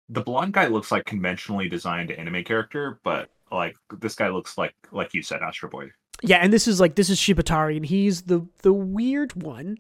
[0.10, 4.74] the blonde guy looks like conventionally designed anime character, but like this guy looks like
[4.92, 5.92] like you said, Astro Boy.
[6.22, 9.78] Yeah, and this is like this is Shibatari, and he's the the weird one.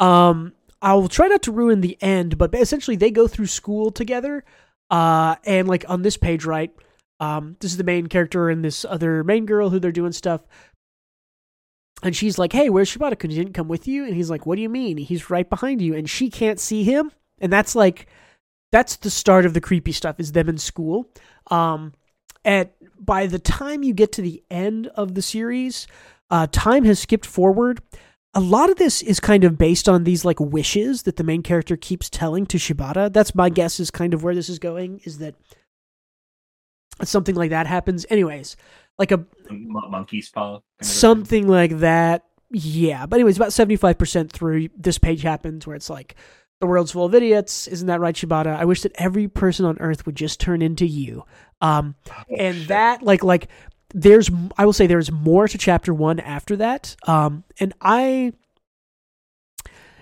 [0.00, 4.44] Um, I'll try not to ruin the end, but essentially they go through school together.
[4.90, 6.70] Uh, and like on this page, right?
[7.20, 10.42] Um, this is the main character and this other main girl who they're doing stuff.
[12.02, 13.20] And she's like, "Hey, where's Shibata?
[13.20, 14.96] He didn't come with you?" And he's like, "What do you mean?
[14.96, 18.06] He's right behind you." And she can't see him, and that's like,
[18.72, 20.18] that's the start of the creepy stuff.
[20.18, 21.06] Is them in school.
[21.50, 21.92] Um,
[22.44, 25.86] at by the time you get to the end of the series,
[26.30, 27.80] uh, time has skipped forward.
[28.34, 31.42] A lot of this is kind of based on these like wishes that the main
[31.42, 33.12] character keeps telling to Shibata.
[33.12, 35.00] That's my guess is kind of where this is going.
[35.04, 35.34] Is that
[37.04, 38.06] something like that happens?
[38.08, 38.56] Anyways,
[38.98, 40.52] like a monkey's paw.
[40.52, 42.24] kind of something like that.
[42.50, 46.14] Yeah, but anyways, about seventy five percent through this page happens where it's like
[46.60, 47.66] the world's full of idiots.
[47.66, 48.54] Isn't that right, Shibata?
[48.56, 51.24] I wish that every person on Earth would just turn into you.
[51.60, 52.68] Um, Oh, and shit.
[52.68, 53.48] that like like
[53.94, 56.94] there's I will say there's more to chapter one after that.
[57.06, 58.32] Um, and I,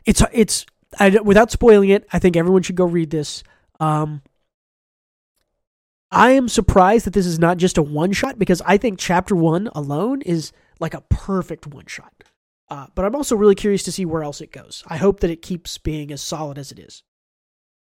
[0.05, 0.67] it's it's
[0.99, 2.07] I, without spoiling it.
[2.13, 3.43] I think everyone should go read this.
[3.79, 4.23] Um,
[6.13, 9.37] I am surprised that this is not just a one shot because I think chapter
[9.37, 12.13] one alone is like a perfect one shot.
[12.69, 14.83] Uh, but I'm also really curious to see where else it goes.
[14.87, 17.03] I hope that it keeps being as solid as it is.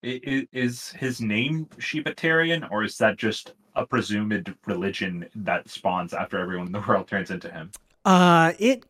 [0.02, 6.66] Is his name Shibatarian, or is that just a presumed religion that spawns after everyone
[6.66, 7.70] in the world turns into him?
[8.04, 8.84] Uh, it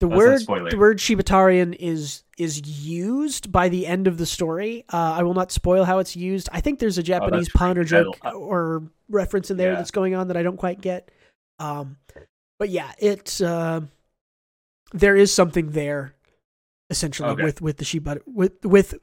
[0.00, 4.84] the That's word the word Shibatarian is is used by the end of the story.
[4.92, 6.48] Uh, I will not spoil how it's used.
[6.52, 9.76] I think there's a Japanese Oh, pun or joke or reference in there Yeah.
[9.78, 11.10] that's going on that I don't quite get.
[11.58, 11.96] Um,
[12.58, 13.80] but yeah, it's uh,
[14.92, 16.14] there is something there,
[16.90, 17.42] essentially Okay.
[17.44, 18.94] with with the Shibata with with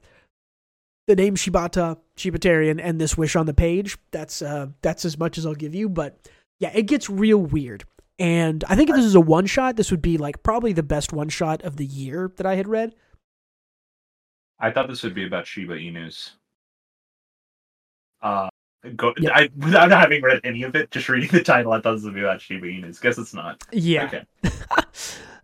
[1.08, 3.98] the name Shibata Shibatarian and this wish on the page.
[4.12, 5.88] That's uh, that's as much as I'll give you.
[5.88, 6.18] But
[6.60, 7.84] yeah, it gets real weird.
[8.18, 10.82] And I think if this is a one shot, this would be like probably the
[10.82, 12.94] best one shot of the year that I had read.
[14.58, 16.32] I thought this would be about Shiba Inus.
[18.22, 18.48] Uh,
[18.96, 19.30] go, Yeah.
[19.34, 22.14] I, without having read any of it, just reading the title, I thought this would
[22.14, 23.00] be about Shiba Inus.
[23.00, 23.62] Guess it's not.
[23.72, 24.04] Yeah.
[24.04, 24.24] Okay.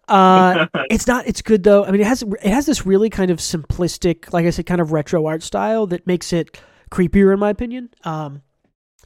[0.09, 1.27] uh, it's not.
[1.27, 1.85] It's good though.
[1.85, 4.81] I mean, it has it has this really kind of simplistic, like I said, kind
[4.81, 6.61] of retro art style that makes it
[6.93, 7.91] creepier, in my opinion.
[8.05, 8.43] Um,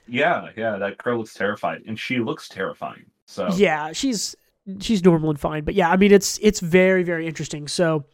[0.06, 3.06] yeah, yeah, that girl looks terrified, and she looks terrifying.
[3.26, 4.36] So yeah, she's
[4.80, 7.68] she's normal and fine, but yeah, I mean, it's it's very very interesting.
[7.68, 8.04] So,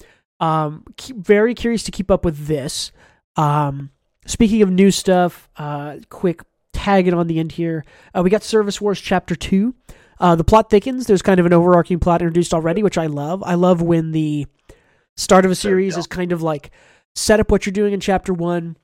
[0.41, 2.93] um, keep, very curious to keep up with this.
[3.37, 3.91] Um,
[4.27, 6.43] speaking of new stuff, uh, quick
[6.73, 7.85] tag it on the end here.
[8.15, 9.75] Uh, we got Service Wars Chapter Two.
[10.19, 11.07] Uh, the plot thickens.
[11.07, 13.43] There's kind of an overarching plot introduced already, which I love.
[13.43, 14.47] I love when the
[15.17, 16.71] start of a series is kind of like
[17.15, 18.77] set up what you're doing in chapter one,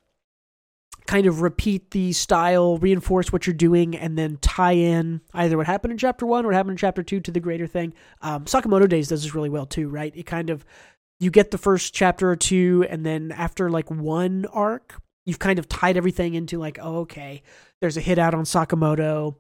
[1.07, 5.67] kind of repeat the style, reinforce what you're doing, and then tie in either what
[5.67, 7.95] happened in chapter one or what happened in chapter two to the greater thing.
[8.23, 10.15] Um, Sakamoto Days does this really well too, right?
[10.17, 10.65] It kind of
[11.19, 15.59] you get the first chapter or two, and then after like one arc, you've kind
[15.59, 17.43] of tied everything into like, oh, okay,
[17.81, 19.37] there's a hit out on Sakamoto.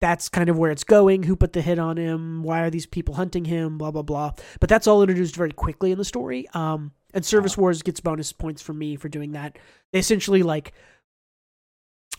[0.00, 1.24] That's kind of where it's going.
[1.24, 2.42] Who put the hit on him?
[2.42, 3.76] Why are these people hunting him?
[3.76, 4.32] Blah blah blah.
[4.58, 6.48] But that's all introduced very quickly in the story.
[6.54, 9.58] Um, and Service Wars gets bonus points from me for doing that.
[9.92, 10.72] They essentially like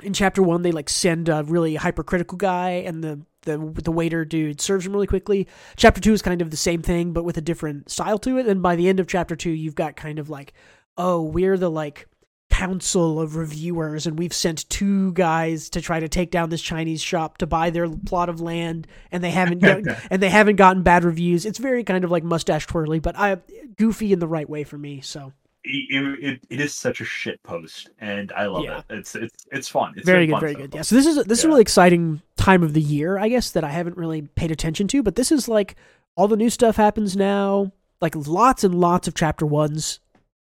[0.03, 4.23] in chapter one they like send a really hypercritical guy and the the the waiter
[4.23, 5.47] dude serves him really quickly.
[5.75, 8.47] Chapter two is kind of the same thing but with a different style to it.
[8.47, 10.53] And by the end of chapter two, you've got kind of like,
[10.97, 12.07] oh, we're the like
[12.51, 17.01] council of reviewers and we've sent two guys to try to take down this Chinese
[17.01, 20.83] shop to buy their plot of land and they haven't got- and they haven't gotten
[20.83, 21.45] bad reviews.
[21.45, 23.37] It's very kind of like mustache twirly, but I
[23.77, 25.01] goofy in the right way for me.
[25.01, 25.33] So
[25.63, 28.79] it, it, it is such a shit post, and I love Yeah.
[28.79, 28.85] it.
[28.89, 29.93] It's it's it's fun.
[29.95, 30.73] It's very good, fun very good.
[30.73, 30.81] Yeah.
[30.81, 33.63] So this is this is a really exciting time of the year, I guess, that
[33.63, 35.03] I haven't really paid attention to.
[35.03, 35.75] But this is like
[36.15, 37.71] all the new stuff happens now.
[38.01, 39.99] Like lots and lots of chapter ones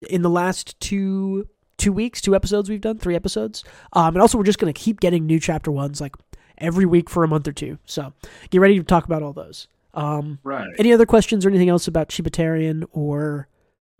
[0.08, 1.46] in the last two
[1.78, 3.65] two weeks, two episodes we've done, three episodes.
[3.93, 6.15] Um, and also we're just gonna keep getting new chapter ones like
[6.59, 7.78] every week for a month or two.
[7.86, 8.12] So
[8.51, 9.69] get ready to talk about all those.
[9.94, 10.69] Um, Right.
[10.78, 13.49] any other questions or anything else about Shibatarian or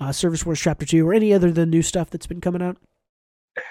[0.01, 2.77] uh, Service Wars Chapter Two or any other the new stuff that's been coming out?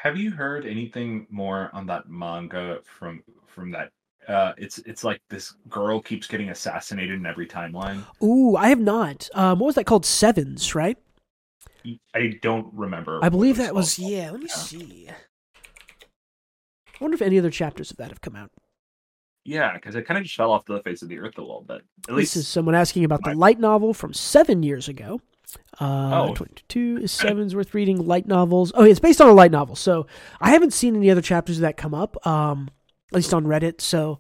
[0.04, 3.90] Have you heard anything more on that manga from from that?
[4.28, 8.04] Uh, it's it's like this girl keeps getting assassinated in every timeline.
[8.24, 9.28] Ooh, I have not.
[9.34, 10.06] Um, what was that called?
[10.06, 10.98] Sevens, right?
[12.14, 13.20] I don't remember.
[13.24, 14.12] I believe that was called.
[14.12, 14.32] yeah.
[14.32, 14.56] Let me Yeah.
[14.56, 15.10] see.
[15.10, 18.52] I wonder if any other chapters of that have come out.
[19.44, 21.66] Yeah, because it kind of just fell off the face of the earth a little
[21.68, 21.82] bit.
[22.08, 25.20] At least this is someone asking about the light novel from seven years ago.
[25.80, 26.36] Uh, Oh.
[26.36, 28.72] 22 is sevens worth reading light novels.
[28.76, 29.76] Oh, it's based on a light novel.
[29.76, 30.06] So
[30.40, 32.70] I haven't seen any other chapters of that come up, um,
[33.12, 33.82] at least on Reddit.
[33.82, 34.20] So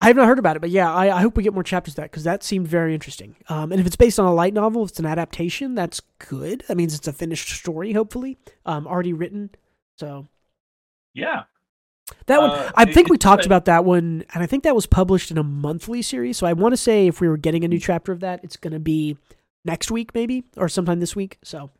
[0.00, 0.60] I have not heard about it.
[0.60, 2.94] But yeah, I, I hope we get more chapters of that because that seemed very
[2.94, 3.36] interesting.
[3.48, 6.64] Um, and if it's based on a light novel, if it's an adaptation, that's good.
[6.68, 9.50] That means it's a finished story, hopefully, um, already written.
[9.96, 10.26] So
[11.12, 11.42] yeah.
[12.26, 14.86] that one, Uh, I think we talked about that one, and I think that was
[14.86, 16.38] published in a monthly series.
[16.38, 18.56] So I want to say if we were getting a new chapter of that, it's
[18.56, 19.18] going to be
[19.64, 21.38] next week, maybe, or sometime this week.
[21.44, 21.70] So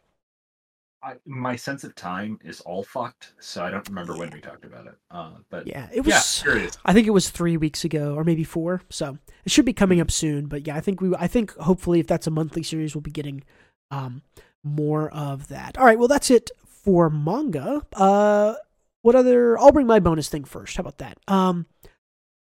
[1.02, 4.64] I, my sense of time is all fucked, so I don't remember when we talked
[4.64, 4.94] about it.
[5.10, 6.40] Uh, but yeah, it yeah, was.
[6.42, 6.78] curious.
[6.84, 8.82] I think it was three weeks ago, or maybe four.
[8.90, 10.46] So it should be coming up soon.
[10.46, 13.10] But yeah, I think we, I think hopefully if that's a monthly series, we'll be
[13.10, 13.42] getting
[13.90, 14.22] um
[14.62, 15.78] more of that.
[15.78, 17.86] All right, well that's it for manga.
[17.94, 18.54] Uh,
[19.02, 19.58] what other?
[19.58, 20.76] I'll bring my bonus thing first.
[20.76, 21.18] How about that?
[21.28, 21.66] Um.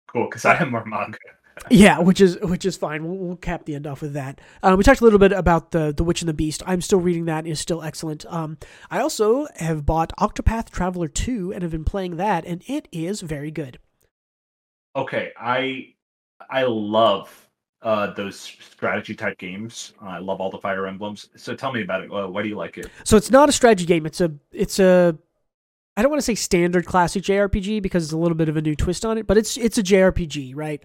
[0.08, 1.18] Cool, because I have more manga.
[1.70, 3.04] Yeah, which is which is fine.
[3.04, 4.40] We'll, we'll cap the end off with that.
[4.62, 6.62] Uh, we talked a little bit about the the Witch and the Beast.
[6.66, 7.46] I'm still reading that.
[7.46, 8.24] It's still excellent.
[8.26, 8.58] Um,
[8.90, 13.20] I also have bought Octopath Traveler 2 and have been playing that, and it is
[13.20, 13.78] very good.
[14.96, 15.94] Okay, I
[16.50, 17.48] I love
[17.82, 19.92] uh those strategy type games.
[20.00, 21.28] I love all the Fire Emblems.
[21.36, 22.12] So tell me about it.
[22.12, 22.88] Uh, why do you like it?
[23.04, 24.06] So it's not a strategy game.
[24.06, 25.16] It's a it's a
[25.98, 28.62] I don't want to say standard classic JRPG because it's a little bit of a
[28.62, 30.80] new twist on it, but it's it's a JRPG, right?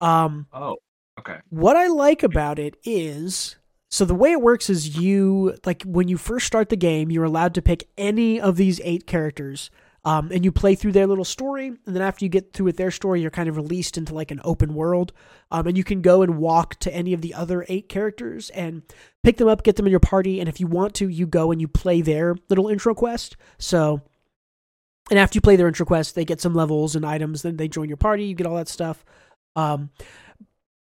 [0.00, 0.76] Um, Oh,
[1.18, 1.38] okay.
[1.50, 3.56] what I like about it is
[3.90, 7.24] so the way it works is you like when you first start the game, you're
[7.24, 9.70] allowed to pick any of these eight characters.
[10.06, 12.76] Um, and you play through their little story, and then after you get through with
[12.76, 15.14] their story, you're kind of released into like an open world.
[15.50, 18.82] Um, and you can go and walk to any of the other eight characters and
[19.22, 21.50] pick them up, get them in your party, and if you want to, you go
[21.52, 23.38] and you play their little intro quest.
[23.56, 24.02] So,
[25.08, 27.68] and after you play their intro quest, they get some levels and items, then they
[27.68, 29.06] join your party, you get all that stuff.
[29.56, 29.90] Um,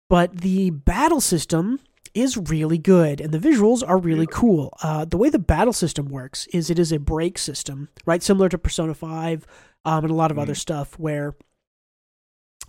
[0.09, 1.81] but the battle system
[2.15, 4.77] is really good and the visuals are really cool.
[4.83, 8.23] Uh, the way the battle system works is it is a break system, right?
[8.23, 9.47] Similar to Persona 5
[9.87, 10.59] um, and a lot of other Mhm.
[10.59, 11.35] stuff where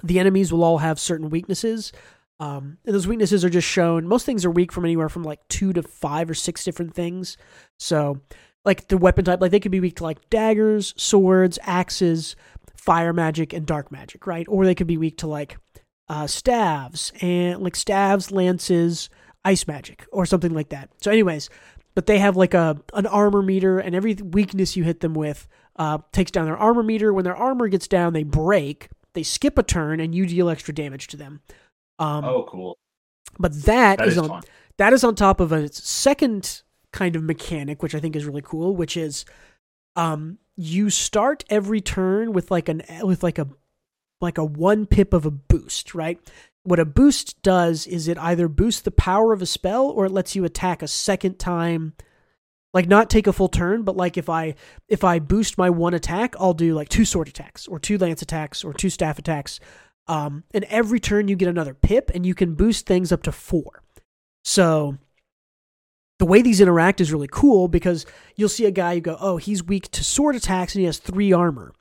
[0.02, 1.92] the enemies will all have certain weaknesses.
[2.40, 4.08] Um, and those weaknesses are just shown.
[4.08, 7.38] Most things are weak from anywhere from like two to five or six different things.
[7.78, 8.22] So,
[8.66, 12.36] like the weapon type, like they could be weak to like daggers, swords, axes,
[12.76, 14.46] fire magic, and dark magic, right?
[14.50, 15.58] Or they could be weak to like
[16.14, 19.10] uh, staves and like staves, lances,
[19.44, 20.90] ice magic, or something like that.
[21.02, 21.50] So, anyways,
[21.96, 25.48] but they have like a an armor meter, and every weakness you hit them with
[25.78, 27.12] uh, takes down their armor meter.
[27.14, 28.90] When their armor gets down, they break.
[29.14, 31.42] They skip a turn, and you deal extra damage to them.
[32.00, 32.78] Um, Oh, cool.
[33.40, 34.44] but that That is is on fun.
[34.78, 36.62] that is on top of a second
[36.92, 39.26] kind of mechanic, which I think is really cool, which is
[39.96, 43.48] um you start every turn with like an with like a
[44.24, 46.20] like a one pip of a boost, right?
[46.64, 50.12] What a boost does is it either boosts the power of a spell or it
[50.12, 51.94] lets you attack a second time
[52.74, 54.56] like not take a full turn, but like if I
[54.88, 58.22] if I boost my one attack, I'll do like two sword attacks or two lance
[58.22, 59.60] attacks or two staff attacks.
[60.08, 63.32] Um, and every turn you get another pip, and you can boost things up to
[63.32, 63.84] four.
[64.44, 64.98] So
[66.20, 68.06] the way these interact is really cool because
[68.36, 70.98] you'll see a guy you go, oh, he's weak to sword attacks and he has
[70.98, 71.74] three armor.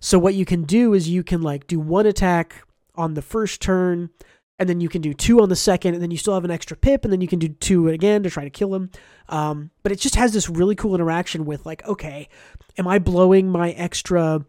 [0.00, 2.64] So what you can do is you can like do one attack
[2.94, 4.10] on the first turn,
[4.58, 6.50] and then you can do two on the second, and then you still have an
[6.50, 8.90] extra pip, and then you can do two again to try to kill him.
[9.28, 12.28] Um, but it just has this really cool interaction with like, okay,
[12.76, 14.44] am I blowing my extra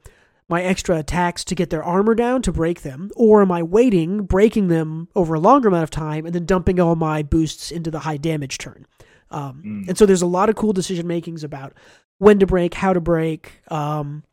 [0.51, 4.23] my extra attacks to get their armor down to break them, or am I waiting,
[4.23, 7.91] breaking them over a longer amount of time, and then dumping all my boosts into
[7.91, 8.88] the high damage turn?
[9.30, 9.89] Um, Mm.
[9.89, 11.73] And so there's a lot of cool decision makings about
[12.17, 14.23] when to break, how to break, um,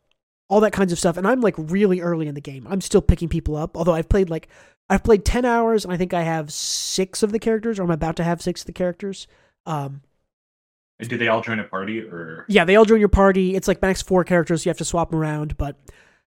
[0.49, 1.17] all that kinds of stuff.
[1.17, 2.65] And I'm like really early in the game.
[2.69, 4.47] I'm still picking people up, although I've played like
[4.89, 7.91] I've played ten hours, and I think I have six of the characters, or I'm
[7.91, 9.27] about to have six of the characters.
[9.65, 10.01] Um,
[10.99, 12.45] Do they all join a party or?
[12.47, 13.55] yeah, they all join your party.
[13.55, 15.57] It's like max four characters, so you have to swap them around.
[15.57, 15.75] But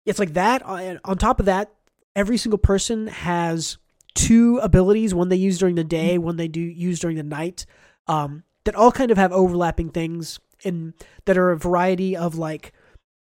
[0.06, 0.62] it's like that.
[0.62, 1.72] On top of that,
[2.14, 3.78] every single person has
[4.14, 7.66] two abilities: one they use during the day, one they do use during the night.
[8.06, 12.72] Um, that all kind of have overlapping things, and that are a variety of like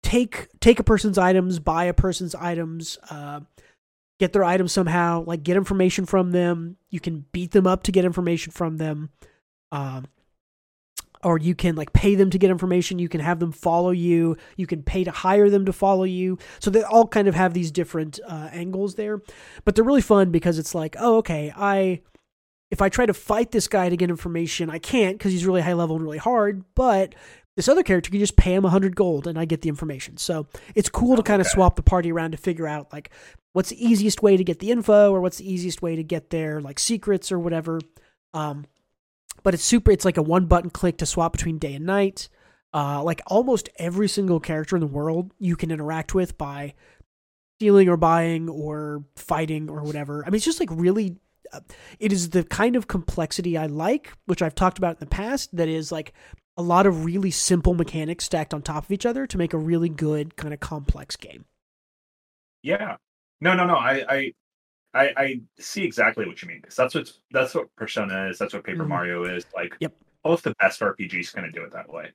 [0.03, 3.41] take take a person's items, buy a person's items, uh,
[4.19, 6.78] get their items somehow, like get information from them.
[6.90, 9.10] You can beat them up to get information from them.
[9.72, 10.07] Um,
[11.24, 12.99] or you can like pay them to get information.
[12.99, 14.38] You can have them follow you.
[14.56, 16.38] You can pay to hire them to follow you.
[16.60, 19.22] So they all kind of have these different uh, angles there.
[19.65, 22.02] But they're really fun because it's like oh okay i
[22.69, 25.61] if i try to fight this guy to get information i can't because he's really
[25.61, 26.64] high level and really hard.
[26.76, 27.15] But
[27.57, 30.15] this other character can just pay him 100 gold and i get the information.
[30.15, 31.55] So it's cool to kind of Okay.
[31.55, 33.09] swap the party around to figure out like
[33.51, 36.29] what's the easiest way to get the info or what's the easiest way to get
[36.29, 37.81] their like secrets or whatever.
[38.34, 38.65] Um,
[39.43, 42.29] but it's super it's like a one button click to swap between day and night.
[42.73, 46.75] Uh, like almost every single character in the world you can interact with by
[47.57, 50.23] stealing or buying or fighting or whatever.
[50.23, 51.17] I mean it's just like really
[51.51, 51.61] uh,
[51.99, 55.55] it is the kind of complexity i like which i've talked about in the past
[55.55, 56.13] that is like
[56.57, 59.57] a lot of really simple mechanics stacked on top of each other to make a
[59.57, 61.45] really good kind of complex game
[62.63, 62.97] Yeah.
[63.39, 63.75] No, no, no.
[63.75, 64.34] I, I,
[64.93, 68.39] I, I see exactly what you mean because that's what that's what Persona is.
[68.39, 68.88] That's what Paper Mhm.
[68.88, 69.45] Mario is.
[69.55, 69.93] Like, Yep.
[70.23, 72.11] all of the best RPGs kind of do it that way.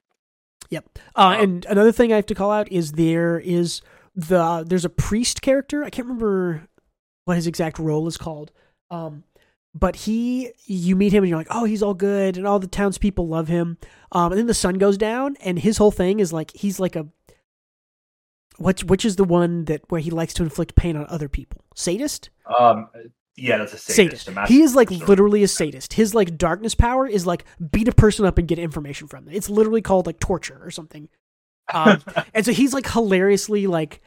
[0.71, 0.99] Yep.
[1.15, 3.83] Uh, Um, and another thing I have to call out is there is
[4.17, 5.85] the there's a priest character.
[5.85, 6.67] I can't remember
[7.25, 8.51] what his exact role is called.
[8.91, 9.23] Um,
[9.75, 12.67] but he, you meet him and you're like, oh, he's all good, and all the
[12.67, 13.79] townspeople love him.
[14.13, 16.97] Um, and then the sun goes down, and his whole thing is like he's like
[16.97, 17.07] a
[18.59, 21.65] which which is the one that where he likes to inflict pain on other people.
[21.75, 22.31] Sadist.
[22.59, 22.89] Um,
[23.37, 24.27] yeah, that's a sadist.
[24.27, 24.49] Sadist.
[24.49, 25.95] He is like literally a sadist.
[25.95, 29.35] His like darkness power is like beat a person up and get information from them.
[29.35, 31.09] It's literally called like torture or something.
[31.73, 32.03] Um,
[32.35, 34.03] and so he's like hilariously like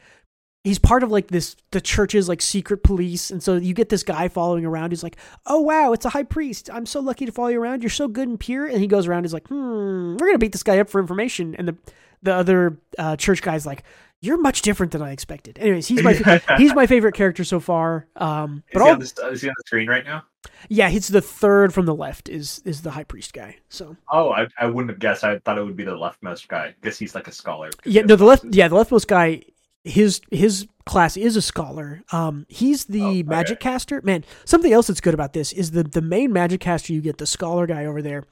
[0.66, 3.30] he's part of like this the church's like secret police.
[3.30, 4.90] And so you get this guy following around.
[4.90, 5.16] Who's like
[5.46, 6.68] oh wow it's a high priest.
[6.72, 7.82] I'm so lucky to follow you around.
[7.82, 8.66] You're so good and pure.
[8.66, 9.24] And he goes around.
[9.24, 11.54] He's like hmm we're gonna beat this guy up for information.
[11.54, 11.76] And the
[12.22, 13.84] the other uh, church guy's like
[14.22, 15.58] you're much different than i expected.
[15.58, 16.14] Anyways he's my
[16.58, 18.08] he's my favorite character so far.
[18.16, 20.24] Um Is but he, all, on the, is he on the screen right now?
[20.68, 23.96] yeah he's the third from the left is is the high priest guy so.
[24.10, 25.24] Oh, I, I wouldn't have guessed.
[25.24, 26.66] I thought it would be the leftmost guy.
[26.66, 27.70] I guess he's like a scholar.
[27.84, 29.42] Yeah, no, the left, yeah, the leftmost guy,
[29.86, 32.02] his his class is a scholar.
[32.12, 33.22] Um, he's the Oh, okay.
[33.24, 34.00] magic caster.
[34.02, 37.18] Man, something else that's good about this is the the main magic caster you get,
[37.18, 38.24] the scholar guy over there.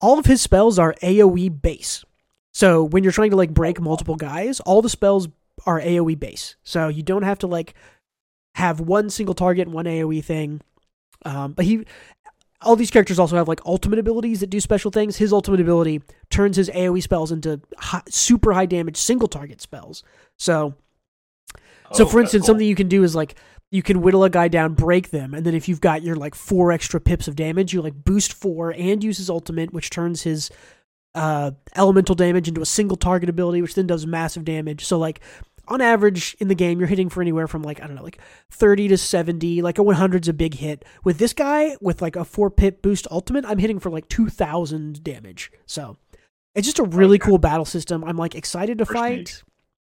[0.00, 2.04] All of his spells are AOE base.
[2.52, 5.28] So when you're trying to like break multiple guys, all the spells
[5.66, 6.56] are AOE base.
[6.62, 7.74] So you don't have to like
[8.54, 10.60] have one single target and one AOE thing.
[11.24, 11.84] Um, but he,
[12.60, 15.16] all these characters also have like ultimate abilities that do special things.
[15.16, 20.02] His ultimate ability turns his AOE spells into high, super high damage single target spells.
[20.38, 20.74] So,
[21.94, 22.46] so Oh, for instance, cool.
[22.48, 23.34] something you can do is like
[23.70, 26.34] you can whittle a guy down, break them, and then if you've got your like
[26.34, 30.22] four extra pips of damage, you like boost four and use his ultimate, which turns
[30.22, 30.50] his
[31.14, 34.84] uh, elemental damage into a single target ability, which then does massive damage.
[34.84, 35.20] So like
[35.66, 38.18] on average in the game, you're hitting for anywhere from like I don't know, like
[38.50, 39.62] thirty to seventy.
[39.62, 40.84] Like a one hundred's a big hit.
[41.04, 44.28] With this guy with like a four pip boost ultimate, I'm hitting for like two
[44.28, 45.50] thousand damage.
[45.66, 45.96] So
[46.54, 47.28] it's just a really Okay.
[47.30, 48.04] cool battle system.
[48.04, 49.42] I'm like excited to First fight.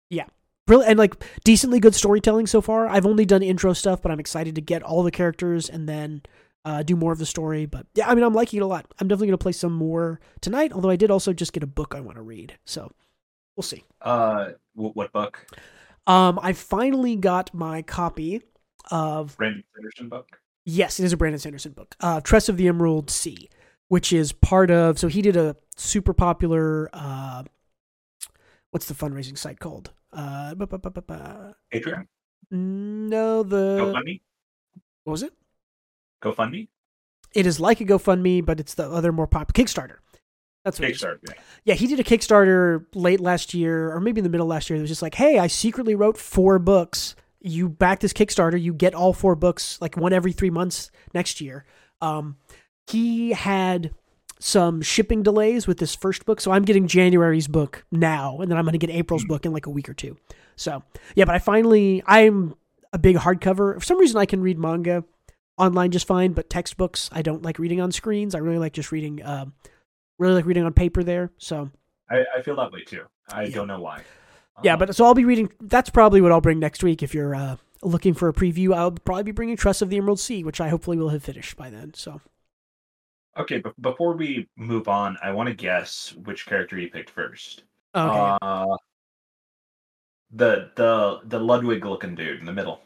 [0.09, 0.25] Yeah.
[0.67, 2.87] Really and like decently good storytelling so far.
[2.87, 6.21] I've only done intro stuff, but I'm excited to get all the characters and then
[6.63, 7.65] uh, do more of the story.
[7.65, 8.85] But yeah, I mean, I'm liking it a lot.
[8.99, 10.71] I'm definitely going to play some more tonight.
[10.71, 12.89] Although I did also just get a book I want to read, so
[13.57, 13.83] we'll see.
[14.01, 15.45] Uh, wh- what book?
[16.07, 18.41] Um, I finally got my copy
[18.89, 20.39] of Brandon Sanderson book.
[20.65, 23.49] yes, it is a Brandon Sanderson book, uh, Tress of the Emerald Sea,
[23.89, 24.97] which is part of.
[24.97, 26.89] So he did a super popular.
[26.93, 27.43] Uh,
[28.71, 29.91] what's the fundraising site called?
[30.13, 32.07] Uh, bu- bu- bu- bu- bu- Patreon.
[32.51, 34.21] no, the GoFundMe.
[35.03, 35.33] what was it?
[36.23, 36.67] GoFundMe.
[37.33, 39.95] It is like a GoFundMe, but it's the other more popular Kickstarter.
[40.63, 41.01] That's what it is.
[41.01, 41.17] Kickstarter.
[41.27, 41.33] Yeah.
[41.65, 44.69] Yeah, he did a Kickstarter late last year, or maybe in the middle of last
[44.69, 44.77] year.
[44.77, 47.15] It was just like, hey, I secretly wrote four books.
[47.41, 51.41] You back this Kickstarter, you get all four books, like one every three months next
[51.41, 51.65] year.
[52.01, 52.37] Um,
[52.87, 53.93] he had
[54.45, 58.57] some shipping delays with this first book, so I'm getting January's book now, and then
[58.57, 60.17] I'm going to get April's book in like a week or two.
[60.57, 60.83] So
[61.15, 62.53] yeah, but I finally, I'm
[62.91, 63.75] a big hardcover.
[63.75, 65.05] For some reason, I can read manga
[65.57, 68.35] online just fine, but textbooks I don't like reading on screens.
[68.35, 69.23] I really like just reading.
[69.23, 69.53] Um,
[70.19, 71.31] really like reading on paper there.
[71.37, 71.71] So
[72.09, 73.03] I, I feel that way too.
[73.31, 73.55] I Yeah.
[73.55, 74.01] don't know why.
[74.61, 75.51] yeah, Um, but so I'll be reading.
[75.61, 77.01] That's probably what I'll bring next week.
[77.01, 80.19] If you're uh, looking for a preview, I'll probably be bringing Tress of the Emerald
[80.19, 81.93] Sea, which I hopefully will have finished by then.
[81.95, 82.19] So
[83.37, 83.59] okay.
[83.59, 87.63] But before we move on, I want to guess which character you picked first.
[87.95, 88.75] okay, Uh,
[90.31, 92.81] the the the Ludwig looking dude in the middle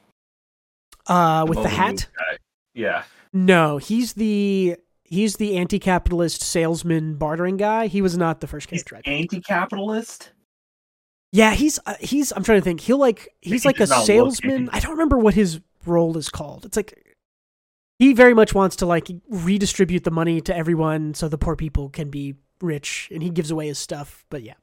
[1.07, 2.07] uh, with the hat.
[2.17, 2.37] guy.
[2.73, 3.03] Yeah.
[3.33, 7.87] No, he's the he's the anti-capitalist salesman bartering guy.
[7.87, 8.99] He was not the first character.
[9.05, 10.31] Anti-capitalist.
[11.31, 12.31] Yeah, he's uh, he's.
[12.31, 12.81] I'm trying to think.
[12.81, 14.69] He'll like he's He like a does not look salesman.
[14.71, 16.65] I don't remember what his role is called.
[16.65, 17.06] It's like
[17.99, 21.89] he very much wants to like redistribute the money to everyone so the poor people
[21.89, 24.25] can be rich, and he gives away his stuff.
[24.29, 24.53] But yeah,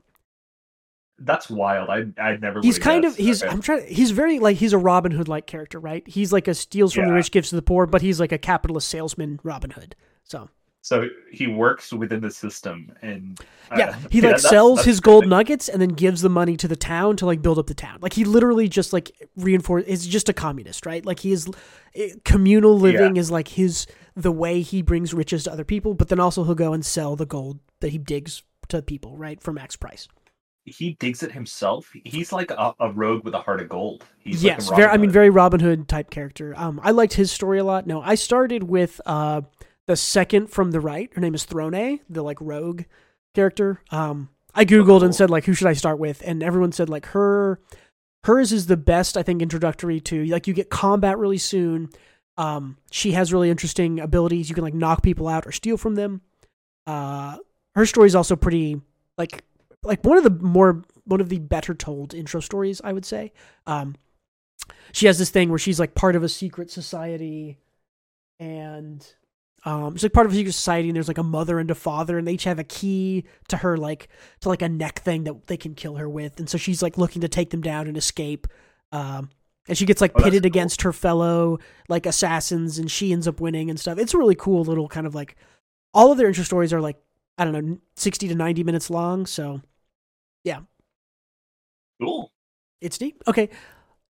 [1.19, 1.89] That's wild.
[1.91, 2.61] I I never.
[2.61, 3.43] he's kind of he's.
[3.43, 3.53] Okay.
[3.53, 3.87] I'm trying.
[3.87, 6.07] He's very like he's a Robin Hood like character, right?
[6.07, 8.39] He's like a steals from the rich, gives to the poor, but he's like a
[8.39, 9.95] capitalist salesman, Robin Hood.
[10.25, 10.49] So
[10.85, 13.41] So he works within the system, and
[13.71, 15.31] uh, yeah, he yeah, like that's- sells that's his gold interesting.
[15.31, 18.01] nuggets and then gives the money to the town to like build up the town.
[18.03, 19.85] Like he literally just like reinforce.
[19.85, 21.03] Is just a communist, right?
[21.03, 21.49] Like he is
[21.95, 25.95] eh, communal living is like his the way he brings riches to other people.
[25.95, 29.41] But then also he'll go and sell the gold that he digs to people, right,
[29.41, 30.07] for max price.
[30.67, 31.91] He digs it himself.
[32.05, 34.05] He's like a, a rogue with a heart of gold.
[34.19, 34.93] He's like a yes, Robin very.
[34.93, 36.53] I mean, very Robin Hood type character.
[36.59, 37.87] Um, I liked his story a lot.
[37.87, 39.41] No, I started with uh
[39.87, 41.11] the second from the right.
[41.15, 42.83] Her name is Throne, the like rogue
[43.35, 43.83] character.
[43.91, 45.05] Um, I googled cool.
[45.05, 46.23] and said like, who should I start with?
[46.25, 47.61] And everyone said like her.
[48.25, 51.91] Hers is the best, I think, introductory to like you get combat really soon.
[52.37, 54.49] Um, she has really interesting abilities.
[54.49, 56.23] You can like knock people out or steal from them.
[56.87, 57.37] Uh,
[57.75, 58.81] her story is also pretty
[59.19, 59.45] like
[59.83, 63.33] like one of the more one of the better told intro stories, I would say.
[63.67, 63.95] Um,
[64.93, 67.59] she has this thing where she's like part of a secret society,
[68.41, 69.07] and
[69.65, 71.75] um, she's like part of a secret society, and there's like a mother and a
[71.75, 74.09] father, and they each have a key to her like
[74.41, 76.99] to like a neck thing that they can kill her with, and so she's like
[76.99, 78.47] looking to take them down and escape.
[78.93, 79.31] Um,
[79.67, 80.47] and she gets like Oh, pitted cool.
[80.49, 81.59] against her fellow
[81.89, 83.99] like assassins, and she ends up winning and stuff.
[83.99, 85.37] It's a really cool little kind of like
[85.95, 86.99] all of their intro stories are like
[87.39, 89.63] I don't know sixty to ninety minutes long, so
[90.45, 90.61] yeah,
[92.01, 92.31] cool.
[92.81, 93.23] it's deep.
[93.27, 93.49] Okay,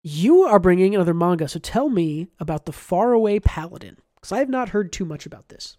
[0.03, 4.49] you are bringing another manga, so tell me about the Faraway Paladin because I have
[4.49, 5.77] not heard too much about this.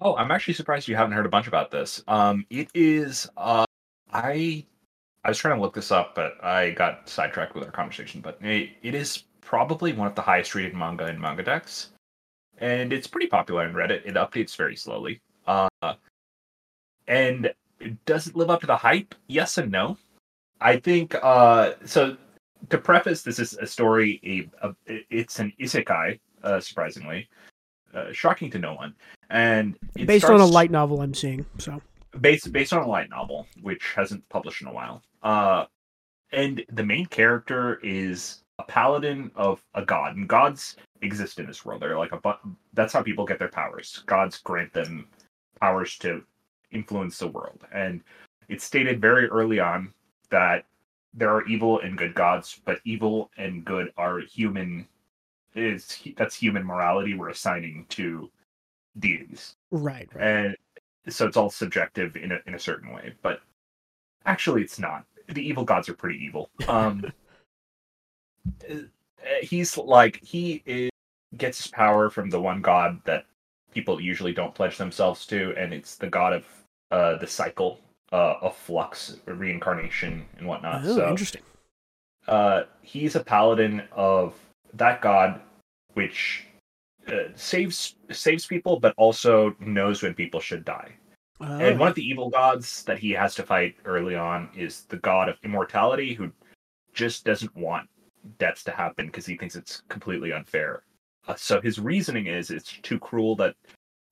[0.00, 2.02] Oh, I'm actually surprised you haven't heard a bunch about this.
[2.06, 3.28] Um, it is.
[3.36, 3.64] Uh,
[4.12, 4.66] I
[5.24, 8.20] I was trying to look this up, but I got sidetracked with our conversation.
[8.20, 11.88] But it, it is probably one of the highest rated manga in MangaDex,
[12.58, 14.04] and it's pretty popular in Reddit.
[14.04, 15.20] It updates very slowly.
[15.46, 15.68] Uh,
[17.06, 17.52] and
[18.06, 19.14] does it live up to the hype?
[19.26, 19.96] Yes and no.
[20.60, 22.16] I think uh, so.
[22.70, 24.48] To preface, this is a story.
[24.62, 24.74] A, a
[25.10, 26.18] it's an isekai.
[26.42, 27.28] Uh, surprisingly,
[27.94, 28.94] uh, shocking to no one,
[29.30, 31.46] and Based on a light novel, I'm seeing.
[31.58, 31.80] So
[32.20, 35.02] based based on a light novel, which hasn't published in a while.
[35.22, 35.66] Uh,
[36.32, 41.64] and the main character is a paladin of a god, and gods exist in this
[41.64, 41.82] world.
[41.82, 42.40] They're like a but
[42.72, 44.02] that's how people get their powers.
[44.06, 45.06] Gods grant them
[45.60, 46.22] powers to
[46.72, 48.02] influence the world, and
[48.48, 49.92] it's stated very early on
[50.30, 50.66] that
[51.14, 54.86] there are evil and good gods, but evil and good are human.
[55.54, 58.30] Is that's human morality we're assigning to
[58.98, 60.08] deities, Right.
[60.14, 60.24] right.
[60.26, 60.56] and
[61.08, 63.14] so it's all subjective in a in a certain way.
[63.22, 63.40] But
[64.26, 65.04] actually, it's not.
[65.28, 66.50] The evil gods are pretty evil.
[66.68, 67.04] Um,
[68.70, 68.74] uh,
[69.42, 70.90] he's like he is,
[71.36, 73.26] gets his power from the one god that
[73.72, 76.44] people usually don't pledge themselves to, and it's the god of
[76.90, 77.80] uh, the cycle
[78.12, 80.82] uh, of flux, reincarnation, and whatnot.
[80.84, 81.42] oh, so interesting.
[82.28, 84.34] uh, he's a paladin of
[84.74, 85.40] that god,
[85.94, 86.46] which
[87.08, 90.92] uh, saves saves people, but also knows when people should die.
[91.40, 94.84] Oh, And one of the evil gods that he has to fight early on is
[94.84, 96.30] the god of immortality, who
[96.92, 97.88] just doesn't want
[98.38, 100.84] deaths to happen because he thinks it's completely unfair.
[101.26, 103.54] Uh, so his reasoning is it's too cruel that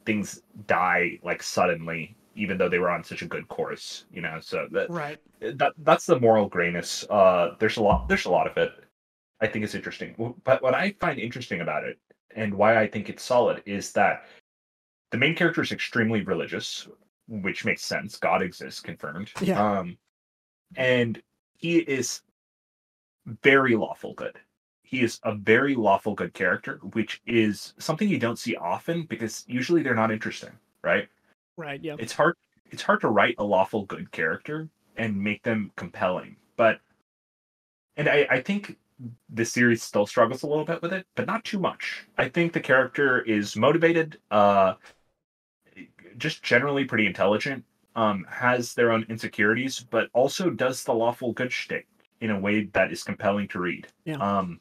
[0.05, 4.05] things die like suddenly, even though they were on such a good course.
[4.13, 5.19] You know, so that right.
[5.41, 7.05] that that's the moral grayness.
[7.09, 8.09] Uh, there's a lot.
[8.09, 8.73] There's a lot of it.
[9.43, 10.35] I think it's interesting.
[10.45, 11.99] But what I find interesting about it,
[12.35, 14.25] and why I think it's solid, is that
[15.11, 16.89] the main character is extremely religious,
[17.29, 18.17] which makes sense.
[18.17, 19.31] God exists, confirmed.
[19.41, 19.79] Yeah.
[19.79, 19.99] Um,
[20.77, 21.21] and
[21.59, 22.23] he is
[23.43, 24.39] very lawful good.
[24.83, 29.45] He is a very lawful good character, which is something you don't see often because
[29.47, 30.53] usually they're not interesting,
[30.83, 31.09] right?
[31.57, 31.83] Right.
[31.83, 31.97] Yeah.
[31.99, 32.37] it's hard
[32.71, 36.81] it's hard to write a lawful good character and make them compelling but
[37.97, 38.79] and i i think
[39.31, 42.53] the series still struggles a little bit with it but not too much i think
[42.53, 44.75] the character is motivated uh
[46.19, 47.65] just generally pretty intelligent
[47.97, 51.87] um has their own insecurities but also does the lawful good shtick
[52.21, 54.17] in a way that is compelling to read Yeah.
[54.17, 54.61] um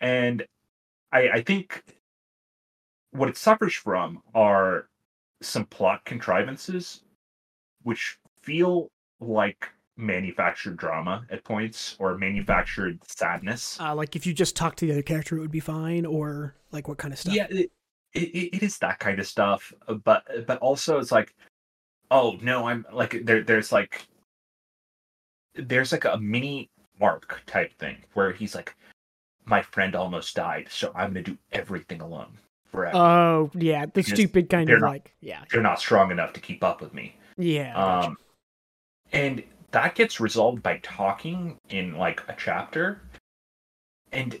[0.00, 0.44] and
[1.12, 1.84] i i think
[3.12, 4.88] what it suffers from are
[5.40, 7.02] some plot contrivances
[7.82, 9.68] which feel like
[9.98, 13.78] manufactured drama at points or manufactured sadness.
[13.80, 16.54] Uh, like if you just talk to the other character, it would be fine, or
[16.72, 17.34] like what kind of stuff?
[17.34, 17.70] Yeah, it,
[18.14, 18.20] it,
[18.54, 21.34] it is that kind of stuff, uh, but but also it's like,
[22.10, 23.42] oh no, I'm like there.
[23.42, 24.06] There's like
[25.54, 26.70] there's like a mini
[27.00, 28.74] Mark type thing where he's like,
[29.44, 32.38] my friend almost died, so I'm gonna do everything alone
[32.70, 32.96] forever.
[32.96, 36.40] Oh, yeah, the Because stupid kind of not- like, yeah, They're not strong enough to
[36.40, 37.16] keep up with me.
[37.36, 37.72] yeah.
[37.74, 38.08] gotcha.
[38.08, 38.16] Um,
[39.12, 43.00] and that gets resolved by talking in like a chapter.
[44.12, 44.40] And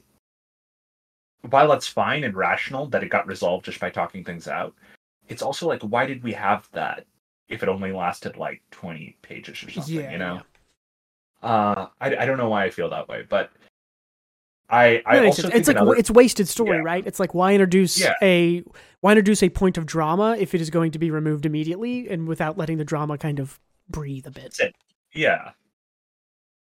[1.50, 4.74] while it's fine and rational that it got resolved just by talking things out,
[5.28, 7.06] it's also like, why did we have that
[7.48, 10.40] if it only lasted like 20 pages or something, yeah, you know?
[11.42, 13.52] Uh, I, I don't know why I feel that way, but
[14.70, 15.52] I, I That also sense.
[15.52, 16.82] think it's like another- it's wasted story, Yeah.
[16.82, 17.06] right?
[17.06, 18.14] It's like why introduce Yeah.
[18.22, 18.64] a
[19.00, 22.26] why introduce a point of drama if it is going to be removed immediately and
[22.26, 24.58] without letting the drama kind of breathe a bit.
[25.18, 25.50] Yeah.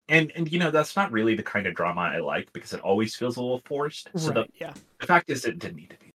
[0.08, 2.80] And and you know that's not really the kind of drama I like because it
[2.80, 4.08] always feels a little forced.
[4.16, 4.74] So the yeah.
[4.98, 6.12] the fact is it didn't need to be.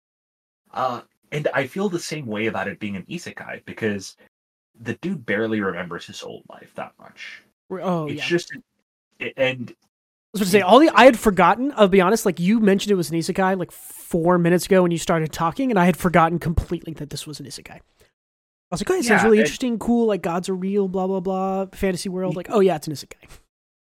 [0.72, 4.16] Uh and I feel the same way about it being an isekai because
[4.80, 7.42] the dude barely remembers his old life that much.
[7.70, 8.26] Oh it's yeah.
[8.26, 8.52] just
[9.20, 9.74] and
[10.34, 11.74] I was going to say all the I had forgotten.
[11.76, 12.24] I'll be honest.
[12.24, 15.70] Like you mentioned, it was an isekai like four minutes ago when you started talking,
[15.70, 17.80] and I had forgotten completely that this was an isekai.
[18.72, 20.06] I was like, oh, it sounds Yeah, really and- interesting, cool.
[20.06, 22.36] Like gods are real, blah blah blah, fantasy world.
[22.36, 23.28] Like, oh yeah, it's an isekai.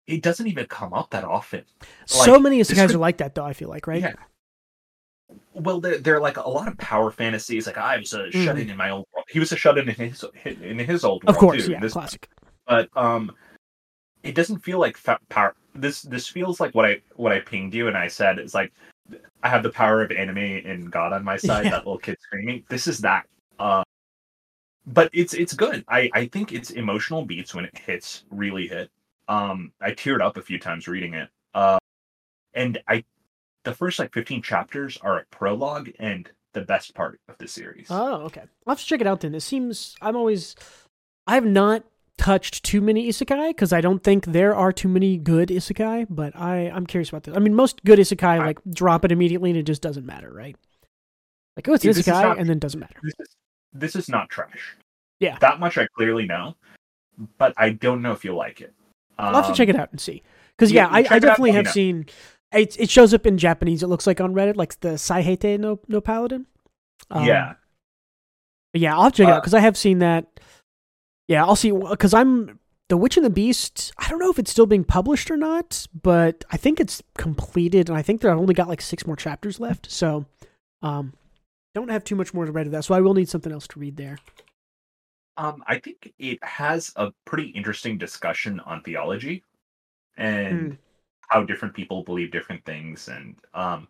[0.07, 1.63] it doesn't even come up that often.
[2.05, 3.45] so Like, many isekais could- are like that, though.
[3.45, 4.01] I feel like, right?
[4.01, 4.13] Yeah.
[5.53, 7.65] Well, there, there are like a lot of power fantasies.
[7.65, 9.25] Like I was a shut in in my old world.
[9.29, 11.29] He was a shut in in his in his old world Mm-hmm.
[11.29, 11.71] Of course, too.
[11.71, 12.27] yeah, This classic.
[12.67, 13.31] but um
[14.23, 17.73] it doesn't feel like fa- power this this feels like what i what i pinged
[17.73, 18.71] you and i said is like
[19.41, 21.71] i have the power of anime and god on my side Yeah.
[21.71, 23.25] that little kid screaming this is that
[23.59, 23.82] uh
[24.85, 28.89] but it's it's good i i think its emotional beats when it hits really hit
[29.27, 31.77] um i teared up a few times reading it uh
[32.53, 33.03] and i
[33.63, 37.87] the first like 15 chapters are a prologue and the best part of the series
[37.89, 38.41] Oh, okay.
[38.67, 39.33] I'll have to check it out then.
[39.33, 40.55] It seems I'm always
[41.25, 41.83] I have not
[42.17, 46.35] touched too many isekai because I don't think there are too many good isekai, but
[46.35, 47.35] I I'm curious about this.
[47.35, 50.31] I mean, most good isekai I- like drop it immediately and it just doesn't matter,
[50.31, 50.55] right?
[51.55, 52.99] Like, oh, it's isekai not- and then it doesn't matter.
[53.01, 53.35] this is
[53.73, 54.75] this is not trash.
[55.19, 55.37] Yeah.
[55.39, 56.55] that much I clearly know,
[57.37, 58.73] but I don't know if you'll like it.
[59.17, 60.21] I'll have to check it out and see.
[60.57, 61.71] Because Um, yeah, yeah, I, I definitely have know.
[61.71, 62.05] seen.
[62.51, 63.81] It, it shows up in Japanese.
[63.83, 66.45] It looks like on Reddit, like the Saihate no no paladin.
[67.09, 67.53] Um, yeah,
[68.73, 70.27] yeah, I'll check it out Uh, because I have seen that.
[71.27, 72.59] Yeah, I'll see because I'm
[72.89, 75.87] the Witch and the Beast, I don't know if it's still being published or not,
[76.03, 79.59] but I think it's completed, and I think they've only got like six more chapters
[79.59, 79.89] left.
[79.89, 80.25] So,
[80.81, 81.13] um,
[81.73, 82.85] don't have too much more to read of that.
[82.85, 84.17] So I will need something else to read there.
[85.37, 89.43] Um, I think it has a pretty interesting discussion on theology
[90.17, 90.75] and Hmm.
[91.29, 93.87] how different people believe different things, and um,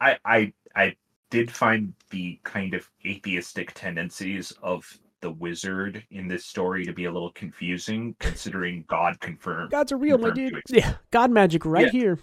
[0.00, 0.96] I I I
[1.30, 4.86] did find the kind of atheistic tendencies of
[5.22, 9.72] the wizard in this story to be a little confusing, considering God confirmed.
[9.72, 10.62] Gods are real, my dude.
[10.68, 11.90] Yeah, God magic right Yeah.
[11.90, 12.18] here.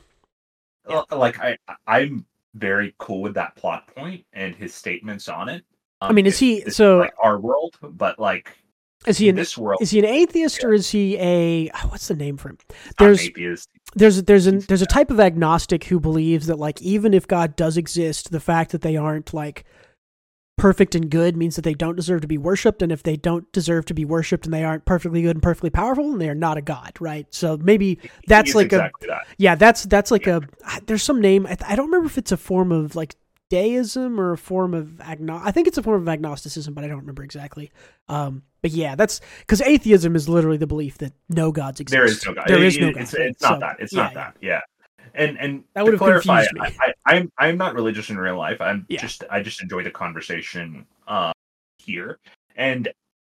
[1.12, 5.64] Like I I'm very cool with that plot point and his statements on it.
[6.02, 8.58] Um, I mean, is he- so- like our world, but like
[9.08, 11.88] Is he in an this world, is he an atheist or is he a oh,
[11.90, 12.58] what's the name for him?
[13.00, 13.70] There's atheist.
[13.96, 17.56] there's there's an there's a type of agnostic who believes that like even if God
[17.56, 19.66] does exist, the fact that they aren't like
[20.58, 23.52] perfect and good means that they don't deserve to be worshipped, and if they don't
[23.52, 26.36] deserve to be worshipped and they aren't perfectly good and perfectly powerful, then they are
[26.36, 27.26] not a god, right?
[27.34, 29.28] So maybe that's like a that.
[29.38, 30.42] yeah, that's that's like a
[30.86, 33.16] there's some name I, I don't remember if it's a form of like
[33.50, 36.88] deism or a form of agno I think it's a form of agnosticism, but I
[36.88, 37.72] don't remember exactly.
[38.08, 41.94] Um, but yeah, that's because atheism is literally the belief that no gods exist.
[41.98, 42.46] There is no God.
[42.48, 43.02] There It- is no God.
[43.02, 43.76] It's, it's not So, that.
[43.80, 44.38] It's yeah, not that.
[44.42, 44.62] Yeah.
[45.14, 46.62] And and That to would've clarify, confused me.
[46.80, 48.60] I, I, I'm I'm not religious in real life.
[48.62, 49.02] I'm Yeah.
[49.02, 51.32] just I just enjoy the conversation uh,
[51.78, 52.20] here,
[52.56, 52.88] and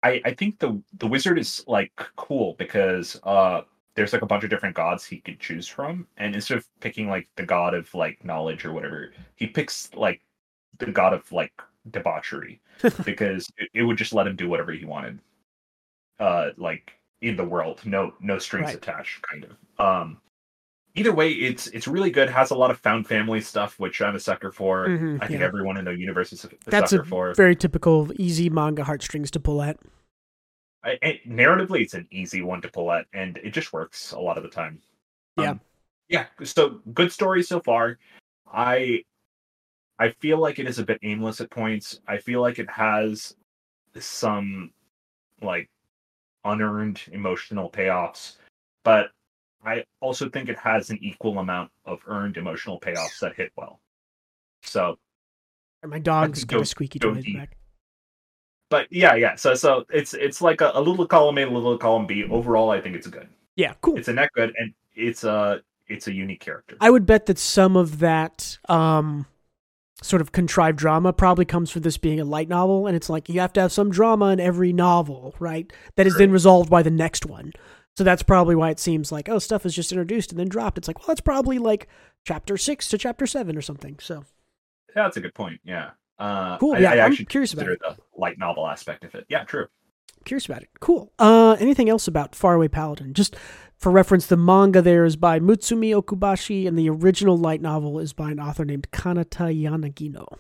[0.03, 3.63] I I think the the wizard is like cool because uh
[3.95, 7.09] there's like a bunch of different gods he could choose from, and instead of picking
[7.09, 10.21] like the god of like knowledge or whatever, he picks like
[10.79, 11.53] the god of like
[11.91, 12.61] debauchery
[13.05, 15.19] because it, it would just let him do whatever he wanted
[16.21, 16.93] uh like
[17.23, 18.77] in the world no no strings Right.
[18.77, 20.19] attached kind of um
[20.99, 24.17] either way it's it's really good has a lot of found family stuff which i'm
[24.17, 25.47] a sucker for Mhm, i think yeah.
[25.47, 28.85] everyone in the universe is a, a That's sucker a for very typical easy manga
[28.85, 29.77] heartstrings to pull at.
[30.85, 34.19] I, I- narratively it's an easy one to pull at and it just works a
[34.19, 34.81] lot of the time
[35.39, 35.51] Yeah.
[35.51, 35.61] Um,
[36.09, 37.99] yeah so good story so far
[38.53, 39.03] i
[39.99, 43.35] i feel like it is a bit aimless at points i feel like it has
[43.99, 44.71] some
[45.43, 45.69] like
[46.45, 48.37] unearned emotional payoffs
[48.85, 49.11] but
[49.65, 53.81] i also think it has an equal amount of earned emotional payoffs that hit well
[54.63, 54.99] so
[55.87, 57.37] My dog's got a squeaky don't toy in the eat.
[57.39, 57.57] back.
[58.71, 62.07] but yeah yeah so so it's it's like a, a little column a little column
[62.07, 63.97] b overall i think it's good Yeah, cool.
[63.97, 67.39] it's a net good and it's a it's a unique character I would bet that
[67.39, 69.25] some of that um,
[70.03, 73.29] sort of contrived drama probably comes from this being a light novel, and it's like
[73.31, 75.73] you have to have some drama in every novel, right?
[75.97, 77.53] That is then resolved by the next one.
[77.99, 80.79] So that's probably why it seems like oh, stuff is just introduced and then dropped.
[80.79, 81.89] It's like well, that's probably like
[82.25, 83.97] chapter six to chapter seven or something.
[83.99, 84.23] So
[84.95, 85.61] Yeah, that's a good point.
[85.65, 85.91] Yeah.
[86.17, 89.17] Uh, Cool, I, yeah, I I'm actually curious about consider the light novel aspect of
[89.17, 89.27] it.
[89.29, 89.67] Yeah, true.
[90.25, 90.69] curious about it.
[90.79, 91.13] Cool.
[91.19, 93.15] Uh, anything else about Faraway Paladin?
[93.15, 93.35] Just
[93.77, 98.13] for reference, the manga there is by Mutsumi Okubashi, and the original light novel is
[98.13, 100.39] by an author named Kanata Yanagino.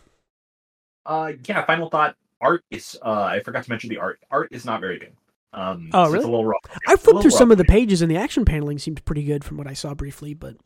[1.04, 1.64] Uh, yeah.
[1.64, 2.14] Final thought.
[2.40, 2.96] Art is.
[3.04, 4.20] Uh, I forgot to mention the art.
[4.30, 5.12] Art is not very good.
[5.52, 6.24] Um, Oh, It's really?
[6.24, 6.60] a little rough.
[6.86, 9.56] I flipped through some of the pages, and the action paneling seemed pretty good from
[9.56, 10.34] what I saw briefly.
[10.34, 10.56] But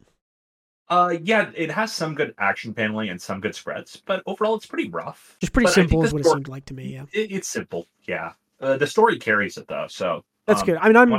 [0.89, 4.67] Uh, yeah, it has some good action paneling and some good spreads, but overall it's
[4.67, 5.37] pretty rough.
[5.41, 6.93] just pretty But simple is what it seemed like to me.
[6.95, 7.87] Yeah, It, it's simple.
[8.07, 8.33] Yeah.
[8.61, 10.77] Uh, the story carries it though, so that's um, good.
[10.79, 11.11] I mean, I'm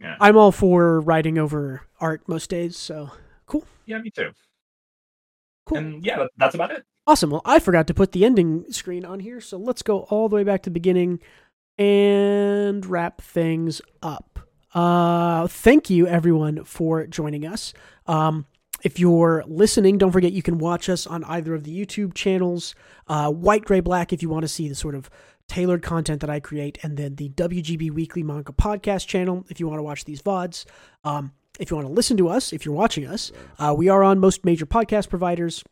[0.00, 0.16] yeah.
[0.20, 2.76] I'm all for writing over art most days.
[2.76, 3.10] So
[3.46, 3.64] cool.
[3.86, 4.30] yeah, me too.
[5.66, 5.78] cool.
[5.78, 6.84] And yeah, that's about it.
[7.06, 7.30] Awesome.
[7.30, 10.36] Well, I forgot to put the ending screen on here, so let's go all the
[10.36, 11.20] way back to the beginning
[11.78, 14.40] and wrap things up.
[14.74, 17.72] Uh, thank you, everyone, for joining us.
[18.06, 18.46] Um,
[18.82, 22.74] if you're listening, don't forget you can watch us on either of the YouTube channels,
[23.08, 25.10] uh, White, Grey, Black, if you want to see the sort of
[25.48, 29.66] tailored content that I create, and then the WGB Weekly Manga Podcast channel if you
[29.66, 30.64] want to watch these VODs.
[31.04, 34.04] Um, if you want to listen to us, if you're watching us, uh, we are
[34.04, 35.64] on most major podcast providers.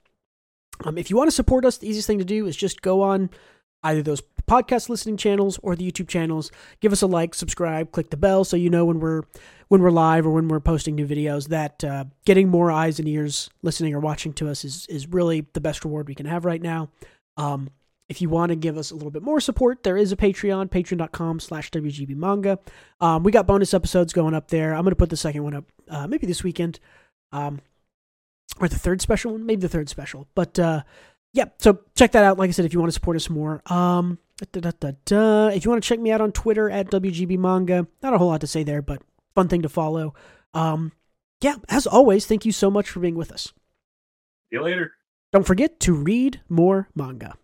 [0.84, 3.02] Um, if you want to support us, the easiest thing to do is just go
[3.02, 3.30] on
[3.82, 6.50] either those podcast listening channels or the YouTube channels.
[6.80, 9.22] Give us a like, subscribe, click the bell so you know when we're
[9.68, 11.48] when we're live or when we're posting new videos.
[11.48, 15.46] That uh, getting more eyes and ears listening or watching to us is is really
[15.52, 16.90] the best reward we can have right now.
[17.36, 17.70] Um,
[18.08, 20.70] if you want to give us a little bit more support, there is a Patreon,
[20.70, 22.58] patreon.com slash WGB manga.
[23.00, 24.74] Um, we got bonus episodes going up there.
[24.74, 26.78] I'm going to put the second one up uh, maybe this weekend.
[27.32, 27.60] Um,
[28.60, 30.28] or the third special one, maybe the third special.
[30.34, 30.82] But uh,
[31.36, 32.38] yeah, so check that out.
[32.38, 34.18] Like I said, if you want to support us more, um,
[34.52, 37.86] da, da, da, if you want to check me out on Twitter at WGB Manga,
[38.02, 39.02] not a whole lot to say there, but
[39.34, 40.14] fun thing to follow.
[40.54, 40.92] Um,
[41.42, 43.52] yeah, as always, thank you so much for being with us.
[44.48, 44.92] See you later.
[45.30, 47.34] Don't forget to read more manga.